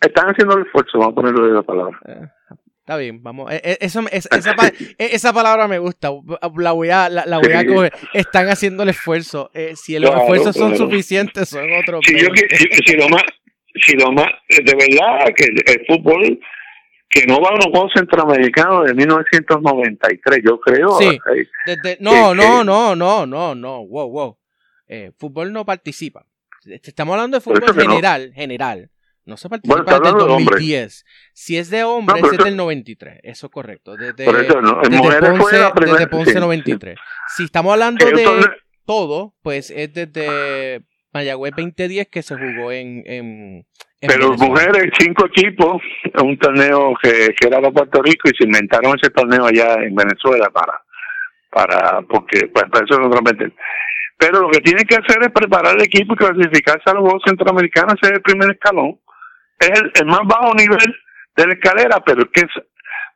Están 0.00 0.28
haciendo 0.28 0.56
el 0.56 0.66
esfuerzo, 0.66 0.98
vamos 0.98 1.12
a 1.12 1.14
ponerlo 1.14 1.46
de 1.46 1.54
la 1.54 1.62
palabra. 1.62 1.98
Eh, 2.08 2.28
está 2.90 2.98
bien, 2.98 3.22
vamos. 3.22 3.52
Eh, 3.52 3.60
eh, 3.62 3.78
eso, 3.80 4.02
esa, 4.10 4.28
esa, 4.98 5.32
palabra 5.32 5.68
me 5.68 5.78
gusta. 5.78 6.10
La 6.56 6.72
voy 6.72 6.90
a, 6.90 7.08
la, 7.08 7.38
voy 7.38 7.52
a 7.52 7.64
coger. 7.64 7.92
Están 8.12 8.48
haciendo 8.48 8.82
el 8.82 8.88
esfuerzo. 8.88 9.48
si 9.76 9.96
los 10.00 10.12
esfuerzos 10.12 10.56
son 10.56 10.76
suficientes, 10.76 11.50
son 11.50 11.72
otros. 11.72 12.00
Si, 12.04 12.18
yo, 12.18 12.28
si, 12.84 12.96
lo 12.96 13.08
más, 13.08 13.22
si 13.86 13.96
lo 13.96 14.10
más, 14.10 14.26
de 14.48 14.74
verdad, 14.74 15.32
que 15.36 15.44
el 15.44 15.86
fútbol 15.86 16.40
que 17.08 17.26
no 17.26 17.40
va 17.40 17.50
a 17.50 17.56
los 17.56 17.66
Juegos 17.66 17.92
Centroamericanos 17.94 18.86
de 18.86 18.94
1993, 18.94 20.40
yo 20.44 20.58
creo. 20.58 20.90
Sí. 20.98 21.18
no, 22.00 22.34
no, 22.34 22.64
no, 22.64 22.96
no, 22.96 23.24
no, 23.24 23.54
no, 23.54 23.86
wow, 23.86 24.10
wow. 24.10 24.38
fútbol 25.16 25.52
no 25.52 25.64
participa. 25.64 26.26
Estamos 26.64 27.14
hablando 27.14 27.36
de 27.36 27.40
fútbol 27.40 27.72
general, 27.72 28.32
general. 28.34 28.90
No 29.30 29.36
se 29.36 29.48
participa 29.48 29.84
desde 29.84 30.08
el 30.08 30.18
2010. 30.18 31.04
Si 31.32 31.56
es 31.56 31.70
de 31.70 31.84
hombres, 31.84 32.24
es 32.32 32.44
del 32.44 32.56
93. 32.56 33.20
Eso 33.22 33.46
es 33.46 33.52
correcto. 33.52 33.96
Desde, 33.96 34.24
eso, 34.24 34.60
no. 34.60 34.80
desde, 34.82 35.38
Ponce, 35.38 35.56
desde 35.86 36.06
Ponce 36.08 36.40
93. 36.40 36.98
Si 37.36 37.44
estamos 37.44 37.72
hablando 37.72 38.04
de 38.04 38.26
todo, 38.84 39.32
pues 39.40 39.70
es 39.70 39.94
desde 39.94 40.82
Mayagüez 41.12 41.52
2010 41.56 42.08
que 42.08 42.22
se 42.22 42.34
jugó 42.34 42.72
en... 42.72 43.04
en, 43.06 43.66
Pero 44.00 44.32
mujeres, 44.32 44.90
cinco 44.98 45.26
equipos, 45.26 45.80
un 46.20 46.36
torneo 46.36 46.92
que, 47.00 47.32
que 47.38 47.46
era 47.46 47.60
para 47.60 47.72
Puerto 47.72 48.02
Rico 48.02 48.28
y 48.28 48.36
se 48.36 48.48
inventaron 48.48 48.98
ese 49.00 49.10
torneo 49.10 49.46
allá 49.46 49.74
en 49.74 49.94
Venezuela 49.94 50.50
para, 50.50 50.82
para 51.50 52.02
porque 52.02 52.48
pues, 52.48 52.64
para 52.68 52.84
eso 52.84 52.98
no 52.98 53.10
Pero 54.18 54.40
lo 54.40 54.50
que 54.50 54.60
tienen 54.60 54.84
que 54.88 54.96
hacer 54.96 55.22
es 55.22 55.30
preparar 55.30 55.76
el 55.76 55.82
equipo 55.82 56.14
y 56.14 56.16
clasificarse 56.16 56.90
a 56.90 56.94
los 56.94 57.02
Juegos 57.02 57.22
Centroamericanos, 57.24 57.94
ese 58.02 58.12
es 58.12 58.16
el 58.18 58.22
primer 58.22 58.50
escalón. 58.50 58.98
Es 59.60 60.00
el, 60.00 60.06
más 60.06 60.20
bajo 60.24 60.54
nivel 60.54 60.94
de 61.36 61.46
la 61.46 61.52
escalera, 61.52 62.02
pero 62.04 62.22
es 62.22 62.28
que 62.32 62.42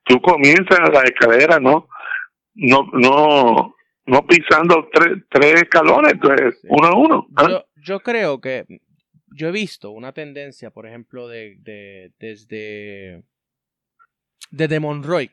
tú 0.04 0.20
comienzas 0.20 0.78
la 0.92 1.02
escalera, 1.02 1.58
¿no? 1.58 1.88
No, 2.54 2.88
no, 2.92 3.74
no 4.06 4.26
pisando 4.26 4.88
tres, 4.92 5.24
tres 5.30 5.62
escalones, 5.62 6.12
entonces 6.12 6.60
uno 6.68 6.86
a 6.86 6.96
uno. 6.96 7.26
¿ah? 7.36 7.64
yo 7.76 8.00
creo 8.00 8.40
que 8.40 8.64
yo 9.34 9.48
he 9.48 9.52
visto 9.52 9.90
una 9.90 10.12
tendencia, 10.12 10.70
por 10.70 10.86
ejemplo, 10.86 11.28
de, 11.28 11.56
de 11.60 12.12
desde, 12.18 13.24
desde 14.50 14.80
Monroy. 14.80 15.30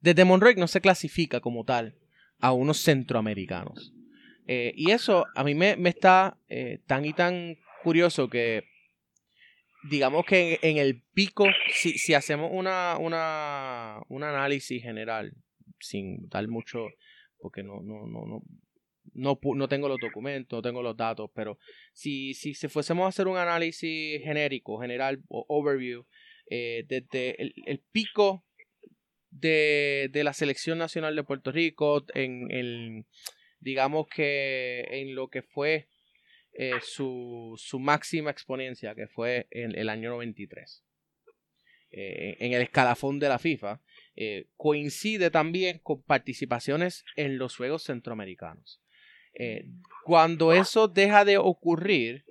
Desde 0.00 0.24
Monroy 0.24 0.54
no 0.56 0.68
se 0.68 0.80
clasifica 0.80 1.40
como 1.40 1.64
tal 1.64 1.96
a 2.40 2.52
unos 2.52 2.82
centroamericanos. 2.82 3.92
Eh, 4.46 4.72
y 4.76 4.90
eso 4.90 5.26
a 5.34 5.44
mí 5.44 5.54
me, 5.54 5.76
me 5.76 5.88
está 5.88 6.36
eh, 6.48 6.80
tan 6.86 7.04
y 7.04 7.12
tan 7.12 7.56
curioso 7.82 8.28
que, 8.28 8.64
digamos 9.82 10.24
que 10.24 10.58
en, 10.62 10.78
el 10.78 11.02
pico, 11.14 11.46
si, 11.72 11.98
si 11.98 12.14
hacemos 12.14 12.50
una, 12.52 12.96
una, 12.98 14.00
un 14.08 14.22
análisis 14.22 14.82
general, 14.82 15.34
sin 15.80 16.28
dar 16.28 16.46
mucho, 16.48 16.86
porque 17.38 17.62
no, 17.62 17.82
no, 17.82 18.06
no, 18.06 18.26
no, 18.26 18.42
no, 19.14 19.38
no 19.42 19.68
tengo 19.68 19.88
los 19.88 19.98
documentos, 20.00 20.56
no 20.56 20.62
tengo 20.62 20.82
los 20.82 20.96
datos, 20.96 21.30
pero 21.34 21.58
si, 21.92 22.34
si, 22.34 22.54
fuésemos 22.68 23.04
a 23.04 23.08
hacer 23.08 23.26
un 23.26 23.36
análisis 23.36 24.22
genérico, 24.22 24.80
general 24.80 25.22
o 25.28 25.44
overview, 25.48 26.06
eh, 26.48 26.84
desde 26.86 27.36
el, 27.40 27.80
pico 27.92 28.44
de, 29.30 30.10
la 30.12 30.32
selección 30.32 30.78
nacional 30.78 31.16
de 31.16 31.24
Puerto 31.24 31.50
Rico, 31.50 32.04
en 32.14 32.50
el, 32.50 33.06
digamos 33.60 34.06
que 34.08 34.84
en 34.90 35.14
lo 35.14 35.28
que 35.28 35.42
fue 35.42 35.88
eh, 36.52 36.80
su, 36.82 37.54
su, 37.56 37.78
máxima 37.78 38.30
exponencia, 38.30 38.94
que 38.94 39.06
fue 39.06 39.46
en 39.50 39.76
el 39.76 39.88
año 39.88 40.10
93. 40.10 40.84
Eh, 41.94 42.36
en 42.40 42.52
el 42.54 42.62
escalafón 42.62 43.18
de 43.18 43.28
la 43.28 43.38
FIFA, 43.38 43.80
coincide 44.56 45.30
también 45.30 45.78
con 45.78 46.02
participaciones 46.02 47.04
en 47.16 47.38
los 47.38 47.56
Juegos 47.56 47.84
Centroamericanos. 47.84 48.82
Eh, 49.34 49.66
cuando 50.04 50.52
eso 50.52 50.88
deja 50.88 51.24
de 51.24 51.38
ocurrir, 51.38 52.24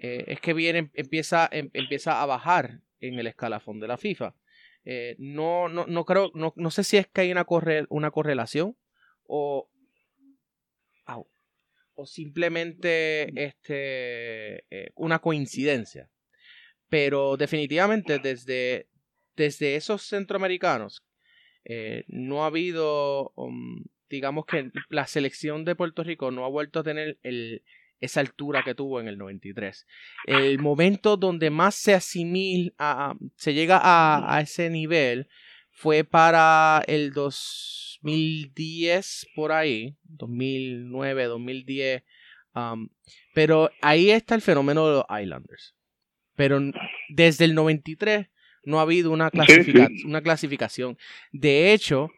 eh, 0.00 0.24
es 0.28 0.40
que 0.40 0.52
viene, 0.52 0.90
empieza, 0.94 1.48
em, 1.50 1.70
empieza 1.72 2.22
a 2.22 2.26
bajar 2.26 2.80
en 3.00 3.18
el 3.18 3.26
escalafón 3.26 3.80
de 3.80 3.88
la 3.88 3.96
FIFA. 3.96 4.34
Eh, 4.84 5.16
no, 5.18 5.68
no, 5.68 5.86
no 5.86 6.04
creo, 6.04 6.30
no, 6.34 6.52
no, 6.56 6.70
sé 6.70 6.84
si 6.84 6.96
es 6.96 7.06
que 7.08 7.22
hay 7.22 7.32
una, 7.32 7.46
una 7.88 8.10
correlación 8.10 8.76
o, 9.24 9.68
o 11.98 12.06
simplemente 12.06 13.32
este, 13.34 14.64
una 14.94 15.18
coincidencia. 15.18 16.08
Pero 16.88 17.36
definitivamente 17.36 18.18
desde, 18.18 18.88
desde 19.36 19.76
esos 19.76 20.02
centroamericanos 20.02 21.04
no 22.06 22.44
ha 22.44 22.46
habido 22.46 23.32
um, 23.36 23.84
digamos 24.08 24.46
que 24.46 24.70
la 24.88 25.06
selección 25.06 25.64
de 25.64 25.76
Puerto 25.76 26.02
Rico 26.02 26.30
no 26.30 26.44
ha 26.44 26.48
vuelto 26.48 26.80
a 26.80 26.82
tener 26.82 27.18
esa 28.00 28.20
altura 28.20 28.62
que 28.64 28.74
tuvo 28.74 29.00
en 29.00 29.08
el 29.08 29.18
93. 29.18 29.86
El 30.24 30.58
momento 30.58 31.16
donde 31.16 31.50
más 31.50 31.74
se 31.74 31.94
asimila, 31.94 33.16
se 33.36 33.54
llega 33.54 33.80
a, 33.82 34.40
ese 34.40 34.70
nivel 34.70 35.28
fue 35.78 36.02
para 36.02 36.82
el 36.88 37.12
2010 37.12 39.28
por 39.36 39.52
ahí, 39.52 39.96
2009, 40.02 41.26
2010. 41.26 42.02
Um, 42.52 42.88
pero 43.32 43.70
ahí 43.80 44.10
está 44.10 44.34
el 44.34 44.42
fenómeno 44.42 44.88
de 44.88 44.94
los 44.94 45.04
Islanders. 45.22 45.76
Pero 46.34 46.58
desde 47.08 47.44
el 47.44 47.54
93 47.54 48.26
no 48.64 48.80
ha 48.80 48.82
habido 48.82 49.12
una, 49.12 49.30
una 50.04 50.20
clasificación. 50.20 50.98
De 51.30 51.72
hecho, 51.72 52.08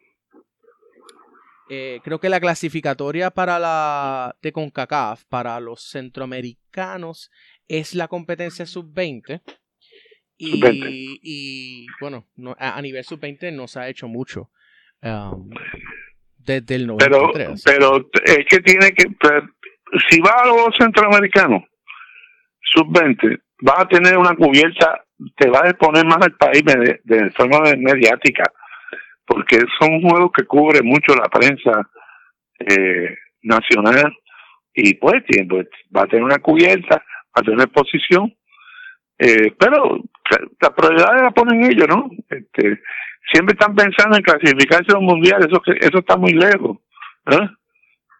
eh, 1.68 2.00
creo 2.02 2.18
que 2.18 2.30
la 2.30 2.40
clasificatoria 2.40 3.30
para 3.30 3.58
la 3.58 4.38
de 4.40 4.52
CONCACAF, 4.52 5.26
para 5.26 5.60
los 5.60 5.82
centroamericanos, 5.82 7.30
es 7.68 7.94
la 7.94 8.08
competencia 8.08 8.64
sub-20. 8.64 9.42
Y, 10.42 11.86
bueno, 12.00 12.26
a, 12.58 12.80
nivel 12.80 13.04
sub-20 13.04 13.52
no 13.52 13.68
se 13.68 13.80
ha 13.80 13.88
hecho 13.88 14.08
mucho 14.08 14.50
um, 15.02 15.50
desde 16.38 16.76
el 16.76 16.86
93. 16.86 17.62
Pero, 17.64 18.08
pero 18.10 18.24
es 18.24 18.46
que 18.46 18.60
tiene 18.60 18.92
que, 18.92 19.04
si 20.08 20.20
va 20.20 20.34
a 20.42 20.46
los 20.46 20.74
centroamericanos 20.78 21.62
sub-20, 22.74 23.40
vas 23.62 23.80
a 23.80 23.88
tener 23.88 24.16
una 24.16 24.34
cubierta, 24.34 25.04
te 25.36 25.50
va 25.50 25.60
a 25.64 25.70
exponer 25.70 26.06
más 26.06 26.18
al 26.22 26.36
país 26.36 26.62
de, 26.64 27.00
de 27.04 27.30
forma 27.32 27.60
mediática 27.76 28.44
porque 29.30 29.60
son 29.78 30.02
juegos 30.02 30.32
que 30.36 30.44
cubre 30.44 30.82
mucho 30.82 31.14
la 31.14 31.28
prensa 31.28 31.88
eh, 32.58 33.16
nacional 33.42 34.12
y 34.74 34.94
pues, 34.94 35.22
pues, 35.48 35.68
va 35.96 36.02
a 36.02 36.06
tener 36.06 36.24
una 36.24 36.40
cubierta, 36.40 36.96
va 36.96 37.40
a 37.40 37.42
tener 37.42 37.60
exposición, 37.60 38.34
eh, 39.18 39.52
pero 39.56 40.00
la 40.60 40.74
prioridad 40.74 41.22
la 41.22 41.30
ponen 41.30 41.64
ellos, 41.64 41.86
¿no? 41.88 42.08
Este, 42.28 42.80
siempre 43.32 43.54
están 43.58 43.74
pensando 43.74 44.16
en 44.16 44.22
clasificarse 44.22 44.92
a 44.94 44.98
un 44.98 45.06
mundial, 45.06 45.40
eso 45.40 45.62
eso 45.80 45.98
está 45.98 46.16
muy 46.16 46.32
lejos, 46.32 46.78
¿eh? 47.30 47.48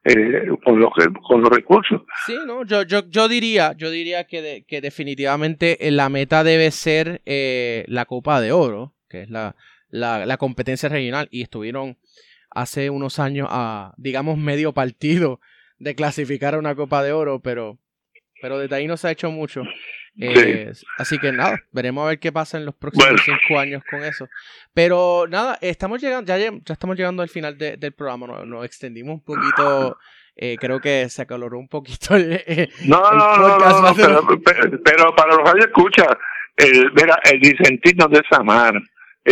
Eh, 0.03 0.49
con 0.65 0.81
los 0.81 0.91
con 1.29 1.43
los 1.43 1.51
recursos. 1.51 2.03
Sí, 2.25 2.35
no, 2.47 2.65
yo 2.65 2.85
yo 2.85 3.03
yo 3.09 3.29
diría, 3.29 3.75
yo 3.77 3.91
diría 3.91 4.25
que 4.25 4.65
que 4.67 4.81
definitivamente 4.81 5.77
la 5.91 6.09
meta 6.09 6.43
debe 6.43 6.71
ser 6.71 7.21
eh, 7.27 7.85
la 7.87 8.07
Copa 8.07 8.41
de 8.41 8.53
Oro, 8.53 8.95
que 9.09 9.23
es 9.23 9.31
la 9.31 9.55
la, 9.91 10.37
competencia 10.37 10.89
regional 10.89 11.29
y 11.31 11.43
estuvieron 11.43 11.99
hace 12.51 12.91
unos 12.91 13.19
años 13.19 13.49
a, 13.51 13.95
digamos, 13.97 14.39
medio 14.39 14.73
partido 14.73 15.41
de 15.79 15.95
clasificar 15.95 16.55
a 16.55 16.59
una 16.59 16.75
Copa 16.75 17.03
de 17.03 17.13
Oro, 17.13 17.41
pero, 17.41 17.79
pero 18.43 18.59
desde 18.59 18.77
ahí 18.77 18.87
no 18.87 18.97
se 18.97 19.09
ha 19.09 19.13
hecho 19.13 19.31
mucho. 19.31 19.63
Eh, 20.19 20.73
así 20.99 21.19
que 21.19 21.33
nada, 21.33 21.61
veremos 21.73 22.05
a 22.05 22.09
ver 22.09 22.19
qué 22.19 22.33
pasa 22.33 22.59
en 22.59 22.67
los 22.67 22.75
próximos 22.75 23.21
cinco 23.25 23.59
años 23.59 23.83
con 23.89 24.03
eso. 24.05 24.29
Pero 24.75 25.27
nada, 25.29 25.59
estamos 25.61 26.01
llegando, 26.01 26.27
ya, 26.27 26.39
ya 26.39 26.73
estamos 26.73 26.97
llegando 26.97 27.23
al 27.23 27.29
final 27.29 27.57
del 27.57 27.93
programa, 27.93 28.45
nos, 28.45 28.65
extendimos 28.65 29.15
un 29.15 29.25
poquito. 29.25 29.99
Eh, 30.37 30.57
creo 30.59 30.81
que 30.81 31.09
se 31.11 31.23
acaloró 31.23 31.59
un 31.59 31.69
poquito 31.69 32.15
el, 32.17 32.43
no, 32.87 33.13
no, 33.13 33.37
no, 33.37 33.95
pero, 34.85 35.15
para 35.15 35.35
los 35.35 35.53
que 35.53 35.61
escucha, 35.61 36.07
el, 36.57 36.91
el 37.25 37.41
disentir 37.41 37.97
no 37.97 38.07
desamar 38.09 38.81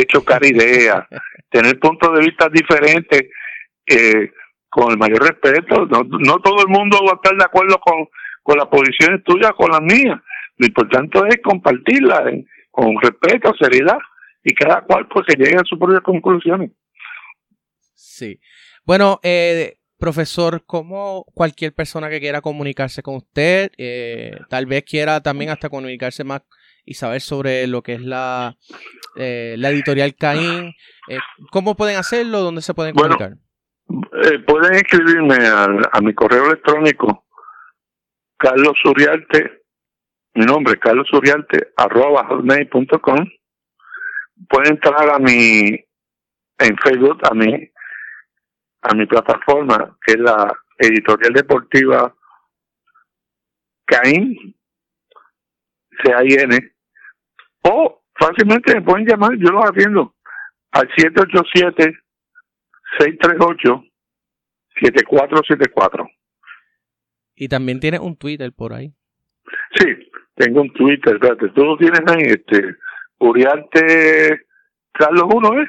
chocar 0.06 0.44
ideas, 0.44 1.06
tener 1.50 1.78
puntos 1.78 2.12
de 2.14 2.20
vista 2.20 2.48
diferentes 2.48 3.22
eh, 3.86 4.30
con 4.68 4.92
el 4.92 4.98
mayor 4.98 5.22
respeto. 5.22 5.86
No, 5.86 6.02
no 6.04 6.38
todo 6.40 6.62
el 6.62 6.68
mundo 6.68 6.98
va 7.06 7.12
a 7.12 7.16
estar 7.16 7.36
de 7.36 7.44
acuerdo 7.44 7.78
con, 7.80 8.06
con 8.42 8.58
las 8.58 8.66
posiciones 8.66 9.24
tuyas, 9.24 9.52
con 9.56 9.70
las 9.70 9.80
mías. 9.80 10.20
Lo 10.58 10.66
importante 10.66 11.18
es 11.28 11.38
compartirlas 11.42 12.22
con 12.70 12.94
respeto, 13.00 13.52
seriedad 13.58 13.98
y 14.44 14.54
cada 14.54 14.82
cual 14.82 15.08
pues 15.08 15.26
que 15.26 15.36
llegue 15.36 15.56
a 15.56 15.64
sus 15.64 15.78
propias 15.78 16.02
conclusiones. 16.02 16.70
Sí. 17.94 18.40
Bueno, 18.84 19.20
eh, 19.22 19.78
profesor, 19.98 20.64
como 20.64 21.24
cualquier 21.34 21.74
persona 21.74 22.08
que 22.08 22.20
quiera 22.20 22.40
comunicarse 22.40 23.02
con 23.02 23.16
usted, 23.16 23.70
eh, 23.76 24.38
tal 24.48 24.66
vez 24.66 24.84
quiera 24.84 25.20
también 25.20 25.50
hasta 25.50 25.68
comunicarse 25.68 26.24
más 26.24 26.42
y 26.84 26.94
saber 26.94 27.20
sobre 27.20 27.66
lo 27.66 27.82
que 27.82 27.94
es 27.94 28.00
la, 28.00 28.56
eh, 29.16 29.56
la 29.58 29.70
editorial 29.70 30.14
Caín. 30.14 30.72
Eh, 31.08 31.18
¿Cómo 31.50 31.76
pueden 31.76 31.96
hacerlo? 31.96 32.40
¿Dónde 32.40 32.62
se 32.62 32.74
pueden 32.74 32.94
comunicar? 32.94 33.34
Pueden 34.46 34.74
escribirme 34.74 35.36
a, 35.46 36.00
mi 36.02 36.14
correo 36.14 36.46
electrónico 36.46 37.26
Carlos 38.36 38.74
Uriarte, 38.84 39.57
mi 40.38 40.46
nombre 40.46 40.74
es 40.74 40.80
Carlos 40.80 41.12
Uriarte, 41.12 41.72
arroba 41.76 42.24
hotmail.com. 42.28 43.26
Pueden 44.48 44.72
entrar 44.74 45.10
a 45.10 45.18
mi, 45.18 45.70
en 46.58 46.76
Facebook, 46.82 47.18
a 47.28 47.34
mi, 47.34 47.68
a 48.82 48.94
mi 48.94 49.06
plataforma, 49.06 49.98
que 50.06 50.12
es 50.12 50.20
la 50.20 50.56
editorial 50.78 51.32
deportiva 51.32 52.14
Caín, 53.84 54.54
C-A-I-N, 56.04 56.56
o 57.62 58.02
fácilmente 58.14 58.76
me 58.76 58.82
pueden 58.82 59.06
llamar, 59.06 59.32
yo 59.38 59.50
los 59.50 59.68
atiendo 59.68 60.14
al 60.70 60.88
787-638-7166. 63.00 63.88
7474. 64.80 66.08
Y 67.34 67.48
también 67.48 67.80
tiene 67.80 67.98
un 67.98 68.16
Twitter 68.16 68.52
por 68.52 68.72
ahí. 68.72 68.94
Sí, 69.76 69.86
tengo 70.38 70.62
un 70.62 70.72
Twitter, 70.72 71.14
espérate, 71.14 71.48
tú 71.50 71.64
lo 71.64 71.76
tienes 71.76 72.00
ahí, 72.06 72.22
este, 72.22 72.76
Uriarte 73.18 74.40
Carlos 74.92 75.24
1, 75.32 75.62
¿eh? 75.62 75.66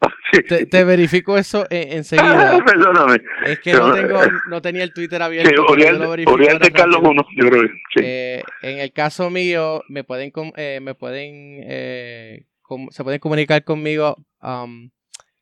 Te, 0.48 0.66
te, 0.66 0.84
verifico 0.84 1.36
eso 1.36 1.66
enseguida. 1.70 2.62
Perdóname. 2.64 3.20
Es 3.46 3.58
que 3.58 3.72
no, 3.72 3.92
tengo, 3.92 4.20
no 4.48 4.62
tenía 4.62 4.84
el 4.84 4.92
Twitter 4.92 5.20
abierto. 5.20 5.50
Sí, 5.50 6.24
Oriente, 6.26 6.70
Carlos 6.70 7.00
1, 7.02 7.26
yo 7.36 7.48
creo. 7.48 7.62
Sí. 7.62 8.00
Eh, 8.02 8.42
en 8.62 8.78
el 8.78 8.92
caso 8.92 9.28
mío, 9.30 9.82
me 9.88 10.04
pueden, 10.04 10.30
eh, 10.56 10.78
me 10.80 10.94
pueden, 10.94 11.64
eh, 11.64 12.44
se 12.90 13.02
pueden 13.02 13.18
comunicar 13.18 13.64
conmigo 13.64 14.16
um, 14.40 14.90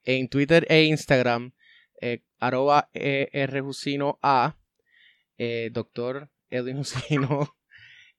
en 0.05 0.29
Twitter 0.29 0.65
e 0.71 0.85
Instagram, 0.85 1.53
eh, 2.01 2.23
arroba 2.41 2.89
rjusino 2.95 4.19
a, 4.23 4.57
doctor 5.73 6.31
Edwin 6.49 6.79
Jusino. 6.79 7.56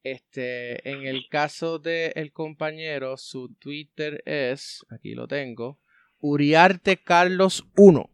Este, 0.04 0.90
en 0.90 1.06
el 1.06 1.28
caso 1.30 1.80
del 1.80 2.32
compañero, 2.32 3.18
su 3.18 3.54
Twitter 3.60 4.22
es, 4.26 4.86
aquí 4.90 5.16
lo 5.16 5.28
tengo, 5.28 5.80
Uriarte 6.20 6.98
Carlos 6.98 7.68
1. 7.76 8.10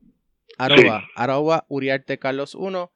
Arroba, 0.57 1.03
arroba 1.15 1.65
Uriarte 1.67 2.19
Carlos 2.19 2.55
1. 2.55 2.91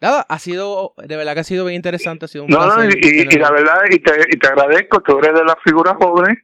nada, 0.00 0.26
ha 0.28 0.38
sido, 0.38 0.94
de 0.96 1.16
verdad 1.16 1.34
que 1.34 1.40
ha 1.40 1.44
sido 1.44 1.64
bien 1.64 1.76
interesante. 1.76 2.24
Ha 2.24 2.28
sido 2.28 2.44
un 2.44 2.50
no, 2.50 2.66
no, 2.66 2.84
y, 2.84 3.24
la 3.38 3.50
verdad, 3.50 3.82
y 3.90 3.98
te, 3.98 4.12
y 4.30 4.38
te 4.38 4.48
agradezco, 4.48 5.00
tú 5.02 5.18
eres 5.18 5.34
de 5.34 5.44
las 5.44 5.56
figuras 5.64 5.94
jóvenes 6.00 6.38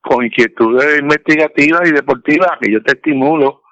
con 0.00 0.24
inquietudes 0.24 1.00
investigativas 1.00 1.88
y 1.88 1.92
deportivas 1.92 2.50
que 2.60 2.70
yo 2.70 2.82
te 2.82 2.92
estimulo 2.92 3.62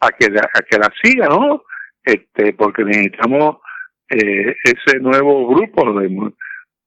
a 0.00 0.10
que, 0.10 0.26
a 0.26 0.62
que 0.62 0.78
la 0.78 0.90
siga, 1.02 1.28
¿no? 1.28 1.64
Este, 2.04 2.52
porque 2.52 2.84
necesitamos 2.84 3.56
eh, 4.10 4.54
ese 4.64 4.98
nuevo 5.00 5.48
grupo 5.48 5.98
de, 5.98 6.32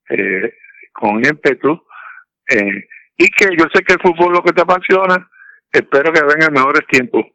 eh, 0.09 0.53
con 0.93 1.23
ímpetu 1.23 1.81
eh, 2.49 2.87
y 3.17 3.29
que 3.29 3.49
yo 3.57 3.65
sé 3.73 3.83
que 3.83 3.93
el 3.93 3.99
fútbol 3.99 4.33
es 4.33 4.39
lo 4.39 4.43
que 4.43 4.53
te 4.53 4.61
apasiona, 4.61 5.29
espero 5.71 6.13
que 6.13 6.21
vengan 6.21 6.53
mejores 6.53 6.85
tiempos 6.87 7.25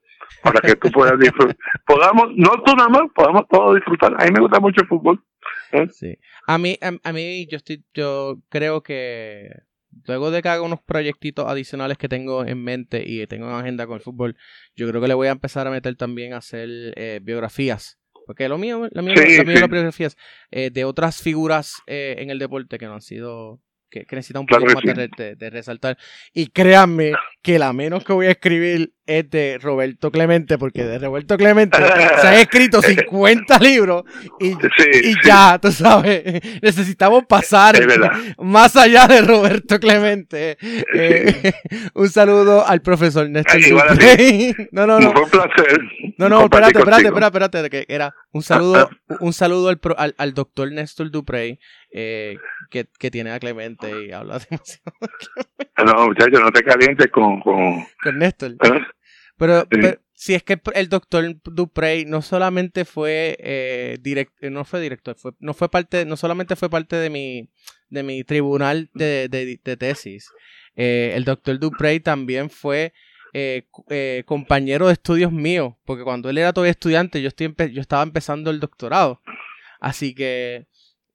para 0.42 0.60
que 0.60 0.76
tú 0.76 0.90
puedas 0.90 1.18
disfrutar. 1.18 1.56
podamos, 1.86 2.28
no 2.36 2.50
tú 2.64 2.74
nada 2.76 2.88
más, 2.88 3.02
podamos 3.14 3.46
todos 3.48 3.74
disfrutar. 3.76 4.14
A 4.18 4.24
mí 4.24 4.30
me 4.32 4.40
gusta 4.40 4.60
mucho 4.60 4.82
el 4.82 4.88
fútbol. 4.88 5.22
¿eh? 5.72 5.88
Sí. 5.90 6.16
A 6.46 6.58
mí, 6.58 6.78
a, 6.80 7.12
mí 7.12 7.46
yo 7.50 7.56
estoy, 7.56 7.84
yo 7.94 8.38
creo 8.48 8.82
que 8.82 9.50
luego 10.06 10.30
de 10.30 10.42
que 10.42 10.48
haga 10.48 10.62
unos 10.62 10.80
proyectitos 10.82 11.46
adicionales 11.46 11.98
que 11.98 12.08
tengo 12.08 12.44
en 12.44 12.62
mente 12.62 13.02
y 13.04 13.26
tengo 13.26 13.48
en 13.48 13.54
agenda 13.54 13.86
con 13.86 13.96
el 13.96 14.02
fútbol, 14.02 14.36
yo 14.74 14.88
creo 14.88 15.00
que 15.00 15.08
le 15.08 15.14
voy 15.14 15.28
a 15.28 15.32
empezar 15.32 15.66
a 15.66 15.70
meter 15.70 15.96
también 15.96 16.32
a 16.32 16.38
hacer 16.38 16.68
eh, 16.96 17.20
biografías. 17.22 17.98
Porque 18.26 18.48
lo 18.48 18.58
mío, 18.58 18.88
lo 18.90 19.02
mío, 19.02 19.14
lo 19.14 19.44
mío 19.44 19.60
las 19.60 19.70
biografías 19.70 20.16
eh, 20.50 20.70
de 20.70 20.84
otras 20.84 21.20
figuras 21.20 21.76
en 21.86 22.30
el 22.30 22.38
deporte 22.38 22.78
que 22.78 22.86
no 22.86 22.94
han 22.94 23.02
sido 23.02 23.60
que, 23.92 24.06
necesita 24.10 24.40
un 24.40 24.46
poco 24.46 24.64
más 24.66 24.82
de, 24.82 25.50
resaltar. 25.50 25.98
Y 26.32 26.48
créanme 26.48 27.12
que 27.42 27.58
la 27.58 27.72
menos 27.72 28.04
que 28.04 28.12
voy 28.12 28.26
a 28.26 28.30
escribir 28.30 28.94
es 29.04 29.28
de 29.30 29.58
Roberto 29.60 30.12
Clemente, 30.12 30.58
porque 30.58 30.84
de 30.84 30.98
Roberto 30.98 31.36
Clemente 31.36 31.76
se 32.20 32.28
han 32.28 32.34
escrito 32.34 32.80
50 32.80 33.58
libros 33.58 34.04
y, 34.38 34.54
ya, 35.24 35.58
tú 35.60 35.72
sabes, 35.72 36.40
necesitamos 36.62 37.24
pasar 37.26 37.76
más 38.38 38.76
allá 38.76 39.08
de 39.08 39.22
Roberto 39.22 39.80
Clemente. 39.80 40.56
Eh, 40.94 41.52
un 41.94 42.08
saludo 42.08 42.66
al 42.66 42.80
profesor 42.80 43.28
Néstor. 43.28 43.60
No, 44.72 44.86
no, 44.86 45.00
no. 45.00 45.12
Fue 45.12 45.22
un 45.22 45.30
placer. 45.30 45.80
No, 46.18 46.28
no, 46.28 46.44
espérate, 46.44 46.78
espérate, 46.78 47.06
espérate, 47.06 47.36
espérate, 47.38 47.70
que 47.70 47.84
era 47.92 48.14
un 48.32 48.42
saludo, 48.42 48.88
un 49.20 49.32
saludo 49.32 49.68
al, 49.68 49.80
al, 49.96 50.14
al 50.16 50.34
doctor 50.34 50.70
Néstor 50.70 51.10
Duprey, 51.10 51.58
eh, 51.90 52.36
que, 52.70 52.86
que, 52.98 53.10
tiene 53.10 53.32
a 53.32 53.38
Clemente 53.38 54.06
y 54.06 54.12
habla 54.12 54.38
demasiado. 54.38 54.92
no, 55.84 56.06
muchachos, 56.06 56.40
no 56.40 56.50
te 56.50 56.62
calientes 56.62 57.08
con... 57.10 57.31
Con, 57.40 57.86
con 58.02 58.18
Néstor. 58.18 58.52
¿Eh? 58.52 58.80
Pero, 59.36 59.66
si 60.22 60.34
es 60.34 60.44
que 60.44 60.60
el 60.74 60.88
doctor 60.88 61.36
Duprey 61.42 62.04
no 62.04 62.22
solamente 62.22 62.84
fue 62.84 63.36
eh, 63.40 63.98
eh, 64.04 64.50
no 64.50 64.64
fue 64.64 64.80
director, 64.80 65.16
fue, 65.16 65.32
no 65.40 65.52
fue 65.52 65.68
parte, 65.68 66.04
no 66.04 66.16
solamente 66.16 66.54
fue 66.54 66.70
parte 66.70 66.94
de 66.94 67.10
mi, 67.10 67.50
de 67.88 68.04
mi 68.04 68.22
tribunal 68.22 68.88
de, 68.94 69.28
de, 69.28 69.76
tesis. 69.76 70.30
Eh, 70.76 71.14
el 71.16 71.24
doctor 71.24 71.58
Duprey 71.58 71.98
también 71.98 72.50
fue 72.50 72.92
compañero 74.26 74.86
de 74.86 74.92
estudios 74.92 75.32
mío, 75.32 75.76
porque 75.84 76.04
cuando 76.04 76.30
él 76.30 76.38
era 76.38 76.52
todavía 76.52 76.70
estudiante, 76.70 77.20
yo, 77.20 77.26
estoy 77.26 77.52
yo 77.72 77.80
estaba 77.80 78.04
empezando 78.04 78.52
el 78.52 78.60
doctorado. 78.60 79.20
Así 79.80 80.14
que 80.14 80.68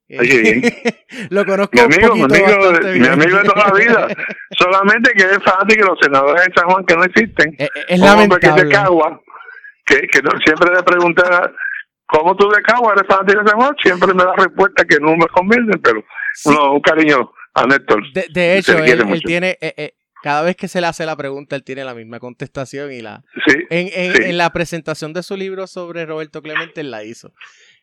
lo 1.29 1.45
conozco 1.45 1.73
mi 1.73 1.81
amigo, 1.81 2.15
mi 2.15 2.23
amigo, 2.23 2.71
mi 2.81 3.07
amigo 3.07 3.37
de 3.39 3.43
toda 3.43 3.67
la 3.67 3.73
vida. 3.73 4.07
Solamente 4.57 5.11
que 5.11 5.23
es 5.23 5.43
fácil 5.43 5.75
que 5.75 5.83
los 5.83 5.99
senadores 6.01 6.45
de 6.45 6.53
San 6.55 6.69
Juan 6.69 6.85
que 6.85 6.95
no 6.95 7.03
existen. 7.03 7.55
Eh, 7.59 7.65
eh, 7.75 7.85
es, 7.89 7.99
lamentable. 7.99 8.55
Que, 8.55 8.63
de 8.63 8.71
Cagua, 8.71 9.21
que, 9.85 10.07
que 10.07 10.21
no, 10.21 10.31
siempre 10.45 10.73
le 10.73 10.83
pregunté 10.83 11.23
¿cómo 12.05 12.37
tú 12.37 12.49
de 12.49 12.61
Cagua 12.61 12.93
eres 12.93 13.07
fanático 13.07 13.43
de 13.43 13.49
San 13.49 13.59
Juan? 13.59 13.75
Siempre 13.83 14.13
me 14.13 14.23
da 14.23 14.33
respuesta 14.37 14.85
que 14.85 14.97
no 15.01 15.15
me 15.17 15.27
convencen, 15.27 15.81
pero 15.81 16.01
un 16.71 16.79
cariño 16.79 17.29
a 17.53 17.65
Néstor. 17.65 18.01
De, 18.13 18.57
hecho, 18.57 18.77
él, 18.77 19.21
tiene... 19.25 19.57
Eh, 19.59 19.93
cada 20.23 20.41
vez 20.41 20.55
que 20.55 20.67
se 20.67 20.81
le 20.81 20.87
hace 20.87 21.05
la 21.05 21.15
pregunta, 21.15 21.55
él 21.55 21.63
tiene 21.63 21.83
la 21.83 21.93
misma 21.93 22.19
contestación 22.19 22.91
y 22.91 23.01
la... 23.01 23.23
en, 23.69 23.89
en, 23.93 24.23
en 24.23 24.37
la 24.37 24.51
presentación 24.51 25.13
de 25.13 25.21
su 25.21 25.35
libro 25.35 25.67
sobre 25.67 26.05
Roberto 26.05 26.41
Clemente, 26.41 26.81
él 26.81 26.91
la 26.91 27.03
hizo. 27.03 27.33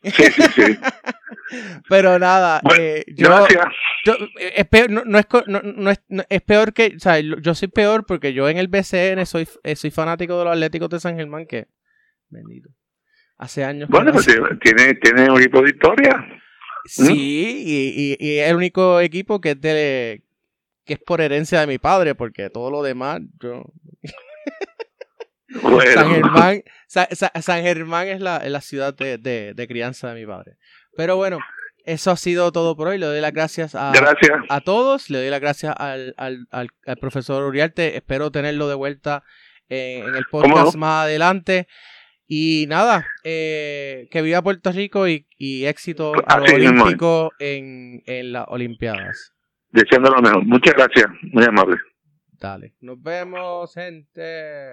Sí, 0.04 0.24
sí, 0.24 0.42
sí. 0.54 0.78
Pero 1.88 2.18
nada, 2.18 2.60
eh, 2.78 3.04
yo, 3.08 3.46
eh, 3.46 4.52
es 4.56 4.66
peor, 4.66 4.90
no, 4.90 5.18
es, 5.18 5.26
no, 5.46 5.90
es, 5.90 6.00
es, 6.28 6.42
peor 6.42 6.72
que, 6.72 6.94
o 6.96 7.00
sea, 7.00 7.18
yo 7.20 7.54
soy 7.54 7.68
peor 7.68 8.04
porque 8.06 8.32
yo 8.32 8.48
en 8.48 8.58
el 8.58 8.68
BCN 8.68 9.24
soy, 9.26 9.48
eh, 9.62 9.76
soy 9.76 9.90
fanático 9.90 10.38
de 10.38 10.44
los 10.44 10.52
Atléticos 10.52 10.88
de 10.90 11.00
San 11.00 11.16
Germán 11.16 11.46
que, 11.46 11.68
bendito, 12.28 12.70
hace 13.38 13.64
años. 13.64 13.88
Bueno, 13.88 14.12
pues 14.12 14.26
tiene, 14.26 14.94
tiene 14.94 15.30
un 15.30 15.40
equipo 15.40 15.62
de 15.62 15.70
historia. 15.70 16.26
Sí, 16.86 17.62
y, 17.64 18.16
y, 18.18 18.38
es 18.38 18.50
el 18.50 18.56
único 18.56 19.00
equipo 19.00 19.40
que 19.40 19.52
es 19.52 19.60
de, 19.60 20.22
que 20.84 20.94
es 20.94 20.98
por 20.98 21.20
herencia 21.20 21.60
de 21.60 21.66
mi 21.66 21.78
padre, 21.78 22.14
porque 22.14 22.50
todo 22.50 22.70
lo 22.70 22.82
demás, 22.82 23.20
yo... 23.40 23.64
San 25.94 26.10
Germán, 26.10 26.62
San, 26.86 27.62
Germán 27.62 28.08
es 28.08 28.20
la, 28.20 28.38
la 28.48 28.60
ciudad 28.60 28.94
de, 28.94 29.18
de, 29.18 29.68
crianza 29.68 30.12
de 30.12 30.20
mi 30.20 30.26
padre. 30.26 30.56
Pero 30.96 31.16
bueno, 31.16 31.38
eso 31.84 32.10
ha 32.10 32.16
sido 32.16 32.52
todo 32.52 32.76
por 32.76 32.88
hoy. 32.88 32.98
Le 32.98 33.06
doy 33.06 33.20
las 33.20 33.32
gracias 33.32 33.74
a, 33.74 33.92
a 34.48 34.60
todos. 34.60 35.10
Le 35.10 35.18
doy 35.18 35.30
las 35.30 35.40
gracias 35.40 35.74
al, 35.76 36.14
al, 36.16 36.46
al, 36.50 36.96
profesor 36.98 37.44
Uriarte. 37.44 37.96
Espero 37.96 38.30
tenerlo 38.30 38.68
de 38.68 38.74
vuelta 38.74 39.22
en, 39.68 40.14
el 40.14 40.24
podcast 40.30 40.76
más 40.76 41.04
adelante. 41.04 41.66
Y 42.26 42.64
nada, 42.68 43.06
eh, 43.22 44.08
que 44.10 44.22
viva 44.22 44.40
Puerto 44.40 44.72
Rico 44.72 45.06
y, 45.06 45.26
y 45.36 45.66
éxito 45.66 46.14
a 46.26 46.36
olímpico 46.40 47.32
en, 47.38 48.02
en 48.06 48.32
las 48.32 48.46
Olimpiadas. 48.48 49.34
Deseando 49.70 50.10
lo 50.10 50.22
mejor. 50.22 50.44
Muchas 50.44 50.74
gracias. 50.74 51.06
Muy 51.32 51.44
amable. 51.44 51.76
Dale. 52.40 52.74
Nos 52.80 53.02
vemos, 53.02 53.74
gente. 53.74 54.72